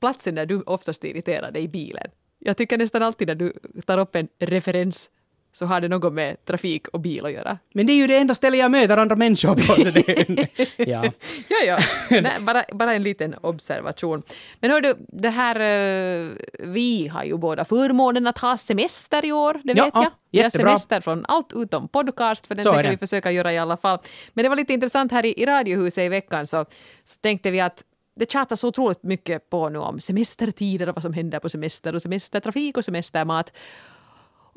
platsen 0.00 0.34
där 0.34 0.46
du 0.46 0.62
oftast 0.62 1.04
irriterar 1.04 1.50
dig 1.50 1.62
i 1.62 1.68
bilen. 1.68 2.06
Jag 2.38 2.56
tycker 2.56 2.78
nästan 2.78 3.02
alltid 3.02 3.28
när 3.28 3.34
du 3.34 3.52
tar 3.86 3.98
upp 3.98 4.16
en 4.16 4.28
referens 4.38 5.10
så 5.58 5.66
har 5.66 5.80
det 5.80 5.88
något 5.88 6.12
med 6.12 6.44
trafik 6.44 6.88
och 6.88 7.00
bil 7.00 7.24
att 7.26 7.32
göra. 7.32 7.58
Men 7.74 7.86
det 7.86 7.92
är 7.92 7.96
ju 7.96 8.06
det 8.06 8.16
enda 8.16 8.34
stället 8.34 8.60
jag 8.60 8.70
möter 8.70 8.96
andra 8.96 9.16
människor 9.16 9.54
på. 9.54 9.60
Så 9.62 9.90
det, 9.90 10.48
ja. 10.76 11.04
Ja, 11.48 11.56
ja. 11.66 11.78
Nej, 12.20 12.32
bara, 12.40 12.64
bara 12.72 12.94
en 12.94 13.02
liten 13.02 13.34
observation. 13.40 14.22
Men 14.60 14.70
hör 14.70 14.80
du, 14.80 14.94
det 14.98 15.30
här... 15.30 15.60
eh, 15.60 16.28
Vi 16.58 17.08
har 17.08 17.24
ju 17.24 17.36
båda 17.36 17.64
förmånen 17.64 18.26
att 18.26 18.38
ha 18.38 18.56
semester 18.56 19.24
i 19.24 19.32
år, 19.32 19.60
det 19.64 19.72
Ja, 19.76 19.84
vet 19.84 19.94
ja, 19.94 20.02
jag. 20.02 20.12
Vi 20.30 20.42
har 20.42 20.50
semester 20.50 21.00
från 21.00 21.24
allt 21.28 21.52
utom 21.54 21.88
podcast, 21.88 22.46
för 22.46 22.54
den 22.54 22.64
Så 22.64 22.72
tänker 22.72 22.90
vi 22.90 22.96
försöka 22.96 23.30
göra 23.30 23.52
i 23.52 23.58
alla 23.58 23.76
fall. 23.76 23.98
Men 24.32 24.42
det 24.42 24.48
var 24.48 24.56
lite 24.56 24.72
intressant 24.72 25.12
här 25.12 25.26
i, 25.26 25.42
i 25.42 25.46
Radiohuset 25.46 26.04
i 26.04 26.08
veckan 26.08 26.46
så, 26.46 26.64
så 27.04 27.16
tänkte 27.20 27.50
vi 27.50 27.60
att 27.60 27.84
det 28.16 28.30
tjatas 28.30 28.60
så 28.60 28.68
otroligt 28.68 29.02
mycket 29.02 29.50
på 29.50 29.68
nu 29.68 29.78
om 29.78 30.00
semestertider 30.00 30.88
och 30.88 30.94
vad 30.94 31.02
som 31.02 31.12
händer 31.12 31.38
på 31.38 31.48
semester 31.48 31.94
och 31.94 32.02
semestertrafik 32.02 32.76
och 32.76 32.84
semestermat. 32.84 33.52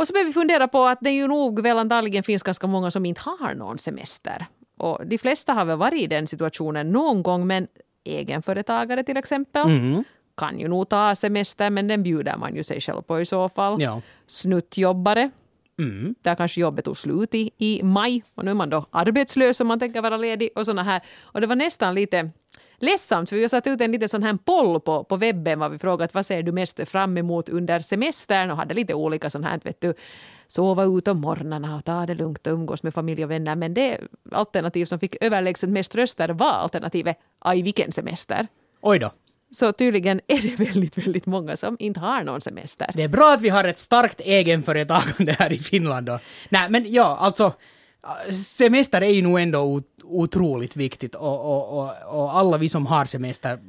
Och 0.02 0.08
så 0.08 0.14
började 0.14 0.28
vi 0.28 0.34
fundera 0.34 0.68
på 0.68 0.84
att 0.86 0.98
det 1.02 1.12
ju 1.12 1.28
nog 1.28 1.62
väl 1.64 1.78
antagligen 1.78 2.24
finns 2.24 2.44
ganska 2.44 2.68
många 2.68 2.92
som 2.92 3.06
inte 3.06 3.22
har 3.22 3.54
någon 3.56 3.78
semester. 3.78 4.46
Och 4.78 5.08
de 5.08 5.18
flesta 5.18 5.54
har 5.54 5.66
väl 5.66 5.78
varit 5.78 6.02
i 6.02 6.08
den 6.08 6.28
situationen 6.28 6.92
någon 6.92 7.24
gång, 7.24 7.48
men 7.48 7.68
egenföretagare 8.04 9.04
till 9.04 9.18
exempel 9.18 9.66
Mm. 9.66 10.04
kan 10.38 10.60
ju 10.60 10.68
nog 10.68 10.90
ta 10.90 11.16
semester, 11.16 11.70
men 11.70 11.88
den 11.88 12.04
bjuder 12.04 12.38
man 12.38 12.56
ju 12.56 12.64
sig 12.64 12.82
själv 12.82 13.02
på 13.02 13.20
i 13.22 13.26
så 13.26 13.50
fall. 13.50 13.82
Ja. 13.82 14.02
Snuttjobbare, 14.28 15.30
Mm. 15.80 16.16
där 16.22 16.36
kanske 16.36 16.62
jobbet 16.62 16.86
tog 16.86 16.98
slut 16.98 17.36
i, 17.36 17.52
i 17.58 17.84
maj 17.84 18.24
och 18.36 18.46
nu 18.46 18.52
är 18.52 18.56
man 18.56 18.70
då 18.70 18.86
arbetslös 18.92 19.60
om 19.60 19.68
man 19.68 19.80
tänker 19.80 20.02
vara 20.02 20.18
ledig 20.18 20.50
och 20.56 20.66
såna 20.66 20.84
här. 20.84 21.02
Och 21.22 21.42
det 21.42 21.48
var 21.48 21.56
nästan 21.56 21.96
lite 21.96 22.30
ledsamt 22.82 23.30
för 23.30 23.36
vi 23.36 23.42
har 23.42 23.50
satt 23.50 23.68
ut 23.68 23.82
en 23.82 23.92
liten 23.92 24.10
sån 24.10 24.24
här 24.24 24.38
poll 24.46 24.80
på, 24.80 25.04
på 25.04 25.16
webben 25.16 25.60
var 25.60 25.70
vi 25.70 25.80
frågat 25.80 26.14
vad 26.14 26.26
ser 26.26 26.44
du 26.44 26.52
mest 26.52 26.80
fram 26.88 27.18
emot 27.18 27.50
under 27.50 27.80
semestern 27.80 28.52
och 28.52 28.58
hade 28.58 28.74
lite 28.74 28.94
olika 28.94 29.30
sån 29.30 29.44
här, 29.44 29.60
vet 29.64 29.82
du, 29.82 29.94
sova 30.48 30.84
ut 30.84 31.08
om 31.08 31.22
morgnarna 31.22 31.76
och 31.76 31.86
ta 31.86 32.06
det 32.06 32.16
lugnt 32.16 32.48
och 32.48 32.54
umgås 32.54 32.84
med 32.84 32.94
familj 32.94 33.24
och 33.24 33.32
vänner. 33.32 33.56
Men 33.56 33.74
det 33.74 34.00
alternativ 34.32 34.86
som 34.86 35.00
fick 35.00 35.16
överlägset 35.22 35.70
mest 35.70 35.96
röster 35.96 36.30
var 36.30 36.52
alternativet 36.52 37.18
aj 37.40 37.62
vilken 37.62 37.92
semester. 37.92 38.48
Oj 38.82 39.00
då. 39.00 39.12
Så 39.52 39.72
tydligen 39.74 40.22
är 40.28 40.42
det 40.42 40.56
väldigt, 40.56 40.98
väldigt 40.98 41.26
många 41.26 41.58
som 41.58 41.78
inte 41.80 42.00
har 42.00 42.24
någon 42.24 42.42
semester. 42.42 42.92
Det 42.94 43.04
är 43.04 43.08
bra 43.08 43.34
att 43.34 43.42
vi 43.42 43.50
har 43.50 43.64
ett 43.64 43.80
starkt 43.80 44.22
egenföretagande 44.22 45.36
här 45.40 45.52
i 45.52 45.58
Finland 45.58 46.06
då. 46.06 46.20
Nej, 46.50 46.70
men 46.70 46.92
ja, 46.94 47.18
alltså 47.20 47.54
semester 48.58 49.02
är 49.02 49.10
ju 49.10 49.22
nog 49.22 49.40
ändå 49.40 49.82
otroligt 50.12 50.76
viktigt 50.76 51.16
och, 51.16 51.40
och, 51.40 51.80
och, 51.80 52.20
och 52.22 52.38
alla 52.38 52.58
vi 52.58 52.70
som 52.70 52.86
har 52.86 53.06
semester 53.06 53.60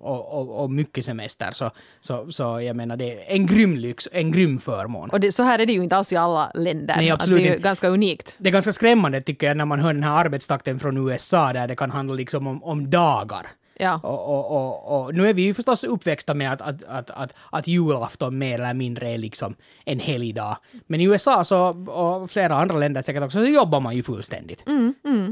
och, 0.00 0.62
och, 0.62 0.70
mycket 0.70 1.04
semester 1.04 1.50
så, 1.52 1.70
så, 2.00 2.32
så 2.32 2.60
jag 2.60 2.76
menar 2.76 2.96
det 2.96 3.12
är 3.12 3.34
en 3.34 3.46
grym 3.46 3.76
lyx, 3.76 4.08
en 4.12 4.32
grym 4.32 4.58
förmån. 4.58 5.10
Och 5.10 5.20
det, 5.20 5.32
så 5.32 5.42
här 5.42 5.58
är 5.58 5.66
det 5.66 5.72
ju 5.72 5.82
inte 5.82 5.96
alls 5.96 6.12
i 6.12 6.16
alla 6.16 6.50
länder. 6.54 6.96
Nej, 6.96 7.10
absolut 7.10 7.38
det 7.38 7.44
är 7.44 7.46
ju 7.46 7.52
inte. 7.52 7.62
ganska 7.62 7.88
unikt. 7.88 8.34
Det 8.38 8.48
är 8.48 8.52
ganska 8.52 8.72
skrämmande 8.72 9.20
tycker 9.20 9.46
jag 9.46 9.56
när 9.56 9.64
man 9.64 9.80
hör 9.80 9.94
den 9.94 10.02
här 10.02 10.24
arbetstakten 10.24 10.80
från 10.80 11.08
USA 11.08 11.52
där 11.52 11.68
det 11.68 11.76
kan 11.76 11.90
handla 11.90 12.14
liksom 12.14 12.46
om, 12.46 12.64
om 12.64 12.90
dagar. 12.90 13.46
Ja. 13.80 14.00
Och, 14.02 14.28
och, 14.28 14.50
och, 14.50 15.04
och 15.04 15.14
nu 15.14 15.28
är 15.28 15.34
vi 15.34 15.42
ju 15.42 15.54
förstås 15.54 15.84
uppväxta 15.84 16.34
med 16.34 16.52
att, 16.52 16.60
att, 16.60 16.84
att, 16.84 17.10
att, 17.10 17.34
att 17.50 17.66
julafton 17.66 18.38
mer 18.38 18.54
eller 18.54 18.74
mindre 18.74 19.08
är 19.08 19.18
liksom 19.18 19.54
en 19.84 20.00
helgdag. 20.00 20.56
Men 20.86 21.00
i 21.00 21.04
USA 21.04 21.44
så, 21.44 21.68
och 21.88 22.30
flera 22.30 22.54
andra 22.54 22.78
länder 22.78 23.02
säkert 23.02 23.22
också, 23.22 23.38
så 23.38 23.46
jobbar 23.46 23.80
man 23.80 23.96
ju 23.96 24.02
fullständigt. 24.02 24.64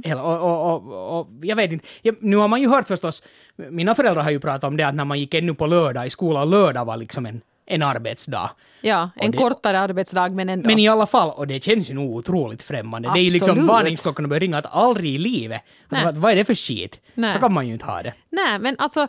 Hela, 0.04 0.22
och, 0.22 0.40
och, 0.42 0.92
och, 0.92 1.20
och 1.20 1.28
jag 1.42 1.56
vet 1.56 1.72
inte, 1.72 1.86
nu 2.20 2.36
har 2.36 2.48
man 2.48 2.60
ju 2.60 2.68
hört 2.68 2.86
förstås, 2.86 3.22
mina 3.56 3.94
föräldrar 3.94 4.22
har 4.22 4.30
ju 4.30 4.40
pratat 4.40 4.64
om 4.64 4.76
det 4.76 4.86
att 4.86 4.94
när 4.94 5.04
man 5.04 5.20
gick 5.20 5.34
ännu 5.34 5.54
på 5.54 5.66
lördag 5.66 6.06
i 6.06 6.10
skolan, 6.10 6.50
lördag 6.50 6.84
var 6.84 6.96
liksom 6.96 7.26
en, 7.26 7.40
en 7.68 7.82
arbetsdag. 7.82 8.50
Ja, 8.80 9.10
en 9.16 9.30
det- 9.30 9.38
kortare 9.38 9.78
arbetsdag 9.80 10.28
men 10.28 10.48
ändå. 10.48 10.66
Men 10.66 10.78
i 10.78 10.88
alla 10.88 11.06
fall, 11.06 11.30
och 11.30 11.46
det 11.46 11.64
känns 11.64 11.90
ju 11.90 11.94
nog 11.94 12.16
otroligt 12.16 12.62
främmande. 12.62 13.10
Det 13.14 13.20
är 13.20 13.22
ju 13.22 13.30
liksom 13.30 13.50
Absolut. 13.50 13.68
varningsklockorna 13.68 14.28
börjar 14.28 14.40
ringa 14.40 14.58
att 14.58 14.74
aldrig 14.74 15.14
i 15.14 15.18
livet. 15.18 15.62
Att, 15.88 16.18
vad 16.18 16.32
är 16.32 16.36
det 16.36 16.44
för 16.44 16.54
skit? 16.54 17.00
Nej. 17.14 17.32
Så 17.32 17.38
kan 17.38 17.52
man 17.52 17.66
ju 17.66 17.72
inte 17.72 17.84
ha 17.84 18.02
det. 18.02 18.14
Nej, 18.30 18.58
men 18.58 18.76
alltså 18.78 19.08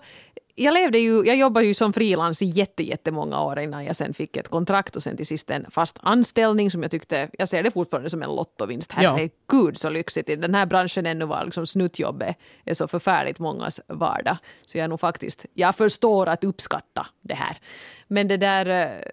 jag 0.62 0.74
levde 0.74 1.00
ju, 1.00 1.26
jag 1.26 1.36
jobbade 1.38 1.66
ju 1.66 1.74
som 1.74 1.94
frilans 1.94 2.42
i 2.42 2.46
jätte, 2.46 2.84
jättemånga 2.84 3.42
år 3.42 3.60
innan 3.60 3.86
jag 3.86 3.96
sen 3.96 4.14
fick 4.14 4.38
ett 4.38 4.48
kontrakt 4.48 4.96
och 4.96 5.04
sen 5.04 5.18
till 5.18 5.26
sist 5.26 5.50
en 5.50 5.66
fast 5.72 5.98
anställning 6.02 6.72
som 6.72 6.82
jag 6.82 6.92
tyckte, 6.92 7.30
jag 7.38 7.50
ser 7.50 7.64
det 7.64 7.72
fortfarande 7.72 8.10
som 8.10 8.24
en 8.24 8.30
lottovinst. 8.30 8.94
Ja. 9.02 9.12
Herregud 9.12 9.78
så 9.78 9.90
lyxigt 9.90 10.30
i 10.30 10.36
den 10.36 10.56
här 10.56 10.66
branschen 10.66 11.06
ännu 11.06 11.26
var 11.26 11.46
liksom 11.46 11.66
snuttjobbet 11.66 12.36
är 12.66 12.74
så 12.74 12.88
förfärligt 12.88 13.40
mångas 13.40 13.82
vardag. 13.88 14.38
Så 14.66 14.78
jag 14.78 14.84
är 14.84 14.88
nog 14.88 15.00
faktiskt, 15.00 15.46
jag 15.54 15.76
förstår 15.76 16.28
att 16.30 16.44
uppskatta 16.44 17.08
det 17.22 17.34
här. 17.36 17.58
Men 18.10 18.28
det 18.28 18.38
där, 18.38 18.66
eh, 18.66 19.04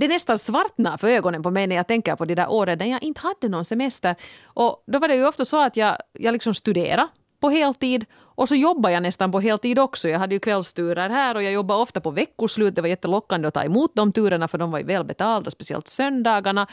det 0.00 0.08
nästan 0.08 0.38
svartnar 0.38 0.96
för 0.96 1.08
ögonen 1.08 1.42
på 1.42 1.50
mig 1.50 1.66
när 1.66 1.76
jag 1.76 1.88
tänker 1.88 2.16
på 2.16 2.24
de 2.24 2.34
där 2.34 2.50
åren 2.50 2.78
när 2.78 2.86
jag 2.86 3.02
inte 3.02 3.20
hade 3.20 3.48
någon 3.48 3.64
semester. 3.64 4.14
Och 4.44 4.84
då 4.86 4.98
var 4.98 5.08
det 5.08 5.14
ju 5.14 5.26
ofta 5.26 5.44
så 5.44 5.62
att 5.62 5.76
jag, 5.76 5.96
jag 6.12 6.32
liksom 6.32 6.54
studerade 6.54 7.08
på 7.40 7.50
heltid 7.50 8.04
och 8.14 8.48
så 8.48 8.54
jobbade 8.54 8.94
jag 8.94 9.02
nästan 9.02 9.32
på 9.32 9.40
heltid 9.40 9.78
också. 9.78 10.08
Jag 10.08 10.18
hade 10.18 10.34
ju 10.34 10.38
kvällsturer 10.38 11.10
här 11.10 11.34
och 11.34 11.42
jag 11.42 11.52
jobbade 11.52 11.80
ofta 11.80 12.00
på 12.00 12.10
veckoslut. 12.10 12.74
Det 12.74 12.82
var 12.82 12.88
jättelockande 12.88 13.48
att 13.48 13.54
ta 13.54 13.64
emot 13.64 13.92
de 13.94 14.12
turerna 14.12 14.48
för 14.48 14.58
de 14.58 14.70
var 14.70 14.78
ju 14.78 14.84
välbetalda, 14.84 15.50
speciellt 15.50 15.88
söndagarna. 15.88 16.66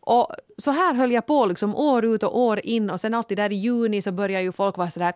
Och 0.00 0.32
så 0.58 0.70
här 0.70 0.94
höll 0.94 1.12
jag 1.12 1.26
på 1.26 1.46
liksom 1.46 1.76
år 1.76 2.04
ut 2.04 2.22
och 2.22 2.38
år 2.38 2.60
in 2.66 2.90
och 2.90 3.00
sen 3.00 3.14
alltid 3.14 3.38
där 3.38 3.52
i 3.52 3.54
juni 3.54 4.02
så 4.02 4.12
börjar 4.12 4.40
ju 4.40 4.52
folk 4.52 4.76
vara 4.76 4.90
sådär 4.90 5.12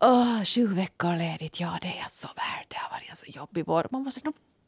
Åh, 0.00 0.44
sju 0.44 0.66
veckor 0.66 1.16
ledigt, 1.16 1.60
ja 1.60 1.78
det 1.82 1.88
är 1.88 1.98
jag 2.00 2.10
så 2.10 2.28
värd. 2.28 2.66
Det 2.68 2.76
har 2.76 2.90
varit 2.90 3.10
en 3.10 3.16
så 3.16 3.26
jobbig 3.26 3.64
vår. 3.66 3.86
Man 3.90 4.04
var 4.04 4.10
så 4.10 4.20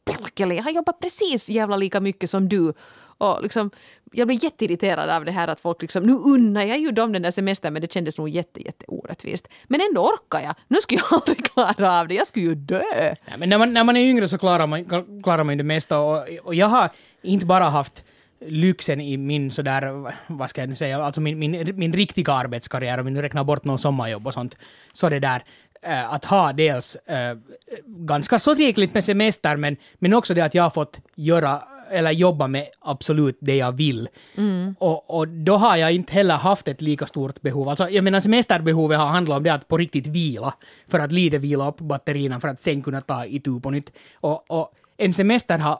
Perkele, 0.07 0.55
jag 0.55 0.63
har 0.63 0.71
jobbat 0.71 0.99
precis 0.99 1.49
jävla 1.49 1.77
lika 1.77 1.99
mycket 1.99 2.29
som 2.29 2.49
du. 2.49 2.73
Och 3.17 3.43
liksom, 3.43 3.71
jag 4.11 4.27
blev 4.27 4.43
jätteirriterad 4.43 5.09
av 5.09 5.25
det 5.25 5.31
här 5.31 5.47
att 5.47 5.59
folk 5.59 5.81
liksom, 5.81 6.03
nu 6.03 6.13
unnar 6.13 6.63
jag 6.63 6.79
ju 6.79 6.91
dem 6.91 7.11
den 7.11 7.21
där 7.21 7.31
semestern 7.31 7.73
men 7.73 7.81
det 7.81 7.91
kändes 7.91 8.17
nog 8.17 8.29
jätte, 8.29 8.61
jätte 8.63 8.85
orättvist. 8.87 9.47
Men 9.67 9.81
ändå 9.81 10.01
orkar 10.01 10.39
jag. 10.39 10.55
Nu 10.67 10.77
skulle 10.81 11.01
jag 11.09 11.13
aldrig 11.21 11.45
klara 11.45 11.99
av 11.99 12.07
det, 12.07 12.15
jag 12.15 12.27
skulle 12.27 12.45
ju 12.45 12.55
dö. 12.55 12.81
Ja, 13.25 13.37
men 13.37 13.49
när 13.49 13.57
man, 13.57 13.73
när 13.73 13.83
man 13.83 13.97
är 13.97 14.09
yngre 14.09 14.27
så 14.27 14.37
klarar 14.37 14.67
man, 14.67 14.85
klarar 15.23 15.43
man 15.43 15.53
ju 15.53 15.57
det 15.57 15.63
mesta 15.63 15.99
och, 15.99 16.27
och 16.43 16.55
jag 16.55 16.67
har 16.67 16.89
inte 17.21 17.45
bara 17.45 17.63
haft 17.63 18.03
lyxen 18.39 19.01
i 19.01 19.17
min 19.17 19.51
sådär, 19.51 20.13
vad 20.27 20.49
ska 20.49 20.61
jag 20.61 20.69
nu 20.69 20.75
säga, 20.75 21.03
alltså 21.03 21.21
min, 21.21 21.39
min, 21.39 21.73
min 21.75 21.93
riktiga 21.93 22.33
arbetskarriär, 22.33 22.97
om 22.97 23.05
vi 23.05 23.11
nu 23.11 23.21
räknar 23.21 23.43
bort 23.43 23.63
någon 23.63 23.79
sommarjobb 23.79 24.27
och 24.27 24.33
sånt, 24.33 24.57
så 24.93 25.09
det 25.09 25.19
där, 25.19 25.43
äh, 25.87 26.13
att 26.13 26.25
ha 26.25 26.53
dels 26.53 26.95
äh, 26.95 27.37
ganska 27.85 28.39
så 28.39 28.53
rikligt 28.53 28.93
med 28.93 29.03
semester, 29.03 29.57
men, 29.57 29.77
men 29.99 30.13
också 30.13 30.33
det 30.33 30.41
att 30.41 30.53
jag 30.53 30.63
har 30.63 30.69
fått 30.69 30.99
göra 31.15 31.63
eller 31.91 32.11
jobba 32.11 32.47
med 32.47 32.67
absolut 32.79 33.37
det 33.39 33.55
jag 33.55 33.71
vill. 33.71 34.09
Mm. 34.37 34.75
Och, 34.79 35.19
och 35.19 35.27
då 35.27 35.57
har 35.57 35.75
jag 35.77 35.91
inte 35.91 36.13
heller 36.13 36.35
haft 36.35 36.67
ett 36.67 36.81
lika 36.81 37.07
stort 37.07 37.41
behov. 37.41 37.69
Alltså, 37.69 37.89
jag 37.89 38.03
menar 38.03 38.19
semesterbehovet 38.19 38.97
har 38.97 39.05
handlat 39.05 39.37
om 39.37 39.43
det 39.43 39.53
att 39.53 39.67
på 39.67 39.77
riktigt 39.77 40.07
vila, 40.07 40.53
för 40.87 40.99
att 40.99 41.11
lite 41.11 41.37
vila 41.37 41.67
upp 41.67 41.79
batterierna 41.79 42.39
för 42.39 42.47
att 42.47 42.61
sen 42.61 42.81
kunna 42.81 43.01
ta 43.01 43.25
itu 43.25 43.59
på 43.59 43.69
nytt. 43.69 43.91
Och, 44.15 44.51
och 44.51 44.71
en 44.97 45.13
semester 45.13 45.57
har 45.57 45.79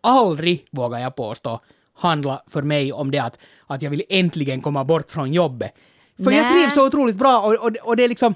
aldrig, 0.00 0.66
vågar 0.70 0.98
jag 0.98 1.16
påstå, 1.16 1.60
handla 1.96 2.42
för 2.46 2.62
mig 2.62 2.92
om 2.92 3.10
det 3.10 3.18
att, 3.18 3.38
att 3.66 3.82
jag 3.82 3.90
vill 3.90 4.02
äntligen 4.08 4.60
komma 4.60 4.84
bort 4.84 5.10
från 5.10 5.32
jobbet. 5.32 5.74
För 6.16 6.30
Nä. 6.30 6.36
jag 6.36 6.52
trivs 6.52 6.74
så 6.74 6.86
otroligt 6.86 7.16
bra 7.16 7.40
och, 7.40 7.54
och, 7.54 7.76
och 7.82 7.96
det 7.96 8.04
är 8.04 8.08
liksom... 8.08 8.34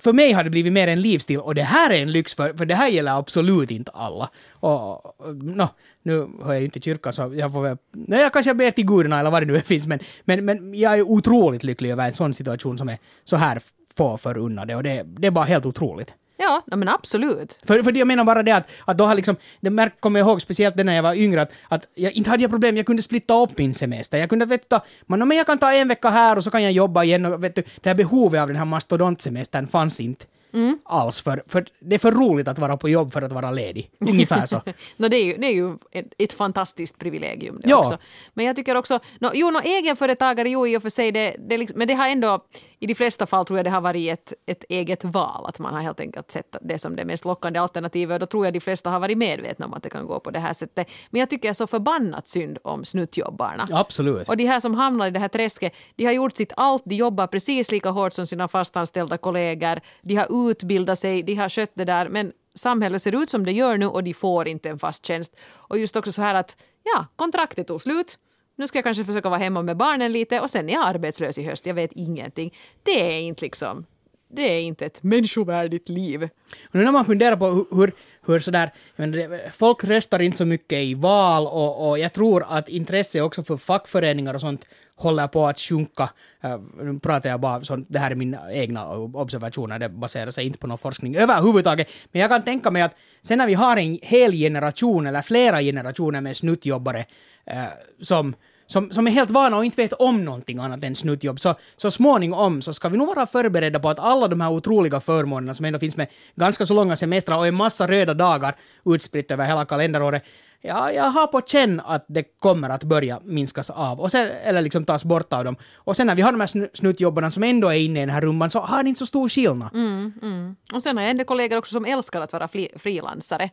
För 0.00 0.12
mig 0.12 0.32
har 0.32 0.44
det 0.44 0.50
blivit 0.50 0.72
mer 0.72 0.88
en 0.88 1.00
livsstil 1.00 1.38
och 1.38 1.54
det 1.54 1.62
här 1.62 1.90
är 1.90 2.02
en 2.02 2.12
lyx 2.12 2.34
för, 2.34 2.54
för 2.54 2.66
det 2.66 2.74
här 2.74 2.88
gäller 2.88 3.18
absolut 3.18 3.70
inte 3.70 3.90
alla. 3.90 4.30
Och, 4.50 5.16
no, 5.34 5.68
nu 6.02 6.28
hör 6.42 6.52
jag 6.52 6.64
inte 6.64 6.80
kyrkan 6.80 7.12
så 7.12 7.34
jag 7.36 7.52
får 7.52 7.62
väl... 7.62 7.76
Nej, 7.92 8.20
jag 8.20 8.32
kanske 8.32 8.54
ber 8.54 8.70
till 8.70 8.86
gudarna 8.86 9.20
eller 9.20 9.30
vad 9.30 9.42
det 9.42 9.52
nu 9.52 9.60
finns 9.60 9.86
men, 9.86 9.98
men, 10.24 10.44
men 10.44 10.74
jag 10.74 10.98
är 10.98 11.02
otroligt 11.02 11.64
lycklig 11.64 11.90
över 11.90 12.08
en 12.08 12.14
sån 12.14 12.34
situation 12.34 12.78
som 12.78 12.88
är 12.88 12.98
så 13.24 13.36
här 13.36 13.62
få 13.96 14.16
förunnade 14.16 14.76
och 14.76 14.82
det, 14.82 15.02
det 15.02 15.26
är 15.26 15.30
bara 15.30 15.44
helt 15.44 15.66
otroligt. 15.66 16.14
Ja, 16.36 16.62
men 16.66 16.88
absolut. 16.88 17.58
För, 17.66 17.82
för 17.82 17.96
jag 17.96 18.08
menar 18.08 18.24
bara 18.24 18.42
det 18.42 18.52
att, 18.52 18.70
att 18.84 18.98
då 18.98 19.04
har 19.04 19.14
liksom, 19.14 19.36
det 19.60 19.90
kommer 20.00 20.20
jag 20.20 20.28
ihåg 20.28 20.42
speciellt 20.42 20.76
när 20.76 20.94
jag 20.94 21.02
var 21.02 21.14
yngre, 21.14 21.42
att, 21.42 21.52
att 21.68 21.86
jag 21.94 22.12
inte 22.12 22.30
hade 22.30 22.42
jag 22.42 22.50
problem, 22.50 22.76
jag 22.76 22.86
kunde 22.86 23.02
splitta 23.02 23.42
upp 23.42 23.58
min 23.58 23.74
semester. 23.74 24.18
Jag 24.18 24.28
kunde 24.28 24.44
vet 24.44 24.70
du, 24.70 24.80
men, 25.06 25.28
men 25.28 25.36
jag 25.36 25.46
kan 25.46 25.58
ta 25.58 25.72
en 25.72 25.88
vecka 25.88 26.08
här 26.08 26.36
och 26.36 26.44
så 26.44 26.50
kan 26.50 26.62
jag 26.62 26.72
jobba 26.72 27.04
igen 27.04 27.26
och 27.26 27.44
vet 27.44 27.54
du, 27.54 27.62
det 27.80 27.88
här 27.88 27.94
behovet 27.94 28.40
av 28.40 28.48
den 28.48 28.56
här 28.56 28.64
mastodontsemestern 28.64 29.66
fanns 29.66 30.00
inte. 30.00 30.26
Mm. 30.54 30.78
alls. 30.84 31.20
För, 31.20 31.42
för 31.46 31.66
det 31.80 31.94
är 31.94 31.98
för 31.98 32.12
roligt 32.12 32.48
att 32.48 32.58
vara 32.58 32.76
på 32.76 32.88
jobb 32.88 33.12
för 33.12 33.22
att 33.22 33.32
vara 33.32 33.50
ledig. 33.50 33.90
Ungefär 34.00 34.46
så. 34.46 34.62
no, 34.96 35.08
det, 35.08 35.16
är 35.16 35.24
ju, 35.24 35.36
det 35.36 35.46
är 35.46 35.52
ju 35.52 35.76
ett, 35.92 36.12
ett 36.18 36.32
fantastiskt 36.32 36.98
privilegium 36.98 37.60
det 37.62 37.70
ja. 37.70 37.78
också. 37.78 37.98
Men 38.34 38.46
jag 38.46 38.56
tycker 38.56 38.74
också, 38.74 39.00
no, 39.18 39.30
jo, 39.34 39.50
no, 39.50 39.60
egenföretagare, 39.64 40.50
jo 40.50 40.66
i 40.66 40.76
och 40.76 40.82
för 40.82 40.90
sig, 40.90 41.12
det, 41.12 41.36
det, 41.38 41.58
liksom, 41.58 41.78
men 41.78 41.88
det 41.88 41.94
har 41.94 42.08
ändå, 42.08 42.44
i 42.84 42.86
de 42.86 42.94
flesta 42.94 43.26
fall 43.26 43.46
tror 43.46 43.58
jag 43.58 43.66
det 43.66 43.70
har 43.70 43.80
varit 43.80 44.12
ett, 44.12 44.32
ett 44.46 44.64
eget 44.68 45.04
val, 45.04 45.46
att 45.46 45.58
man 45.58 45.74
har 45.74 45.80
helt 45.80 46.00
enkelt 46.00 46.30
sett 46.30 46.56
det 46.60 46.78
som 46.78 46.96
det 46.96 47.04
mest 47.04 47.24
lockande 47.24 47.58
alternativet 47.58 48.14
och 48.14 48.20
då 48.20 48.26
tror 48.26 48.46
jag 48.46 48.54
de 48.54 48.60
flesta 48.60 48.90
har 48.90 49.00
varit 49.00 49.18
medvetna 49.18 49.66
om 49.66 49.74
att 49.74 49.82
det 49.82 49.90
kan 49.90 50.06
gå 50.06 50.20
på 50.20 50.30
det 50.30 50.38
här 50.38 50.52
sättet. 50.52 50.88
Men 51.10 51.20
jag 51.20 51.30
tycker 51.30 51.52
så 51.52 51.66
förbannat 51.66 52.28
synd 52.28 52.58
om 52.64 52.84
snuttjobbarna. 52.84 53.66
Absolut. 53.72 54.28
Och 54.28 54.36
de 54.36 54.44
här 54.44 54.60
som 54.60 54.74
hamnar 54.74 55.06
i 55.06 55.10
det 55.10 55.18
här 55.18 55.28
träsket, 55.28 55.72
de 55.96 56.04
har 56.04 56.12
gjort 56.12 56.36
sitt 56.36 56.52
allt, 56.56 56.82
de 56.84 56.94
jobbar 56.94 57.26
precis 57.26 57.70
lika 57.70 57.90
hårt 57.90 58.12
som 58.12 58.26
sina 58.26 58.48
fastanställda 58.48 59.18
kollegor, 59.18 59.80
de 60.02 60.14
har 60.16 60.50
utbildat 60.50 60.98
sig, 60.98 61.22
de 61.22 61.34
har 61.34 61.48
skött 61.48 61.72
det 61.74 61.84
där, 61.84 62.08
men 62.08 62.32
samhället 62.54 63.02
ser 63.02 63.22
ut 63.22 63.30
som 63.30 63.44
det 63.44 63.52
gör 63.52 63.76
nu 63.76 63.86
och 63.86 64.04
de 64.04 64.14
får 64.14 64.48
inte 64.48 64.68
en 64.68 64.78
fast 64.78 65.06
tjänst. 65.06 65.36
Och 65.52 65.78
just 65.78 65.96
också 65.96 66.12
så 66.12 66.22
här 66.22 66.34
att 66.34 66.56
ja, 66.82 67.06
kontraktet 67.16 67.66
tog 67.66 67.82
slut. 67.82 68.18
Nu 68.56 68.68
ska 68.68 68.78
jag 68.78 68.84
kanske 68.84 69.04
försöka 69.04 69.28
vara 69.28 69.38
hemma 69.38 69.62
med 69.62 69.76
barnen 69.76 70.12
lite 70.12 70.40
och 70.40 70.50
sen 70.50 70.68
är 70.68 70.72
jag 70.72 70.86
arbetslös 70.86 71.38
i 71.38 71.42
höst. 71.42 71.66
Jag 71.66 71.74
vet 71.74 71.92
ingenting. 71.92 72.54
Det 72.82 73.16
är 73.16 73.20
inte 73.20 73.44
liksom 73.44 73.86
det 74.34 74.42
är 74.42 74.60
inte 74.60 74.86
ett 74.86 75.02
människovärdigt 75.02 75.88
liv. 75.88 76.22
Och 76.64 76.74
nu 76.74 76.84
när 76.84 76.92
man 76.92 77.04
funderar 77.04 77.36
på 77.36 77.66
hur, 77.76 77.92
hur 78.26 78.40
sådär, 78.40 78.72
menar, 78.96 79.50
folk 79.50 79.84
röstar 79.84 80.22
inte 80.22 80.38
så 80.38 80.44
mycket 80.44 80.78
i 80.78 80.94
val 80.94 81.46
och, 81.46 81.88
och 81.88 81.98
jag 81.98 82.12
tror 82.12 82.44
att 82.48 82.68
intresse 82.68 83.20
också 83.20 83.44
för 83.44 83.56
fackföreningar 83.56 84.34
och 84.34 84.40
sånt 84.40 84.66
håller 84.96 85.28
på 85.28 85.46
att 85.46 85.58
sjunka. 85.58 86.10
Eh, 86.40 86.60
nu 86.82 86.98
pratar 86.98 87.30
jag 87.30 87.40
bara, 87.40 87.64
sånt, 87.64 87.86
det 87.90 87.98
här 87.98 88.10
är 88.10 88.14
mina 88.14 88.52
egna 88.52 88.90
observationer, 88.96 89.78
det 89.78 89.88
baserar 89.88 90.30
sig 90.30 90.46
inte 90.46 90.58
på 90.58 90.66
någon 90.66 90.78
forskning 90.78 91.16
överhuvudtaget. 91.16 91.88
Men 92.12 92.20
jag 92.20 92.30
kan 92.30 92.42
tänka 92.42 92.70
mig 92.70 92.82
att 92.82 92.94
sen 93.22 93.38
när 93.38 93.46
vi 93.46 93.54
har 93.54 93.76
en 93.76 93.98
hel 94.02 94.32
generation 94.32 95.06
eller 95.06 95.22
flera 95.22 95.60
generationer 95.60 96.20
med 96.20 96.36
snuttjobbare 96.36 97.04
eh, 97.46 97.64
som 98.00 98.34
som, 98.66 98.90
som 98.90 99.06
är 99.06 99.10
helt 99.10 99.30
vana 99.30 99.56
och 99.56 99.64
inte 99.64 99.82
vet 99.82 99.92
om 99.92 100.24
någonting 100.24 100.58
annat 100.58 100.84
än 100.84 100.96
snuttjobb, 100.96 101.40
så, 101.40 101.54
så 101.76 101.90
småningom 101.90 102.62
så 102.62 102.72
ska 102.72 102.88
vi 102.88 102.98
nog 102.98 103.14
vara 103.14 103.26
förberedda 103.26 103.78
på 103.80 103.88
att 103.88 103.98
alla 103.98 104.28
de 104.28 104.40
här 104.40 104.50
otroliga 104.50 105.00
förmånerna 105.00 105.54
som 105.54 105.64
ändå 105.64 105.78
finns 105.78 105.96
med 105.96 106.06
ganska 106.34 106.66
så 106.66 106.74
långa 106.74 106.96
semestrar 106.96 107.36
och 107.36 107.46
en 107.46 107.54
massa 107.54 107.88
röda 107.88 108.14
dagar 108.14 108.54
utspritt 108.84 109.30
över 109.30 109.46
hela 109.46 109.64
kalenderåret, 109.64 110.24
ja, 110.64 110.92
jag 110.92 111.04
har 111.04 111.26
på 111.26 111.40
känn 111.40 111.80
att 111.80 112.04
det 112.08 112.22
kommer 112.38 112.70
att 112.70 112.84
börja 112.84 113.20
minskas 113.24 113.70
av, 113.70 114.00
och 114.00 114.10
sen, 114.10 114.30
eller 114.44 114.62
liksom 114.62 114.84
tas 114.84 115.04
bort 115.04 115.32
av 115.32 115.44
dem. 115.44 115.56
Och 115.74 115.96
sen 115.96 116.06
när 116.06 116.14
vi 116.14 116.22
har 116.22 116.32
de 116.32 116.40
här 116.40 116.76
snuttjobbarna 116.76 117.30
som 117.30 117.42
ändå 117.42 117.68
är 117.68 117.78
inne 117.78 117.98
i 117.98 118.02
den 118.02 118.14
här 118.14 118.20
rumban 118.20 118.50
så 118.50 118.60
har 118.60 118.82
det 118.82 118.88
inte 118.88 118.98
så 118.98 119.06
stor 119.06 119.28
skillnad. 119.28 119.74
Mm, 119.74 120.12
mm. 120.22 120.56
Och 120.74 120.82
sen 120.82 120.96
har 120.96 121.04
jag 121.04 121.10
en 121.10 121.24
kollegor 121.24 121.58
också 121.58 121.72
som 121.72 121.84
älskar 121.84 122.20
att 122.20 122.32
vara 122.32 122.48
frilansare. 122.76 123.50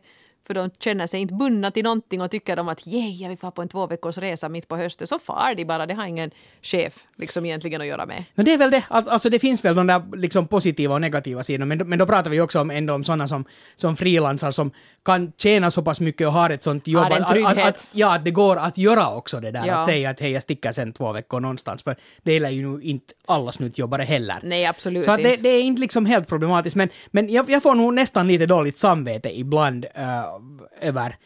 För 0.52 0.54
de 0.54 0.70
känner 0.78 1.06
sig 1.06 1.20
inte 1.20 1.34
bundna 1.34 1.70
till 1.70 1.84
någonting 1.84 2.20
och 2.20 2.30
tycker 2.30 2.56
de 2.56 2.68
att 2.68 2.88
yeah, 2.88 3.22
jag 3.22 3.28
vill 3.28 3.38
fara 3.38 3.50
på 3.50 3.62
en 3.62 3.68
två 3.68 3.86
veckors 3.86 4.18
resa 4.18 4.48
mitt 4.48 4.68
på 4.68 4.76
hösten. 4.76 5.06
Så 5.06 5.18
far 5.18 5.54
de 5.54 5.64
bara, 5.64 5.86
det 5.86 5.94
har 5.94 6.06
ingen 6.06 6.30
chef 6.62 6.94
liksom 7.16 7.46
egentligen 7.46 7.80
att 7.80 7.86
göra 7.86 8.06
med. 8.06 8.24
Men 8.34 8.44
det 8.44 8.52
är 8.52 8.58
väl 8.58 8.70
det, 8.70 8.84
alltså 8.88 9.30
det 9.30 9.38
finns 9.38 9.64
väl 9.64 9.74
de 9.74 9.86
där 9.86 10.16
liksom 10.16 10.46
positiva 10.46 10.94
och 10.94 11.00
negativa 11.00 11.42
sidorna, 11.42 11.66
men, 11.66 11.88
men 11.88 11.98
då 11.98 12.06
pratar 12.06 12.30
vi 12.30 12.40
också 12.40 12.60
om 12.60 12.70
ändå 12.70 12.94
om 12.94 13.04
sådana 13.04 13.28
som, 13.28 13.44
som 13.76 13.96
frilansar 13.96 14.50
som 14.50 14.70
kan 15.04 15.32
tjäna 15.36 15.70
så 15.70 15.82
pass 15.82 16.00
mycket 16.00 16.26
och 16.26 16.32
har 16.32 16.50
ett 16.50 16.62
sånt 16.62 16.86
jobb. 16.86 17.04
Har 17.04 17.10
en 17.10 17.24
trygghet. 17.24 17.58
Att, 17.58 17.68
att, 17.68 17.88
ja, 17.92 18.14
att 18.14 18.24
det 18.24 18.30
går 18.30 18.56
att 18.56 18.78
göra 18.78 19.14
också 19.14 19.40
det 19.40 19.50
där, 19.50 19.66
ja. 19.66 19.74
att 19.74 19.86
säga 19.86 20.10
att 20.10 20.20
hej, 20.20 20.30
jag 20.30 20.42
sticker 20.42 20.72
sen 20.72 20.92
två 20.92 21.12
veckor 21.12 21.40
någonstans, 21.40 21.82
för 21.82 21.96
det 22.22 22.32
gäller 22.32 22.50
ju 22.50 22.68
nu 22.68 22.82
inte 22.82 23.14
alla 23.26 23.52
snuttjobbare 23.52 24.02
heller. 24.02 24.40
Nej, 24.42 24.66
absolut 24.66 25.04
Så 25.04 25.16
det, 25.16 25.36
det, 25.36 25.48
är 25.48 25.62
inte 25.62 25.80
liksom 25.80 26.06
helt 26.06 26.28
problematiskt, 26.28 26.76
men, 26.76 26.88
men 27.10 27.32
jag, 27.32 27.50
jag 27.50 27.62
får 27.62 27.74
nog 27.74 27.94
nästan 27.94 28.26
lite 28.26 28.46
dåligt 28.46 28.78
samvete 28.78 29.38
ibland 29.38 29.84
uh, 29.84 30.41
över 30.80 31.16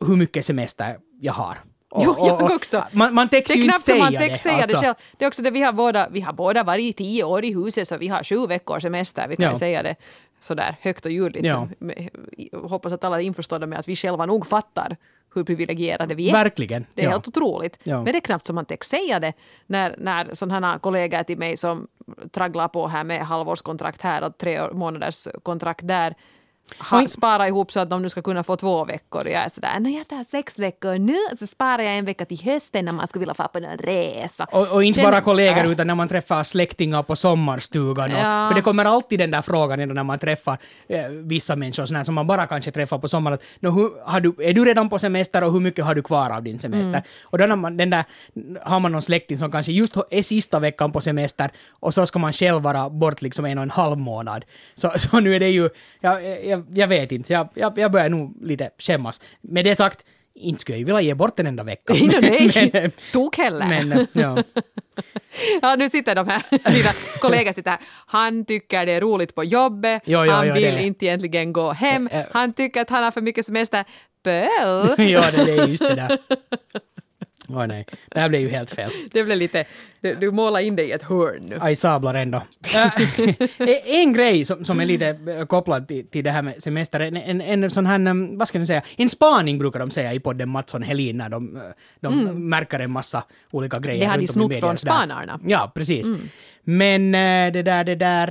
hur 0.00 0.16
mycket 0.16 0.44
semester 0.44 0.98
jag 1.20 1.32
har. 1.32 1.58
Och, 1.90 2.02
jo, 2.04 2.14
jag 2.18 2.50
också. 2.50 2.84
Man, 2.92 3.14
man 3.14 3.28
täcks 3.28 3.56
ju 3.56 3.64
inte 3.64 3.78
säga 3.78 4.04
man 4.04 4.12
det. 4.12 4.38
Säga 4.38 4.62
alltså. 4.62 4.76
det, 4.76 4.86
själv. 4.86 4.94
det 5.18 5.24
är 5.24 5.28
också 5.28 5.42
det, 5.42 5.50
vi 5.50 5.62
har 5.62 5.72
båda, 5.72 6.08
vi 6.08 6.20
har 6.20 6.32
båda 6.32 6.62
varit 6.62 6.84
i 6.84 6.92
tio 6.92 7.24
år 7.24 7.44
i 7.44 7.54
huset 7.54 7.88
så 7.88 7.96
vi 7.96 8.08
har 8.08 8.24
sju 8.24 8.46
veckors 8.46 8.82
semester, 8.82 9.28
vi 9.28 9.36
kan 9.36 9.44
ja. 9.44 9.56
säga 9.56 9.82
det 9.82 9.96
sådär 10.40 10.76
högt 10.80 11.06
och 11.06 11.12
ljudligt. 11.12 11.46
Ja. 11.46 11.68
Hoppas 12.52 12.92
att 12.92 13.04
alla 13.04 13.20
är 13.20 13.24
införstådda 13.24 13.66
med 13.66 13.78
att 13.78 13.88
vi 13.88 13.96
själva 13.96 14.26
nog 14.26 14.46
fattar 14.46 14.96
hur 15.34 15.44
privilegierade 15.44 16.14
vi 16.14 16.28
är. 16.28 16.32
Verkligen. 16.32 16.86
Det 16.94 17.02
är 17.02 17.04
ja. 17.04 17.10
helt 17.10 17.28
otroligt. 17.28 17.78
Ja. 17.82 18.02
Men 18.02 18.12
det 18.12 18.18
är 18.18 18.20
knappt 18.20 18.46
som 18.46 18.54
man 18.54 18.64
täcks 18.64 18.88
säga 18.88 19.20
det 19.20 19.32
när, 19.66 19.94
när 19.98 20.34
sådana 20.34 20.78
kollegor 20.78 21.22
till 21.22 21.38
mig 21.38 21.56
som 21.56 21.88
tragglar 22.30 22.68
på 22.68 22.88
här 22.88 23.04
med 23.04 23.26
halvårskontrakt 23.26 24.02
här 24.02 24.24
och 24.24 24.38
tre 24.38 24.72
månaders 24.72 25.28
kontrakt 25.42 25.88
där 25.88 26.14
ha, 26.78 27.08
spara 27.08 27.48
ihop 27.48 27.72
så 27.72 27.80
att 27.80 27.90
de 27.90 28.02
nu 28.02 28.08
ska 28.08 28.22
kunna 28.22 28.44
få 28.44 28.56
två 28.56 28.84
veckor. 28.84 29.28
Jag 29.28 29.44
är 29.44 29.48
sådär, 29.48 29.80
när 29.80 29.90
jag 29.90 30.08
tar 30.08 30.24
sex 30.24 30.58
veckor 30.58 30.98
nu 30.98 31.16
så 31.38 31.46
sparar 31.46 31.82
jag 31.82 31.98
en 31.98 32.04
vecka 32.04 32.24
till 32.24 32.40
hösten 32.40 32.84
när 32.84 32.92
man 32.92 33.06
skulle 33.06 33.20
vilja 33.20 33.34
få 33.34 33.48
på 33.48 33.58
en 33.58 33.78
resa. 33.78 34.44
Och, 34.44 34.68
och 34.68 34.84
inte 34.84 35.00
Känner, 35.00 35.12
bara 35.12 35.20
kollegor 35.20 35.64
äh. 35.64 35.70
utan 35.70 35.86
när 35.86 35.94
man 35.94 36.08
träffar 36.08 36.44
släktingar 36.44 37.02
på 37.02 37.16
sommarstugan. 37.16 38.12
Och, 38.12 38.18
ja. 38.18 38.48
För 38.48 38.54
det 38.54 38.62
kommer 38.62 38.84
alltid 38.84 39.18
den 39.18 39.30
där 39.30 39.42
frågan 39.42 39.88
när 39.88 40.02
man 40.02 40.18
träffar 40.18 40.58
eh, 40.88 41.08
vissa 41.08 41.56
människor 41.56 41.86
sådär, 41.86 42.04
som 42.04 42.14
man 42.14 42.26
bara 42.26 42.46
kanske 42.46 42.70
träffar 42.70 42.98
på 42.98 43.08
sommaren. 43.08 43.34
Att, 43.34 43.42
hur, 43.60 44.04
har 44.04 44.20
du, 44.20 44.34
är 44.38 44.52
du 44.52 44.64
redan 44.64 44.88
på 44.88 44.98
semester 44.98 45.44
och 45.44 45.52
hur 45.52 45.60
mycket 45.60 45.84
har 45.84 45.94
du 45.94 46.02
kvar 46.02 46.30
av 46.30 46.42
din 46.42 46.58
semester? 46.58 46.88
Mm. 46.88 47.02
Och 47.22 47.38
då 47.38 47.46
när 47.46 47.56
man, 47.56 47.76
den 47.76 47.90
där, 47.90 48.04
har 48.62 48.80
man 48.80 48.92
någon 48.92 49.02
släkting 49.02 49.38
som 49.38 49.50
kanske 49.50 49.72
just 49.72 49.96
är 50.10 50.22
sista 50.22 50.58
veckan 50.58 50.92
på 50.92 51.00
semester 51.00 51.50
och 51.80 51.94
så 51.94 52.06
ska 52.06 52.18
man 52.18 52.32
själv 52.32 52.62
vara 52.62 52.90
bort 52.90 53.22
liksom 53.22 53.44
en 53.44 53.58
och 53.58 53.62
en 53.62 53.70
halv 53.70 53.98
månad. 53.98 54.44
Så, 54.74 54.92
så 54.96 55.20
nu 55.20 55.34
är 55.34 55.40
det 55.40 55.50
ju, 55.50 55.70
ja, 56.00 56.20
jag, 56.54 56.66
jag 56.74 56.88
vet 56.88 57.12
inte, 57.12 57.32
jag, 57.32 57.48
jag, 57.54 57.78
jag 57.78 57.92
börjar 57.92 58.08
nog 58.08 58.36
lite 58.42 58.70
skämmas. 58.78 59.20
Med 59.40 59.64
det 59.64 59.76
sagt, 59.76 60.04
inte 60.34 60.60
skulle 60.60 60.78
jag 60.78 60.86
vilja 60.86 61.00
ge 61.00 61.14
bort 61.14 61.40
en 61.40 61.46
enda 61.46 61.62
vecka. 61.62 61.94
Nej, 61.94 62.50
nej, 62.54 62.70
men, 62.72 62.90
tok 63.12 63.36
heller. 63.36 63.66
men, 63.84 64.06
ja. 64.12 64.36
Ja, 65.62 65.74
nu 65.78 65.88
sitter 65.88 66.14
de 66.14 66.28
här, 66.28 66.42
mina 66.50 66.90
kollegor 67.20 67.52
sitter 67.52 67.70
här. 67.70 67.80
Han 68.06 68.44
tycker 68.44 68.86
det 68.86 68.92
är 68.92 69.00
roligt 69.00 69.34
på 69.34 69.44
jobbet, 69.44 70.02
Jo, 70.04 70.24
jo, 70.24 70.32
han 70.32 70.48
jo, 70.48 70.54
vill 70.54 70.62
det- 70.74 70.82
inte 70.82 71.06
egentligen 71.06 71.52
gå 71.52 71.72
hem, 71.72 72.08
han 72.32 72.52
tycker 72.52 72.80
att 72.80 72.90
han 72.90 73.04
har 73.04 73.10
för 73.10 73.20
mycket 73.20 73.46
semester. 73.46 73.84
Böl! 74.24 74.48
ja, 75.10 75.30
det, 75.30 75.44
det 75.44 75.52
är 75.58 75.66
just 75.68 75.82
det 75.88 75.94
där. 75.94 76.18
Åh 77.48 77.66
nej, 77.66 77.86
det 78.08 78.20
här 78.20 78.28
blev 78.28 78.40
ju 78.40 78.48
helt 78.48 78.70
fel. 78.70 78.90
Det 79.10 79.24
blev 79.24 79.38
lite, 79.38 79.64
du, 80.00 80.14
du 80.14 80.30
målar 80.30 80.60
in 80.60 80.76
dig 80.76 80.88
i 80.88 80.92
ett 80.92 81.02
hörn 81.02 81.42
nu. 81.42 81.58
Aj 81.60 81.76
sablar 81.76 82.14
ändå. 82.14 82.42
Äh, 82.74 82.92
en 84.02 84.12
grej 84.12 84.44
som, 84.44 84.64
som 84.64 84.80
är 84.80 84.84
lite 84.84 85.08
äh, 85.08 85.46
kopplad 85.46 85.88
till, 85.88 86.06
till 86.06 86.24
det 86.24 86.30
här 86.30 86.42
med 86.42 86.62
semester, 86.62 87.00
en, 87.00 87.16
en, 87.16 87.40
en 87.40 87.70
sån 87.70 87.86
här, 87.86 88.08
um, 88.08 88.38
vad 88.38 88.48
ska 88.48 88.58
man 88.58 88.66
säga, 88.66 88.82
en 88.96 89.08
spaning 89.08 89.58
brukar 89.58 89.80
de 89.80 89.90
säga 89.90 90.12
i 90.12 90.20
podden 90.20 90.48
Mattsson 90.48 90.82
Helin 90.82 91.18
när 91.18 91.28
de, 91.28 91.56
äh, 91.56 91.62
de 92.00 92.48
märker 92.48 92.80
en 92.80 92.90
massa 92.90 93.22
olika 93.50 93.78
grejer. 93.78 93.96
Mm. 93.96 94.06
Det 94.06 94.10
har 94.10 94.18
de 94.18 94.26
snott 94.26 94.56
från 94.56 94.78
spanarna. 94.78 95.40
Ja, 95.46 95.72
precis. 95.74 96.06
Men 96.62 97.14
äh, 97.14 97.52
det 97.52 97.62
där, 97.62 97.84
det 97.84 97.94
där, 97.94 98.28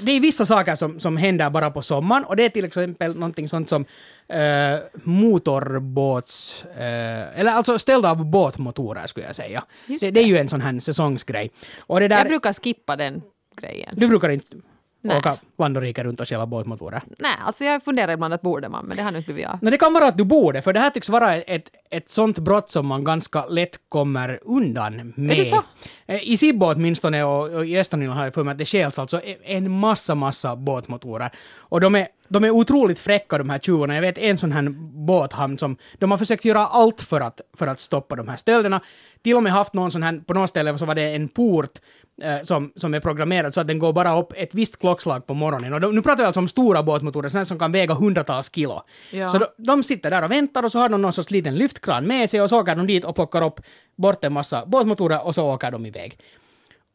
det 0.00 0.12
är 0.12 0.20
vissa 0.20 0.46
saker 0.46 0.74
som, 0.74 1.00
som 1.00 1.16
händer 1.16 1.50
bara 1.50 1.70
på 1.70 1.82
sommaren 1.82 2.24
och 2.24 2.36
det 2.36 2.44
är 2.44 2.48
till 2.48 2.64
exempel 2.64 3.14
någonting 3.14 3.48
sånt 3.48 3.68
som 3.68 3.84
äh, 4.28 4.78
motorbåts... 5.04 6.64
Äh, 6.76 7.40
eller 7.40 7.52
alltså 7.52 7.78
ställda 7.78 8.10
av 8.10 8.24
båtmotorer 8.24 9.06
skulle 9.06 9.26
jag 9.26 9.36
säga. 9.36 9.64
Det, 10.00 10.10
det 10.10 10.20
är 10.20 10.24
ju 10.26 10.38
en 10.38 10.48
sån 10.48 10.60
här 10.60 10.80
säsongsgrej. 10.80 11.50
Och 11.78 12.00
det 12.00 12.08
där, 12.08 12.18
Jag 12.18 12.26
brukar 12.26 12.52
skippa 12.52 12.96
den 12.96 13.22
grejen. 13.56 13.94
du 13.96 14.08
brukar 14.08 14.28
inte 14.28 14.56
Nej. 15.00 15.18
åka 15.18 15.38
land 15.58 15.76
och 15.76 15.82
rike 15.82 16.04
runt 16.04 16.20
och 16.20 16.28
stjäla 16.28 16.46
båtmotorer? 16.46 17.02
Nej, 17.18 17.32
alltså 17.46 17.64
jag 17.64 17.82
funderar 17.84 18.12
ibland 18.12 18.34
att 18.34 18.42
borde 18.42 18.68
man, 18.68 18.86
men 18.86 18.96
det 18.96 19.02
har 19.02 19.10
nu 19.10 19.18
inte 19.18 19.32
blivit. 19.32 19.62
No, 19.62 19.70
det 19.70 19.78
kan 19.78 19.92
vara 19.92 20.06
att 20.06 20.18
du 20.18 20.24
borde, 20.24 20.62
för 20.62 20.72
det 20.72 20.80
här 20.80 20.90
tycks 20.90 21.08
vara 21.08 21.34
ett, 21.36 21.70
ett 21.90 22.10
sånt 22.10 22.38
brott 22.38 22.72
som 22.72 22.86
man 22.86 23.04
ganska 23.04 23.46
lätt 23.46 23.78
kommer 23.88 24.40
undan 24.42 25.12
med. 25.16 25.36
det 25.36 25.44
så? 25.44 25.62
Eh, 26.06 26.28
I 26.28 26.36
Sibbo 26.36 26.66
åtminstone 26.66 27.24
och, 27.24 27.50
och 27.50 27.66
i 27.66 27.78
Östernyland 27.78 28.18
har 28.18 28.24
jag 28.24 28.34
för 28.34 28.44
mig 28.44 28.52
att 28.52 28.58
det 28.58 28.64
stjäls 28.64 28.98
alltså 28.98 29.20
en 29.44 29.70
massa, 29.70 30.14
massa 30.14 30.56
båtmotorer. 30.56 31.30
Och 31.58 31.80
de 31.80 31.94
är, 31.94 32.08
de 32.28 32.44
är 32.44 32.50
otroligt 32.50 32.98
fräcka 32.98 33.38
de 33.38 33.50
här 33.50 33.58
tjuvarna. 33.58 33.94
Jag 33.94 34.02
vet 34.02 34.18
en 34.18 34.38
sån 34.38 34.52
här 34.52 34.68
båthamn 35.06 35.58
som 35.58 35.76
de 35.98 36.10
har 36.10 36.18
försökt 36.18 36.44
göra 36.44 36.66
allt 36.66 37.00
för 37.00 37.20
att, 37.20 37.40
för 37.56 37.66
att 37.66 37.80
stoppa 37.80 38.16
de 38.16 38.28
här 38.28 38.36
stölderna. 38.36 38.80
Till 39.22 39.36
och 39.36 39.42
med 39.42 39.52
haft 39.52 39.74
någon 39.74 39.90
sån 39.90 40.02
här, 40.02 40.20
på 40.26 40.34
något 40.34 40.50
ställe 40.50 40.78
så 40.78 40.84
var 40.84 40.94
det 40.94 41.14
en 41.14 41.28
port 41.28 41.78
eh, 42.22 42.42
som, 42.42 42.72
som 42.76 42.94
är 42.94 43.00
programmerad 43.00 43.54
så 43.54 43.60
att 43.60 43.68
den 43.68 43.78
går 43.78 43.92
bara 43.92 44.18
upp 44.18 44.32
ett 44.36 44.54
visst 44.54 44.78
klockslag 44.78 45.26
på 45.26 45.34
morgonen. 45.34 45.72
Och 45.72 45.80
de, 45.80 45.94
nu 45.94 46.02
pratar 46.02 46.22
vi 46.22 46.26
alltså 46.26 46.40
om 46.40 46.48
stora 46.48 46.82
båtmotorer, 46.82 47.28
sådana 47.28 47.44
som 47.44 47.58
kan 47.58 47.72
väga 47.72 47.94
hundratals 47.94 48.54
kilo. 48.54 48.82
Ja. 49.10 49.28
Så 49.28 49.38
de, 49.38 49.46
de 49.56 49.82
sitter 49.82 50.10
där 50.10 50.24
och 50.24 50.30
väntar 50.30 50.62
och 50.62 50.72
så 50.72 50.78
har 50.78 50.88
de 50.88 51.02
någon 51.02 51.12
sorts 51.12 51.30
liten 51.30 51.54
lyftkran 51.54 52.06
med 52.06 52.30
sig 52.30 52.42
och 52.42 52.48
så 52.48 52.60
åker 52.60 52.76
de 52.76 52.86
dit 52.86 53.04
och 53.04 53.14
plockar 53.14 53.44
upp 53.44 53.60
bort 53.96 54.24
en 54.24 54.32
massa 54.32 54.66
båtmotorer 54.66 55.26
och 55.26 55.34
så 55.34 55.54
åker 55.54 55.70
de 55.70 55.86
iväg. 55.86 56.18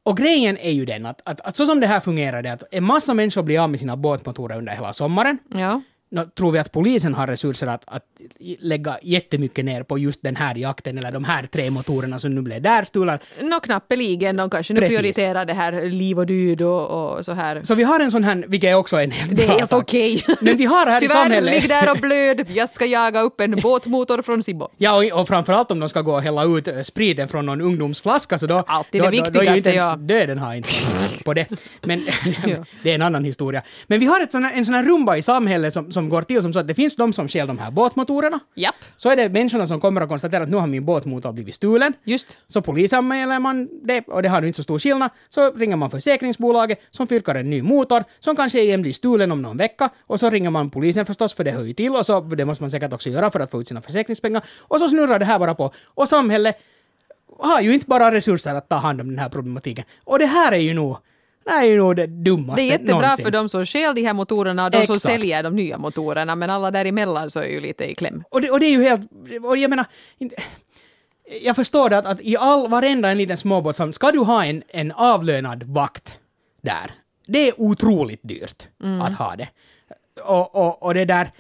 Och 0.03 0.17
grejen 0.17 0.57
är 0.57 0.71
ju 0.71 0.85
den 0.85 1.05
att, 1.05 1.21
att, 1.25 1.41
att 1.41 1.55
så 1.55 1.65
som 1.65 1.79
det 1.79 1.87
här 1.87 1.99
fungerar, 1.99 2.41
det 2.41 2.53
att 2.53 2.63
en 2.71 2.83
massa 2.83 3.13
människor 3.13 3.43
blir 3.43 3.63
av 3.63 3.69
med 3.69 3.79
sina 3.79 3.97
båtmotorer 3.97 4.57
under 4.57 4.73
hela 4.73 4.93
sommaren. 4.93 5.37
Ja. 5.49 5.81
Nå, 6.13 6.25
tror 6.25 6.51
vi 6.51 6.59
att 6.59 6.71
polisen 6.71 7.13
har 7.13 7.27
resurser 7.27 7.67
att, 7.67 7.83
att 7.87 8.03
lägga 8.59 8.97
jättemycket 9.01 9.65
ner 9.65 9.83
på 9.83 9.97
just 9.97 10.23
den 10.23 10.35
här 10.35 10.55
jakten 10.55 10.97
eller 10.97 11.11
de 11.11 11.23
här 11.23 11.45
tre 11.45 11.71
motorerna 11.71 12.19
som 12.19 12.35
nu 12.35 12.41
blev 12.41 12.61
där 12.61 12.83
stulna? 12.83 13.19
Nå, 13.41 13.59
knappeligen. 13.59 14.35
De 14.35 14.49
kanske 14.49 14.73
nu 14.73 14.79
Precis. 14.79 14.97
prioriterar 14.97 15.45
det 15.45 15.53
här 15.53 15.89
liv 15.89 16.19
och 16.19 16.25
död 16.25 16.61
och, 16.61 17.17
och 17.17 17.25
så 17.25 17.31
här. 17.31 17.63
Så 17.63 17.75
vi 17.75 17.83
har 17.83 17.99
en 17.99 18.11
sån 18.11 18.23
här, 18.23 18.43
vilket 18.47 18.69
är 18.69 18.73
också 18.73 18.97
en 18.97 19.11
helt 19.11 19.35
Det 19.35 19.43
är 19.43 19.47
helt 19.47 19.73
okej. 19.73 20.23
Men 20.41 20.57
vi 20.57 20.65
har 20.65 20.85
här 20.85 20.97
i 20.97 20.99
Tyvärr, 20.99 21.15
samhället... 21.15 21.53
ligg 21.53 21.69
där 21.69 21.91
och 21.91 21.97
blöd. 21.97 22.45
Jag 22.53 22.69
ska 22.69 22.85
jaga 22.85 23.21
upp 23.21 23.41
en 23.41 23.51
båtmotor 23.61 24.21
från 24.21 24.43
Sibbo. 24.43 24.67
Ja, 24.77 24.97
och, 24.97 25.21
och 25.21 25.27
framförallt 25.27 25.71
om 25.71 25.79
de 25.79 25.89
ska 25.89 26.01
gå 26.01 26.13
och 26.13 26.21
hälla 26.21 26.43
ut 26.43 26.67
eh, 26.67 26.81
spriten 26.81 27.27
från 27.27 27.45
någon 27.45 27.61
ungdomsflaska 27.61 28.39
så 28.39 28.47
då... 28.47 28.63
Alltid 28.67 29.01
då, 29.01 29.09
det 29.09 29.17
då, 29.17 29.29
då 29.29 29.39
är 29.39 29.53
viktigaste, 29.53 29.57
inte 29.57 29.69
ens 29.69 29.81
ja. 29.81 29.95
döden 29.95 30.37
har 30.37 30.55
inte 30.55 30.69
på 31.25 31.33
det. 31.33 31.47
Men 31.81 32.05
det 32.83 32.91
är 32.91 32.95
en 32.95 33.01
annan 33.01 33.23
historia. 33.23 33.61
Men 33.87 33.99
vi 33.99 34.05
har 34.05 34.21
ett 34.21 34.31
sån 34.31 34.43
här, 34.43 34.53
en 34.57 34.65
sån 34.65 34.73
här 34.73 34.83
rumba 34.83 35.17
i 35.17 35.21
samhället 35.21 35.73
som, 35.73 35.91
som 35.91 36.00
går 36.09 36.21
till 36.21 36.41
som 36.41 36.53
så 36.53 36.59
att 36.59 36.67
det 36.67 36.75
finns 36.75 36.95
de 36.95 37.13
som 37.13 37.27
stjäl 37.27 37.47
de 37.47 37.59
här 37.59 37.71
båtmotorerna. 37.71 38.39
Japp, 38.55 38.75
Så 38.97 39.09
är 39.09 39.15
det 39.15 39.29
människorna 39.29 39.67
som 39.67 39.81
kommer 39.81 40.01
och 40.03 40.09
konstaterar 40.09 40.43
att 40.43 40.49
nu 40.49 40.57
har 40.57 40.67
min 40.67 40.85
båtmotor 40.85 41.31
blivit 41.31 41.55
stulen. 41.55 41.93
just. 42.03 42.37
Så 42.47 42.61
polisanmäler 42.61 43.39
man 43.39 43.69
det 43.83 44.07
och 44.07 44.23
det 44.23 44.29
har 44.29 44.41
ju 44.41 44.47
inte 44.47 44.57
så 44.57 44.63
stor 44.63 44.79
skillnad. 44.79 45.09
Så 45.29 45.51
ringer 45.51 45.75
man 45.75 45.91
försäkringsbolaget 45.91 46.79
som 46.91 47.07
fyrkar 47.07 47.35
en 47.35 47.49
ny 47.49 47.61
motor 47.61 48.03
som 48.19 48.35
kanske 48.35 48.61
igen 48.61 48.81
blir 48.81 48.93
stulen 48.93 49.31
om 49.31 49.41
någon 49.41 49.57
vecka. 49.57 49.89
Och 50.07 50.19
så 50.19 50.29
ringer 50.29 50.49
man 50.49 50.69
polisen 50.69 51.05
förstås 51.05 51.33
för 51.33 51.43
det 51.43 51.51
hör 51.51 51.63
ju 51.63 51.73
till 51.73 51.95
och 51.95 52.05
så 52.05 52.21
det 52.21 52.45
måste 52.45 52.63
man 52.63 52.69
säkert 52.69 52.93
också 52.93 53.09
göra 53.09 53.31
för 53.31 53.39
att 53.39 53.51
få 53.51 53.61
ut 53.61 53.67
sina 53.67 53.81
försäkringspengar. 53.81 54.43
Och 54.59 54.79
så 54.79 54.89
snurrar 54.89 55.19
det 55.19 55.25
här 55.25 55.39
bara 55.39 55.55
på. 55.55 55.73
Och 55.95 56.09
samhället 56.09 56.57
har 57.39 57.61
ju 57.61 57.73
inte 57.73 57.85
bara 57.85 58.11
resurser 58.11 58.55
att 58.55 58.69
ta 58.69 58.75
hand 58.75 59.01
om 59.01 59.07
den 59.07 59.19
här 59.19 59.29
problematiken. 59.29 59.85
Och 60.03 60.19
det 60.19 60.25
här 60.25 60.51
är 60.51 60.57
ju 60.57 60.73
nog, 60.73 60.97
det 61.59 61.65
är 61.65 61.69
ju 61.69 61.77
nog 61.77 61.95
det 61.95 62.07
dummaste 62.07 62.61
Det 62.61 62.67
är 62.67 62.71
jättebra 62.71 62.95
någonsin. 62.95 63.25
för 63.25 63.31
de 63.31 63.49
som 63.49 63.65
stjäl 63.65 63.95
de 63.95 64.01
här 64.01 64.13
motorerna 64.13 64.65
och 64.65 64.71
de 64.71 64.85
som 64.85 64.95
Exakt. 64.95 65.13
säljer 65.13 65.43
de 65.43 65.55
nya 65.55 65.77
motorerna, 65.77 66.35
men 66.35 66.49
alla 66.49 66.71
däremellan 66.71 67.31
så 67.31 67.39
är 67.39 67.47
ju 67.47 67.59
lite 67.61 67.91
i 67.91 67.95
kläm. 67.95 68.23
Och 68.29 68.41
det, 68.41 68.51
och 68.51 68.59
det 68.59 68.65
är 68.65 68.71
ju 68.71 68.83
helt... 68.83 69.01
Och 69.43 69.57
jag 69.57 69.69
menar... 69.69 69.85
Jag 71.41 71.55
förstår 71.55 71.89
det 71.89 71.97
att, 71.97 72.05
att 72.05 72.21
i 72.21 72.37
all, 72.37 72.69
varenda 72.69 73.11
en 73.11 73.17
liten 73.17 73.37
småbåtshamn 73.37 73.93
ska 73.93 74.11
du 74.11 74.19
ha 74.19 74.45
en, 74.45 74.63
en 74.67 74.91
avlönad 74.91 75.63
vakt 75.63 76.17
där. 76.61 76.91
Det 77.27 77.47
är 77.47 77.61
otroligt 77.61 78.19
dyrt 78.23 78.67
att 79.01 79.13
ha 79.13 79.35
det. 79.35 79.47
Och, 80.23 80.55
och, 80.55 80.83
och 80.83 80.93
det 80.93 81.05
där... 81.05 81.31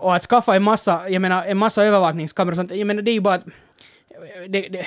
Och 0.00 0.14
att 0.14 0.22
skaffa 0.22 0.56
en 0.56 0.62
massa, 0.62 1.08
jag 1.08 1.22
menar, 1.22 1.44
en 1.44 1.58
massa 1.58 1.84
övervakningskameror 1.84 2.52
och 2.52 2.56
sånt, 2.56 2.74
jag 2.74 2.86
menar 2.86 3.02
det 3.02 3.10
är 3.10 3.12
ju 3.12 3.20
bara 3.20 3.34
att 3.34 3.44
det, 4.48 4.68
det, 4.68 4.86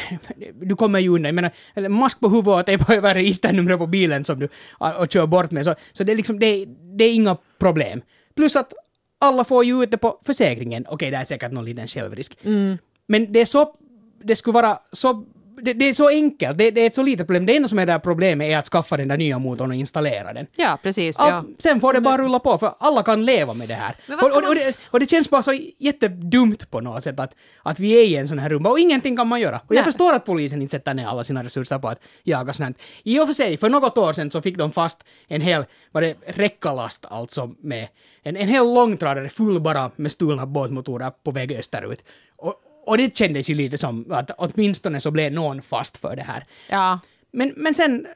du 0.62 0.76
kommer 0.76 1.00
ju 1.00 1.10
undan. 1.10 1.26
Jag 1.26 1.36
menar, 1.36 1.52
eller 1.76 1.90
mask 1.90 2.20
på 2.20 2.30
huvudet 2.30 2.60
och 2.60 2.66
tejpa 2.66 2.96
över 2.96 3.14
registernumret 3.14 3.80
på 3.80 3.88
bilen 3.88 4.24
som 4.24 4.40
du 4.40 4.50
och, 4.78 5.12
kör 5.12 5.28
bort 5.28 5.52
med. 5.52 5.64
Så, 5.64 5.76
så 5.94 6.04
det, 6.04 6.12
är 6.12 6.16
liksom, 6.16 6.40
det, 6.40 6.66
det 6.98 7.04
är 7.04 7.14
inga 7.14 7.38
problem. 7.60 8.02
Plus 8.36 8.56
att 8.56 8.74
alla 9.20 9.44
får 9.44 9.66
ju 9.66 9.84
ut 9.84 9.92
det 9.92 9.98
på 9.98 10.22
försäkringen. 10.26 10.86
Okej, 10.90 11.12
det 11.12 11.18
är 11.18 11.26
säkert 11.26 11.52
någon 11.52 11.66
liten 11.66 11.88
självrisk. 11.88 12.38
Men 13.08 13.34
det 13.34 13.42
är 13.42 13.46
så... 13.46 13.76
Det 14.24 14.36
skulle 14.36 14.54
vara 14.54 14.80
så... 14.92 15.26
Det, 15.62 15.74
det 15.74 15.90
är 15.90 15.94
så 15.94 16.10
enkelt, 16.10 16.58
det, 16.58 16.72
det 16.72 16.82
är 16.82 16.88
ett 16.88 16.96
så 16.96 17.04
litet 17.04 17.28
problem. 17.28 17.46
Det 17.46 17.56
enda 17.56 17.68
som 17.68 17.80
är 17.80 17.86
det 17.86 17.92
här 17.92 18.00
problemet 18.00 18.52
är 18.52 18.58
att 18.58 18.66
skaffa 18.66 18.98
den 18.98 19.08
där 19.08 19.18
nya 19.18 19.40
motorn 19.40 19.70
och 19.70 19.76
installera 19.76 20.34
den. 20.34 20.48
Ja, 20.56 20.80
precis. 20.84 21.16
Ja. 21.20 21.46
Sen 21.60 21.80
får 21.80 21.94
det 21.94 22.02
bara 22.02 22.18
rulla 22.18 22.40
på, 22.40 22.58
för 22.58 22.74
alla 22.80 23.04
kan 23.04 23.26
leva 23.26 23.54
med 23.54 23.68
det 23.68 23.74
här. 23.74 23.96
Och, 24.08 24.38
och, 24.38 24.48
och, 24.48 24.56
det, 24.56 24.74
och 24.92 25.00
det 25.00 25.10
känns 25.10 25.30
bara 25.30 25.44
så 25.44 25.54
jättedumt 25.78 26.72
på 26.72 26.82
något 26.82 27.04
sätt 27.04 27.20
att, 27.20 27.34
att 27.64 27.80
vi 27.80 27.94
är 27.94 28.04
i 28.04 28.16
en 28.16 28.28
sån 28.28 28.40
här 28.40 28.50
rumba 28.50 28.70
och 28.70 28.80
ingenting 28.80 29.18
kan 29.18 29.28
man 29.28 29.42
göra. 29.42 29.56
Och 29.56 29.76
jag 29.76 29.76
Nej. 29.76 29.84
förstår 29.84 30.14
att 30.14 30.26
polisen 30.26 30.62
inte 30.62 30.72
sätter 30.72 30.94
ner 30.94 31.08
alla 31.08 31.24
sina 31.24 31.44
resurser 31.44 31.80
på 31.80 31.88
att 31.88 32.00
jaga 32.24 32.54
sånt 32.54 32.78
här. 32.78 32.86
I 33.04 33.20
och 33.20 33.28
för 33.28 33.34
sig, 33.34 33.58
för 33.58 33.70
något 33.70 33.98
år 33.98 34.14
sedan 34.14 34.32
så 34.32 34.42
fick 34.42 34.58
de 34.58 34.72
fast 34.72 35.04
en 35.28 35.42
hel, 35.42 35.66
var 35.92 36.02
det 36.02 36.16
räckalast 36.26 37.06
alltså 37.10 37.52
med, 37.62 37.88
en, 38.24 38.36
en 38.38 38.48
hel 38.48 38.74
långtradare 38.74 39.30
full 39.30 39.62
bara 39.62 39.92
med 39.96 40.12
stulna 40.12 40.46
båtmotorer 40.46 41.12
på 41.24 41.32
väg 41.32 41.52
österut. 41.52 42.04
Och, 42.36 42.56
och 42.86 42.98
det 42.98 43.18
kändes 43.18 43.50
ju 43.50 43.56
lite 43.56 43.78
som 43.78 44.06
att 44.12 44.32
åtminstone 44.38 45.00
så 45.00 45.12
blev 45.12 45.32
någon 45.34 45.62
fast 45.62 45.98
för 45.98 46.16
det 46.16 46.24
här. 46.24 46.46
ja. 46.70 47.00
Men, 47.36 47.54
men 47.58 47.74
sen, 47.74 48.08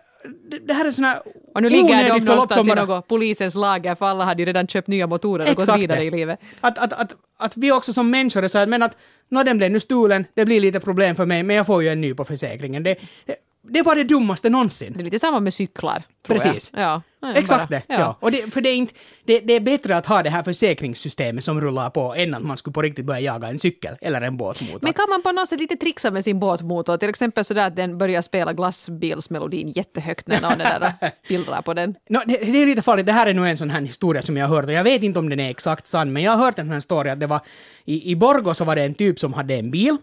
det, 0.49 0.59
det 0.59 0.73
här 0.73 0.85
är 0.85 0.91
sån 0.91 1.03
här 1.03 1.19
Och 1.55 1.61
nu 1.61 1.69
ligger 1.69 2.13
de 2.13 2.19
någonstans 2.25 2.67
i 2.67 2.69
bara- 2.69 2.85
något 2.85 3.07
polisens 3.07 3.55
lager, 3.55 3.95
för 3.95 4.05
alla 4.05 4.25
hade 4.25 4.41
ju 4.41 4.45
redan 4.45 4.67
köpt 4.67 4.87
nya 4.87 5.07
motorer 5.07 5.49
och 5.49 5.55
gått 5.55 5.63
Exakt 5.63 5.79
vidare 5.79 5.99
det. 5.99 6.05
i 6.05 6.11
livet. 6.11 6.39
Att, 6.61 6.77
att, 6.77 6.93
att, 6.93 7.15
att 7.37 7.57
vi 7.57 7.71
också 7.71 7.93
som 7.93 8.09
människor 8.11 8.43
är 8.43 8.47
så 8.47 8.57
här, 8.57 8.67
men 8.67 8.83
att 8.83 8.97
nå 9.29 9.43
den 9.43 9.57
blev 9.57 9.71
nu 9.71 9.79
stulen, 9.79 10.25
det 10.33 10.45
blir 10.45 10.59
lite 10.61 10.79
problem 10.79 11.15
för 11.15 11.25
mig, 11.25 11.43
men 11.43 11.55
jag 11.55 11.65
får 11.65 11.83
ju 11.83 11.89
en 11.89 12.01
ny 12.01 12.13
på 12.13 12.25
försäkringen. 12.25 12.83
Det, 12.83 12.95
det, 13.25 13.35
det 13.69 13.79
är 13.79 13.83
bara 13.83 13.95
det 13.95 14.03
dummaste 14.03 14.49
någonsin. 14.49 14.93
Det 14.93 14.99
är 14.99 15.03
lite 15.03 15.19
samma 15.19 15.39
med 15.39 15.53
cyklar. 15.53 16.03
Precis. 16.27 16.71
Ja. 16.75 17.01
Exakt 17.35 17.69
bara- 17.69 17.81
det. 17.87 17.93
Ja. 17.93 18.17
Och 18.19 18.31
det, 18.31 18.53
för 18.53 18.61
det 18.61 18.69
är, 18.69 18.75
inte, 18.75 18.93
det, 19.25 19.39
det 19.39 19.53
är 19.53 19.59
bättre 19.59 19.97
att 19.97 20.05
ha 20.05 20.23
det 20.23 20.29
här 20.29 20.43
försäkringssystemet 20.43 21.43
som 21.43 21.61
rullar 21.61 21.89
på 21.89 22.15
än 22.15 22.33
att 22.33 22.43
man 22.43 22.57
skulle 22.57 22.73
på 22.73 22.81
riktigt 22.81 23.05
börja 23.05 23.19
jaga 23.19 23.47
en 23.47 23.59
cykel 23.59 23.95
eller 24.01 24.21
en 24.21 24.37
båtmotor. 24.37 24.79
Men 24.81 24.93
kan 24.93 25.09
man 25.09 25.21
på 25.21 25.31
något 25.31 25.49
sätt 25.49 25.59
lite 25.59 25.75
trixa 25.75 26.11
med 26.11 26.23
sin 26.23 26.39
båtmotor? 26.39 26.97
Till 26.97 27.09
exempel 27.09 27.45
sådär 27.45 27.67
att 27.67 27.75
den 27.75 27.97
börjar 27.97 28.21
spela 28.21 28.53
glassbilsmelodin 28.53 29.71
jättehögt 29.71 30.27
när 30.27 30.41
någon 30.41 30.61
är 30.61 30.79
där 30.79 30.93
och 31.01 31.07
pillrar 31.27 31.61
på 31.61 31.73
den. 31.73 31.95
No, 32.09 32.19
det, 32.25 32.37
det 32.37 32.61
är 32.61 32.65
lite 32.65 32.81
farligt. 32.81 33.05
Det 33.05 33.11
här 33.11 33.27
är 33.27 33.33
nu 33.33 33.49
en 33.49 33.57
sån 33.57 33.69
här 33.69 33.81
historia 33.81 34.21
som 34.21 34.37
jag 34.37 34.47
har 34.47 34.55
hört 34.55 34.65
och 34.65 34.71
jag 34.71 34.83
vet 34.83 35.03
inte 35.03 35.19
om 35.19 35.29
den 35.29 35.39
är 35.39 35.49
exakt 35.49 35.87
sann, 35.87 36.13
men 36.13 36.23
jag 36.23 36.31
har 36.31 36.45
hört 36.45 36.59
en 36.59 36.65
sån 36.65 36.73
här 36.73 36.79
story 36.79 37.09
att 37.09 37.19
det 37.19 37.27
var 37.27 37.39
i, 37.85 38.11
i 38.11 38.15
Borgå 38.15 38.53
så 38.53 38.63
var 38.65 38.75
det 38.75 38.83
en 38.83 38.93
typ 38.93 39.19
som 39.19 39.33
hade 39.33 39.55
en 39.55 39.71
bil 39.71 39.97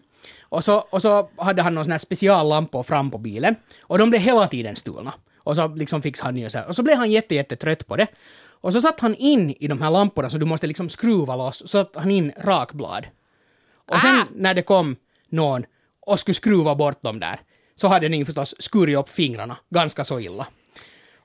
och 0.54 0.64
så, 0.64 0.76
och 0.90 1.02
så 1.02 1.28
hade 1.36 1.62
han 1.62 1.74
någon 1.74 1.84
sån 1.84 1.90
här 1.90 1.98
speciallampor 1.98 2.82
fram 2.82 3.10
på 3.10 3.18
bilen 3.18 3.56
och 3.80 3.98
de 3.98 4.10
blev 4.10 4.22
hela 4.22 4.46
tiden 4.48 4.76
stulna. 4.76 5.14
Och 5.38 5.56
så 5.56 5.68
liksom 5.68 6.02
fixade 6.02 6.26
han 6.26 6.34
nya 6.34 6.50
så 6.50 6.58
här. 6.58 6.68
Och 6.68 6.76
så 6.76 6.82
blev 6.82 6.96
han 6.96 7.10
jätte, 7.10 7.34
jätte 7.34 7.56
trött 7.56 7.86
på 7.86 7.96
det. 7.96 8.06
Och 8.64 8.72
så 8.72 8.80
satt 8.80 9.00
han 9.00 9.14
in 9.14 9.50
i 9.50 9.68
de 9.68 9.82
här 9.82 9.90
lamporna 9.90 10.30
så 10.30 10.38
du 10.38 10.46
måste 10.46 10.66
liksom 10.66 10.88
skruva 10.88 11.36
loss, 11.36 11.58
så 11.58 11.68
satt 11.68 11.96
han 11.96 12.10
in 12.10 12.32
rakblad. 12.36 13.06
Och 13.88 14.00
sen 14.00 14.16
Ah! 14.16 14.24
när 14.34 14.54
det 14.54 14.62
kom 14.62 14.96
någon 15.28 15.64
och 16.00 16.20
skulle 16.20 16.34
skruva 16.34 16.74
bort 16.74 17.02
dem 17.02 17.20
där, 17.20 17.40
så 17.76 17.88
hade 17.88 18.08
ni 18.08 18.24
förstås 18.24 18.54
skurit 18.58 18.96
upp 18.96 19.08
fingrarna 19.08 19.56
ganska 19.70 20.04
så 20.04 20.20
illa. 20.20 20.46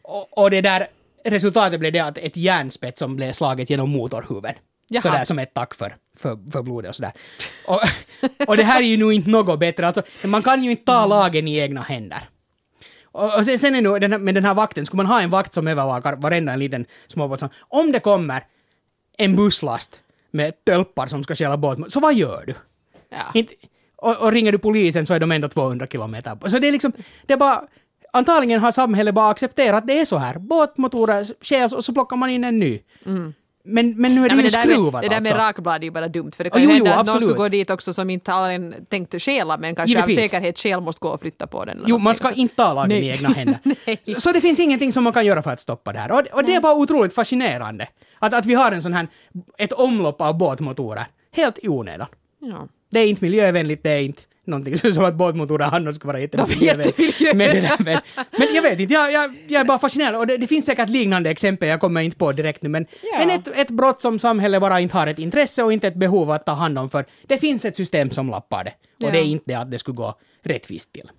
Och, 0.01 0.37
och 0.37 0.51
det 0.51 0.61
där, 0.61 0.87
resultatet 1.25 1.79
blev 1.79 1.93
det 1.93 1.99
att 1.99 2.17
ett 2.17 2.37
järnspett 2.37 2.97
som 2.97 3.15
blev 3.15 3.33
slaget 3.33 3.69
genom 3.69 3.89
motorhuven. 3.89 4.53
Jaha. 4.87 5.01
Sådär 5.01 5.25
som 5.25 5.39
ett 5.39 5.53
tack 5.53 5.73
för, 5.75 5.95
för, 6.19 6.51
för 6.51 6.61
blodet 6.61 6.89
och 6.89 6.95
sådär. 6.95 7.11
Och, 7.67 7.79
och 8.47 8.57
det 8.57 8.63
här 8.63 8.81
är 8.81 8.85
ju 8.85 8.97
nog 8.97 9.13
inte 9.13 9.29
något 9.29 9.59
bättre, 9.59 9.87
alltså 9.87 10.03
man 10.23 10.43
kan 10.43 10.63
ju 10.63 10.71
inte 10.71 10.85
ta 10.85 11.05
lagen 11.05 11.47
i 11.47 11.57
egna 11.57 11.81
händer. 11.81 12.29
Och, 13.03 13.37
och 13.37 13.45
sen, 13.45 13.59
sen 13.59 13.75
är 13.75 13.81
nu 13.81 13.99
den 13.99 14.11
här, 14.11 14.19
med 14.19 14.35
den 14.35 14.45
här 14.45 14.53
vakten, 14.53 14.85
skulle 14.85 14.97
man 14.97 15.05
ha 15.05 15.21
en 15.21 15.29
vakt 15.29 15.53
som 15.53 15.67
övervakar 15.67 16.15
varenda 16.15 16.53
en 16.53 16.59
liten 16.59 16.85
småbåt, 17.07 17.43
om 17.59 17.91
det 17.91 17.99
kommer 17.99 18.43
en 19.17 19.35
busslast 19.35 20.01
med 20.31 20.65
tölpar 20.65 21.07
som 21.07 21.23
ska 21.23 21.35
stjäla 21.35 21.57
båt, 21.57 21.93
så 21.93 21.99
vad 21.99 22.13
gör 22.13 22.43
du? 22.47 22.55
Ja. 23.09 23.31
Inte, 23.33 23.53
och, 23.95 24.17
och 24.17 24.31
ringer 24.31 24.51
du 24.51 24.57
polisen 24.57 25.05
så 25.05 25.13
är 25.13 25.19
de 25.19 25.31
ändå 25.31 25.47
200 25.47 25.87
kilometer. 25.87 26.49
Så 26.49 26.59
det 26.59 26.67
är 26.67 26.71
liksom, 26.71 26.93
det 27.25 27.33
är 27.33 27.37
bara, 27.37 27.63
antagligen 28.13 28.61
har 28.61 28.71
samhället 28.71 29.15
bara 29.15 29.29
accepterat 29.29 29.77
att 29.77 29.87
det 29.87 29.99
är 29.99 30.05
så 30.05 30.17
här. 30.17 30.39
Båtmotorer 30.39 31.27
stjäls 31.41 31.73
och 31.73 31.85
så 31.85 31.93
plockar 31.93 32.17
man 32.17 32.29
in 32.29 32.43
en 32.43 32.59
ny. 32.59 32.81
Men, 33.69 34.01
men 34.01 34.15
nu 34.15 34.25
är 34.25 34.29
det 34.29 34.35
men 34.35 34.45
ju 34.45 34.49
det, 34.49 34.57
där 34.57 34.65
med, 34.65 34.75
skruvat 34.75 35.01
det 35.01 35.07
där 35.07 35.21
med 35.21 35.31
alltså. 35.31 35.47
rakblad 35.47 35.81
är 35.81 35.85
ju 35.85 35.91
bara 35.91 36.07
dumt, 36.07 36.31
för 36.37 36.43
det 36.43 36.49
kan 36.49 36.61
ju 36.61 36.67
jo, 36.67 36.73
hända 36.73 36.91
att 36.91 36.97
någon 36.97 37.15
absolut. 37.15 37.23
skulle 37.23 37.37
gå 37.37 37.49
dit 37.49 37.69
också 37.69 37.93
som 37.93 38.09
inte 38.09 38.31
har 38.31 38.49
en 38.49 38.75
tänkt 38.89 39.21
stjäla, 39.21 39.57
men 39.57 39.75
kanske 39.75 39.95
Givetvis. 39.95 40.17
av 40.17 40.21
säkerhetsskäl 40.21 40.81
måste 40.81 40.99
gå 40.99 41.09
och 41.09 41.19
flytta 41.19 41.47
på 41.47 41.65
den. 41.65 41.83
Jo, 41.87 41.97
man 41.97 42.15
ska 42.15 42.31
inte 42.31 42.55
ta 42.55 42.73
lagen 42.73 42.91
i 42.91 42.99
Nej. 42.99 43.09
egna 43.09 43.29
händer. 43.29 43.59
Nej. 43.85 44.15
Så 44.17 44.31
det 44.31 44.41
finns 44.41 44.59
ingenting 44.59 44.91
som 44.91 45.03
man 45.03 45.13
kan 45.13 45.25
göra 45.25 45.41
för 45.41 45.51
att 45.51 45.59
stoppa 45.59 45.93
det 45.93 45.99
här. 45.99 46.11
Och, 46.11 46.21
och 46.33 46.43
det 46.43 46.55
är 46.55 46.61
bara 46.61 46.75
otroligt 46.75 47.13
fascinerande. 47.13 47.87
Att, 48.19 48.33
att 48.33 48.45
vi 48.45 48.53
har 48.53 48.71
en 48.71 48.81
sån 48.81 48.93
här, 48.93 49.07
ett 49.57 49.73
omlopp 49.73 50.21
av 50.21 50.37
båtmotorer. 50.37 51.05
Helt 51.31 51.59
i 51.61 51.67
onödan. 51.67 52.07
Ja. 52.39 52.67
Det 52.91 52.99
är 52.99 53.07
inte 53.07 53.23
miljövänligt, 53.23 53.83
det 53.83 53.89
är 53.89 54.01
inte 54.01 54.21
någonting 54.49 54.77
som 54.93 55.05
att 55.05 55.15
båtmotorer 55.15 55.69
annars 55.75 55.95
ska 55.95 56.07
vara 56.07 56.19
jättemiljövänligt. 56.19 56.99
jättemiljövänliga. 56.99 57.75
Men, 57.77 57.85
det 57.85 57.91
där, 57.91 58.01
men, 58.15 58.25
men 58.47 58.55
jag 58.55 58.61
vet 58.61 58.79
inte, 58.79 58.93
jag, 58.93 59.11
jag, 59.11 59.35
jag 59.47 59.61
är 59.61 59.65
bara 59.65 59.79
fascinerad. 59.79 60.15
Och 60.15 60.27
det, 60.27 60.37
det 60.37 60.47
finns 60.47 60.65
säkert 60.65 60.89
liknande 60.89 61.29
exempel, 61.29 61.69
jag 61.69 61.79
kommer 61.79 62.01
inte 62.01 62.17
på 62.17 62.31
direkt 62.31 62.61
nu, 62.61 62.69
men, 62.69 62.85
Ja. 63.01 63.17
men 63.19 63.29
ett, 63.29 63.47
ett 63.57 63.69
brott 63.69 64.01
som 64.01 64.19
samhället 64.19 64.61
bara 64.61 64.79
inte 64.79 64.97
har 64.97 65.07
ett 65.07 65.19
intresse 65.19 65.63
och 65.63 65.73
inte 65.73 65.87
ett 65.87 65.95
behov 65.95 66.31
att 66.31 66.45
ta 66.45 66.51
hand 66.51 66.79
om 66.79 66.89
för 66.89 67.05
det 67.27 67.37
finns 67.37 67.65
ett 67.65 67.75
system 67.75 68.09
som 68.09 68.29
lappar 68.29 68.63
det. 68.63 68.69
Och 68.71 68.75
Ja. 68.97 69.11
det 69.11 69.17
är 69.19 69.23
inte 69.23 69.57
att 69.59 69.71
det 69.71 69.79
skulle 69.79 69.95
gå 69.95 70.15
rättvist 70.43 70.93
till. 70.93 71.11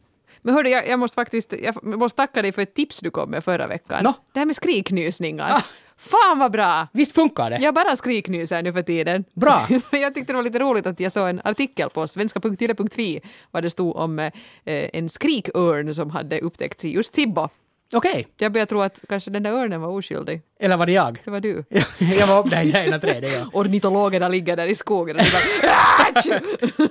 Men 0.42 0.54
hördu, 0.54 0.70
jag, 0.70 0.88
jag 0.88 0.98
måste 0.98 1.14
faktiskt 1.14 1.52
jag 1.62 1.84
måste 1.84 2.16
tacka 2.16 2.42
dig 2.42 2.52
för 2.52 2.62
ett 2.62 2.74
tips 2.74 3.00
du 3.00 3.10
kom 3.10 3.30
med 3.30 3.44
förra 3.44 3.66
veckan. 3.66 4.04
Nå? 4.04 4.14
Det 4.32 4.38
här 4.38 4.46
med 4.46 4.56
skriknysningar. 4.56 5.50
Ah. 5.52 5.62
Fan 6.00 6.38
vad 6.38 6.52
bra! 6.52 6.88
Visst 6.92 7.14
funkar 7.14 7.50
det? 7.50 7.58
Jag 7.58 7.74
bara 7.74 7.96
skriknyser 7.96 8.62
nu 8.62 8.72
för 8.72 8.82
tiden. 8.82 9.24
Bra. 9.34 9.66
Men 9.90 10.00
jag 10.00 10.14
tyckte 10.14 10.32
det 10.32 10.36
var 10.36 10.42
lite 10.42 10.58
roligt 10.58 10.86
att 10.86 11.00
jag 11.00 11.12
såg 11.12 11.28
en 11.28 11.40
artikel 11.44 11.90
på 11.90 12.08
svenska.yle.fi 12.08 13.20
vad 13.50 13.62
det 13.62 13.70
stod 13.70 13.96
om 13.96 14.18
eh, 14.18 14.30
en 14.64 15.08
skrikörn 15.08 15.94
som 15.94 16.10
hade 16.10 16.40
upptäckts 16.40 16.84
i 16.84 16.90
just 16.90 17.14
Sibbo. 17.14 17.48
Okej. 17.92 18.26
Jag 18.36 18.52
började 18.52 18.68
tro 18.68 18.80
att 18.80 19.00
kanske 19.08 19.30
den 19.30 19.42
där 19.42 19.52
örnen 19.52 19.80
var 19.80 19.88
oskyldig. 19.88 20.42
Eller 20.60 20.76
var 20.76 20.86
det 20.86 20.92
jag? 20.92 21.22
Det 21.24 21.30
var 21.30 21.40
du. 21.40 21.64
jag 21.98 22.26
var 22.26 22.38
uppe 22.38 22.48
där 22.48 22.64
i 22.64 22.86
ena 22.86 22.98
trädet, 22.98 23.32
ja. 23.32 23.50
Ornitologerna 23.52 24.28
ligger 24.28 24.56
där 24.56 24.66
i 24.66 24.74
skogen 24.74 25.16
och 25.16 25.22
bara! 25.32 26.40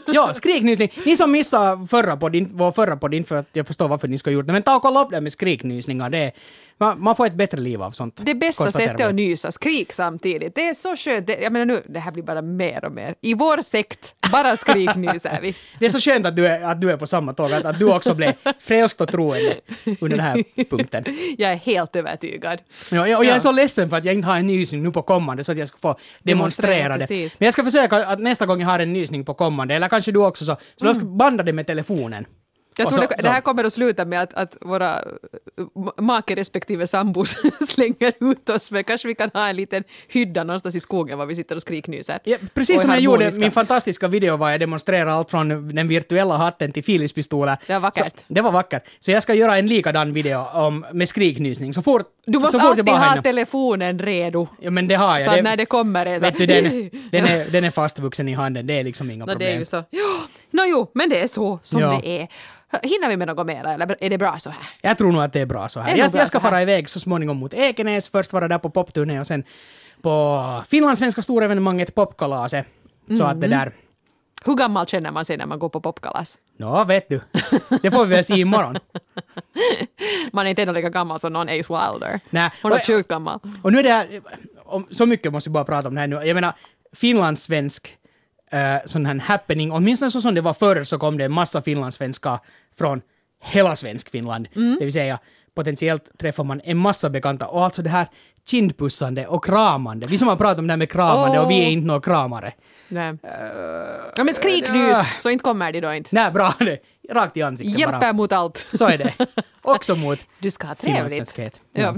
Ja, 0.13 0.33
skriknysning. 0.33 0.91
Ni 1.05 1.17
som 1.17 1.31
missade 1.31 1.87
förra 1.87 2.17
podden, 2.17 2.49
vår 2.53 2.71
förra 2.71 2.97
podd, 2.97 3.13
inte 3.13 3.27
för 3.27 3.35
att 3.35 3.49
jag 3.53 3.67
förstår 3.67 3.87
varför 3.87 4.07
ni 4.07 4.17
ska 4.17 4.29
ha 4.29 4.33
gjort 4.33 4.47
det, 4.47 4.53
men 4.53 4.63
ta 4.63 4.75
och 4.75 4.81
kolla 4.81 5.01
upp 5.01 5.11
det 5.11 5.21
med 5.21 5.31
skriknysningar. 5.31 6.09
Det 6.09 6.31
man, 6.79 7.03
man 7.03 7.15
får 7.15 7.25
ett 7.25 7.33
bättre 7.33 7.57
liv 7.59 7.81
av 7.81 7.91
sånt. 7.91 8.19
Det 8.23 8.35
bästa 8.35 8.71
sättet 8.71 8.99
vi. 8.99 9.03
att 9.03 9.15
nysa, 9.15 9.51
skrik 9.51 9.93
samtidigt. 9.93 10.55
Det 10.55 10.67
är 10.67 10.73
så 10.73 10.95
skönt. 10.95 11.27
Det, 11.27 11.39
jag 11.41 11.51
menar 11.53 11.65
nu, 11.65 11.83
det 11.89 11.99
här 11.99 12.11
blir 12.11 12.23
bara 12.23 12.41
mer 12.41 12.85
och 12.85 12.91
mer. 12.91 13.15
I 13.21 13.33
vår 13.33 13.61
sekt, 13.61 14.15
bara 14.31 14.57
skriknyser 14.57 15.39
vi. 15.41 15.55
Det 15.79 15.85
är 15.85 15.89
så 15.89 15.99
skönt 15.99 16.25
att 16.25 16.35
du 16.35 16.47
är, 16.47 16.63
att 16.63 16.81
du 16.81 16.91
är 16.91 16.97
på 16.97 17.07
samma 17.07 17.33
tåg, 17.33 17.53
att, 17.53 17.65
att 17.65 17.79
du 17.79 17.93
också 17.93 18.15
blev 18.15 18.33
frälst 18.59 19.01
och 19.01 19.07
troende 19.11 19.55
under 20.01 20.17
den 20.17 20.25
här 20.25 20.43
punkten. 20.69 21.03
Jag 21.37 21.51
är 21.51 21.55
helt 21.55 21.95
övertygad. 21.95 22.59
Ja, 22.91 23.01
och 23.01 23.07
jag 23.07 23.25
är 23.25 23.29
Ja. 23.33 23.39
så 23.39 23.51
ledsen 23.51 23.89
för 23.89 23.97
att 23.97 24.05
jag 24.05 24.13
inte 24.15 24.27
har 24.27 24.37
en 24.37 24.47
nysning 24.47 24.83
nu 24.83 24.91
på 24.91 25.01
kommande 25.01 25.43
så 25.43 25.51
att 25.51 25.57
jag 25.57 25.67
ska 25.67 25.77
få 25.77 25.97
demonstrera 26.23 26.93
det. 26.97 26.99
precis. 27.07 27.39
Men 27.39 27.45
jag 27.45 27.53
ska 27.53 27.63
försöka 27.63 27.97
att 28.05 28.19
nästa 28.19 28.45
gång 28.45 28.61
jag 28.61 28.67
har 28.67 28.79
en 28.79 28.93
nysning 28.93 29.25
på 29.25 29.33
kommande, 29.33 29.75
eller 29.75 29.87
kanske 29.89 30.11
du 30.11 30.19
också 30.19 30.45
så, 30.45 30.55
så 30.77 30.93
ska 30.93 31.03
jag 31.03 31.17
banda 31.17 31.43
det 31.43 31.53
med 31.53 31.67
telefonen. 31.67 32.25
Jag 32.77 32.89
tror 32.89 33.01
så- 33.01 33.07
det, 33.07 33.15
det 33.21 33.29
här 33.29 33.41
kommer 33.41 33.63
att 33.63 33.73
sluta 33.73 34.05
med 34.05 34.21
att, 34.21 34.33
att 34.33 34.55
våra 34.61 34.95
äh, 34.99 35.03
make 35.97 36.35
respektive 36.35 36.87
sambos 36.87 37.35
slänger 37.69 38.13
ut 38.31 38.49
oss, 38.49 38.71
men 38.71 38.83
kanske 38.83 39.07
vi 39.07 39.15
kan 39.15 39.29
ha 39.33 39.47
en 39.47 39.55
liten 39.55 39.83
hydda 40.07 40.43
någonstans 40.43 40.75
i 40.75 40.79
skogen 40.79 41.17
var 41.17 41.25
vi 41.25 41.35
sitter 41.35 41.55
och 41.55 41.61
skriknyser. 41.61 42.19
Ja, 42.23 42.37
precis 42.53 42.81
som 42.81 42.89
jag 42.91 42.99
gjorde 42.99 43.31
min 43.31 43.51
fantastiska 43.51 44.07
video 44.07 44.37
var 44.37 44.51
jag 44.51 44.59
demonstrerade 44.59 45.11
allt 45.13 45.29
från 45.29 45.75
den 45.75 45.87
virtuella 45.87 46.37
hatten 46.37 46.71
till 46.71 46.83
Philips-pistoler. 46.83 47.57
Det 47.67 47.73
var 47.73 47.79
vackert. 47.79 48.13
Så, 48.17 48.23
det 48.27 48.41
var 48.41 48.51
vackert. 48.51 48.83
Så 48.99 49.11
jag 49.11 49.23
ska 49.23 49.33
göra 49.33 49.57
en 49.57 49.67
likadan 49.67 50.13
video 50.13 50.45
om, 50.53 50.85
med 50.93 51.09
skriknysning 51.09 51.73
så 51.73 51.81
fort 51.81 52.05
Du 52.25 52.39
måste 52.39 52.51
så 52.51 52.59
fort 52.59 52.69
alltid 52.69 52.85
bara 52.85 52.97
ha 52.97 53.09
hinner. 53.09 53.21
telefonen 53.21 53.99
redo. 53.99 54.47
Ja 54.61 54.71
men 54.71 54.87
det 54.87 54.95
har 54.95 55.19
jag. 55.19 55.21
Så 55.29 55.35
det, 55.35 55.41
när 55.41 55.57
det 55.57 55.65
kommer 55.65 56.05
är 56.05 56.19
så 56.19 56.25
vet 56.25 56.37
du, 56.37 56.45
den, 56.45 56.63
den, 57.11 57.25
är, 57.25 57.49
den 57.51 57.63
är 57.63 57.71
fastvuxen 57.71 58.29
i 58.29 58.33
handen, 58.33 58.67
det 58.67 58.73
är 58.79 58.83
liksom 58.83 59.11
inga 59.11 59.25
No, 59.25 59.25
det 59.25 59.31
problem. 59.31 59.55
är 59.55 59.59
ju 59.59 59.65
så. 59.65 59.83
Jo, 59.91 60.05
no, 60.51 60.61
jo, 60.65 60.91
men 60.93 61.09
det 61.09 61.21
är 61.21 61.27
så 61.27 61.59
som 61.63 61.81
Ja. 61.81 61.99
det 62.03 62.21
är. 62.21 62.27
Hinner 62.83 63.09
vi 63.09 63.17
med 63.17 63.27
något 63.27 63.47
mer 63.47 63.63
eller 63.65 63.97
är 64.03 64.09
det 64.09 64.17
bra 64.17 64.39
så 64.39 64.49
här? 64.49 64.63
Jag 64.81 64.97
tror 64.97 65.11
nog 65.11 65.21
att 65.21 65.33
det 65.33 65.41
är 65.41 65.45
bra 65.45 65.69
så 65.69 65.79
Är 65.79 65.83
här. 65.83 65.95
Jag, 65.97 66.11
bra 66.11 66.19
jag 66.21 66.27
ska 66.27 66.39
här? 66.39 66.49
fara 66.49 66.61
iväg 66.61 66.89
så 66.89 66.99
småningom 66.99 67.37
mot 67.37 67.53
Ekenäs, 67.53 68.07
först 68.07 68.33
vara 68.33 68.47
där 68.47 68.57
på 68.57 68.69
popturné 68.69 69.19
och 69.19 69.27
sen 69.27 69.43
på 70.01 70.63
finlandssvenska 70.67 71.21
storevenemanget 71.21 71.95
Popkalaset. 71.95 72.65
Så 73.17 73.23
att 73.23 73.41
det 73.41 73.47
Mhm. 73.47 73.57
där, 73.59 73.71
Hur 74.45 74.55
gammal 74.55 74.87
känner 74.87 75.11
man 75.11 75.25
sig 75.25 75.37
när 75.37 75.45
man 75.45 75.59
går 75.59 75.69
på 75.69 75.81
popkalas? 75.81 76.37
nå 76.57 76.83
vet 76.83 77.09
du, 77.09 77.21
det 77.81 77.91
får 77.91 78.05
vi 78.05 78.15
väl 78.15 78.25
se 78.25 78.33
imorgon. 78.35 78.77
Man 80.33 80.45
är 80.45 80.49
inte 80.49 80.61
ännu 80.61 80.73
lika 80.73 80.89
gammal 80.89 81.19
som 81.19 81.33
någon 81.33 81.49
Ace 81.49 81.55
Wilder. 81.69 82.19
Nej, 82.29 82.51
Hon 82.61 82.71
är 82.71 82.79
sjukt 82.79 83.09
gammal. 83.09 83.39
Och 83.61 83.71
nu 83.71 83.79
är 83.79 83.83
det 83.83 83.89
här, 83.89 84.21
om, 84.65 84.87
så 84.91 85.05
mycket 85.05 85.31
måste 85.31 85.49
vi 85.49 85.53
bara 85.53 85.63
prata 85.65 85.87
om 85.87 85.95
det 85.95 86.01
här 86.01 86.07
nu. 86.07 86.15
Jag 86.15 86.35
menar, 86.35 86.53
finlandssvensk 86.93 87.97
uh, 88.53 88.85
sån 88.85 89.05
här 89.05 89.19
happening, 89.19 89.71
åtminstone 89.71 90.11
så 90.11 90.21
som 90.21 90.35
det 90.35 90.41
var 90.41 90.53
förr 90.53 90.83
så 90.83 90.97
kom 90.97 91.17
det 91.17 91.25
en 91.25 91.31
massa 91.31 91.61
finlandssvenskar 91.61 92.39
från 92.77 93.01
hela 93.43 93.75
svensk 93.75 94.09
Finland. 94.09 94.47
Mm. 94.55 94.75
Det 94.79 94.85
vill 94.85 94.93
säga, 94.93 95.19
potentiellt 95.55 96.19
träffar 96.19 96.43
man 96.43 96.61
en 96.63 96.77
massa 96.77 97.09
bekanta. 97.09 97.47
Och 97.47 97.63
alltså 97.63 97.81
det 97.81 97.89
här 97.89 98.07
kindpussande 98.45 99.27
och 99.27 99.45
kramande. 99.45 100.05
Vi 100.09 100.17
som 100.17 100.27
har 100.27 100.35
pratat 100.35 100.59
om 100.59 100.67
det 100.67 100.73
här 100.73 100.77
med 100.77 100.89
kramande 100.91 101.39
och 101.39 101.51
vi 101.51 101.63
är 101.63 101.69
inte 101.69 101.87
några 101.87 102.01
kramare. 102.01 102.53
Nej. 102.87 103.17
ja, 104.15 104.23
men 104.23 104.33
skriknys, 104.33 104.97
ja. 104.97 105.05
så 105.19 105.29
inte 105.29 105.43
kommer 105.43 105.71
de 105.71 105.81
då 105.81 105.93
inte. 105.93 106.09
Nej, 106.11 106.31
bra. 106.31 106.53
Rakt 107.09 107.37
i 107.37 107.41
ansiktet 107.41 107.79
Hjälper 107.79 107.99
bara. 107.99 108.13
mot 108.13 108.31
allt. 108.31 108.67
Så 108.73 108.85
är 108.87 108.97
det. 108.97 109.13
Också 109.61 109.95
mot 109.95 110.19
Du 110.39 110.51
ska 110.51 110.67
ha 110.67 110.75
trevligt. 110.75 111.39
Ja. 111.73 111.95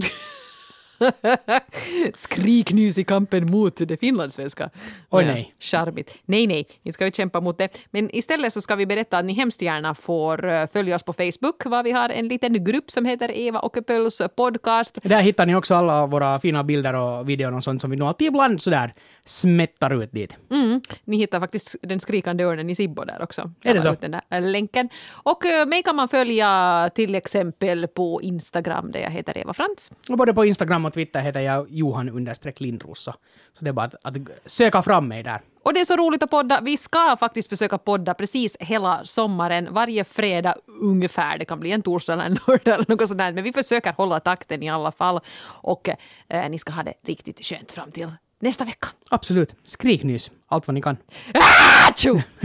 Skriknys 2.13 2.97
i 2.97 3.03
kampen 3.03 3.51
mot 3.51 3.75
det 3.87 3.97
finlandssvenska. 3.97 4.69
Oj, 5.09 5.25
nej. 5.25 5.53
Charmigt. 5.59 6.13
Nej, 6.25 6.47
nej, 6.47 6.67
inte 6.83 6.93
ska 6.93 7.05
vi 7.05 7.11
kämpa 7.11 7.41
mot 7.41 7.57
det. 7.57 7.69
Men 7.91 8.15
istället 8.15 8.53
så 8.53 8.61
ska 8.61 8.75
vi 8.75 8.85
berätta 8.85 9.17
att 9.17 9.25
ni 9.25 9.33
hemskt 9.33 9.61
gärna 9.61 9.95
får 9.95 10.47
eh, 10.47 10.67
följa 10.67 10.95
oss 10.95 11.03
på 11.03 11.13
Facebook, 11.13 11.65
var 11.65 11.83
vi 11.83 11.91
har 11.91 12.09
en 12.09 12.27
liten 12.27 12.63
grupp 12.63 12.91
som 12.91 13.05
heter 13.05 13.31
Eva 13.31 13.61
Åkerpöls 13.61 14.21
podcast. 14.35 14.99
Där 15.03 15.21
hittar 15.21 15.45
ni 15.45 15.55
också 15.55 15.75
alla 15.75 16.05
våra 16.05 16.39
fina 16.39 16.63
bilder 16.63 16.93
och 16.93 17.29
videor 17.29 17.55
och 17.55 17.63
sånt 17.63 17.81
som 17.81 17.91
vi 17.91 17.97
nog 17.97 18.07
alltid 18.07 18.27
ibland 18.27 18.61
sådär 18.61 18.93
smättar 19.25 20.03
ut 20.03 20.11
dit. 20.11 20.35
Mm. 20.51 20.81
Ni 21.03 21.17
hittar 21.17 21.39
faktiskt 21.39 21.75
den 21.81 21.99
skrikande 21.99 22.43
örnen 22.43 22.69
i 22.69 22.75
Sibbo 22.75 23.03
där 23.03 23.21
också. 23.21 23.51
Är 23.63 23.73
det 23.73 23.81
så? 23.81 23.95
Den 23.99 24.11
där 24.11 24.41
länken. 24.41 24.89
Och 25.11 25.45
äh, 25.45 25.67
mig 25.67 25.83
kan 25.83 25.95
man 25.95 26.09
följa 26.09 26.89
till 26.95 27.15
exempel 27.15 27.87
på 27.87 28.21
Instagram 28.21 28.91
där 28.91 28.99
jag 28.99 29.11
heter 29.11 29.37
Eva 29.37 29.53
Frans. 29.53 29.91
Och 30.09 30.17
både 30.17 30.33
på 30.33 30.45
Instagram 30.45 30.85
och 30.85 30.90
Twitter 30.91 31.21
heter 31.21 31.39
jag 31.39 31.67
Johan 31.69 32.09
understreck 32.09 32.59
Lindrosa. 32.59 33.15
Så 33.53 33.63
det 33.63 33.69
är 33.69 33.73
bara 33.73 33.85
att, 33.85 33.95
att 34.03 34.15
söka 34.45 34.81
fram 34.81 35.07
mig 35.07 35.23
där. 35.23 35.41
Och 35.63 35.73
det 35.73 35.79
är 35.79 35.85
så 35.85 35.95
roligt 35.97 36.23
att 36.23 36.29
podda. 36.29 36.61
Vi 36.61 36.77
ska 36.77 37.17
faktiskt 37.19 37.49
försöka 37.49 37.77
podda 37.77 38.13
precis 38.13 38.57
hela 38.59 39.05
sommaren, 39.05 39.67
varje 39.73 40.03
fredag 40.03 40.55
ungefär. 40.81 41.37
Det 41.37 41.45
kan 41.45 41.59
bli 41.59 41.71
en 41.71 41.81
torsdag 41.81 42.13
eller 42.13 42.23
en 42.23 42.39
lördag 42.47 42.75
eller 42.75 42.85
något 42.89 43.07
sånt 43.07 43.17
där. 43.17 43.31
Men 43.31 43.43
vi 43.43 43.53
försöker 43.53 43.93
hålla 43.93 44.19
takten 44.19 44.63
i 44.63 44.69
alla 44.69 44.91
fall. 44.91 45.19
Och 45.43 45.89
äh, 46.27 46.49
ni 46.49 46.59
ska 46.59 46.71
ha 46.71 46.83
det 46.83 46.93
riktigt 47.05 47.45
skönt 47.45 47.71
fram 47.71 47.91
till 47.91 48.07
nästa 48.39 48.65
vecka. 48.65 48.87
Absolut. 49.09 49.55
Skriknys. 49.63 50.31
Allt 50.47 50.67
vad 50.67 50.75
ni 50.75 50.81
kan. 50.81 50.97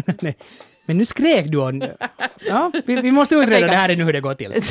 Nej. 0.20 0.36
Men 0.86 0.98
nu 0.98 1.04
skrek 1.04 1.46
du 1.50 1.58
och... 1.58 1.72
Ja, 2.40 2.72
vi, 2.86 3.00
vi 3.00 3.10
måste 3.10 3.34
utreda 3.34 3.66
det 3.66 3.76
här 3.76 3.96
nu 3.96 4.04
hur 4.04 4.12
det 4.12 4.20
går 4.20 4.34
till. 4.34 4.52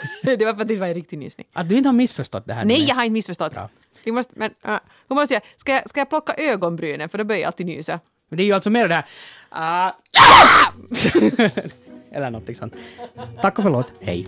det 0.22 0.44
var 0.44 0.54
för 0.54 0.62
att 0.62 0.68
det 0.68 0.76
var 0.76 0.86
en 0.86 0.94
riktig 0.94 1.18
nysning. 1.18 1.46
Att 1.52 1.68
du 1.68 1.76
inte 1.76 1.88
har 1.88 1.94
missförstått 1.94 2.46
det 2.46 2.54
här. 2.54 2.64
Nej, 2.64 2.78
med- 2.80 2.88
jag 2.88 2.94
har 2.94 3.04
inte 3.04 3.12
missförstått. 3.12 3.52
Bra. 3.52 3.68
Vi 4.04 4.12
måste, 4.12 4.32
men, 4.36 4.50
uh, 4.68 4.78
hur 5.08 5.16
måste 5.16 5.34
jag, 5.34 5.42
ska, 5.56 5.72
jag, 5.72 5.90
ska 5.90 6.00
jag 6.00 6.08
plocka 6.08 6.34
ögonbrynen? 6.34 7.08
För 7.08 7.18
då 7.18 7.24
börjar 7.24 7.40
jag 7.40 7.46
alltid 7.46 7.66
nysa. 7.66 8.00
Men 8.28 8.36
det 8.36 8.42
är 8.42 8.44
ju 8.44 8.52
alltså 8.52 8.70
mer 8.70 8.88
det 8.88 8.94
här... 8.94 9.04
ah, 9.50 9.90
Eller 12.12 12.30
någonting 12.30 12.56
sånt. 12.56 12.74
Tack 13.40 13.58
och 13.58 13.62
förlåt. 13.64 13.92
Hej. 14.00 14.26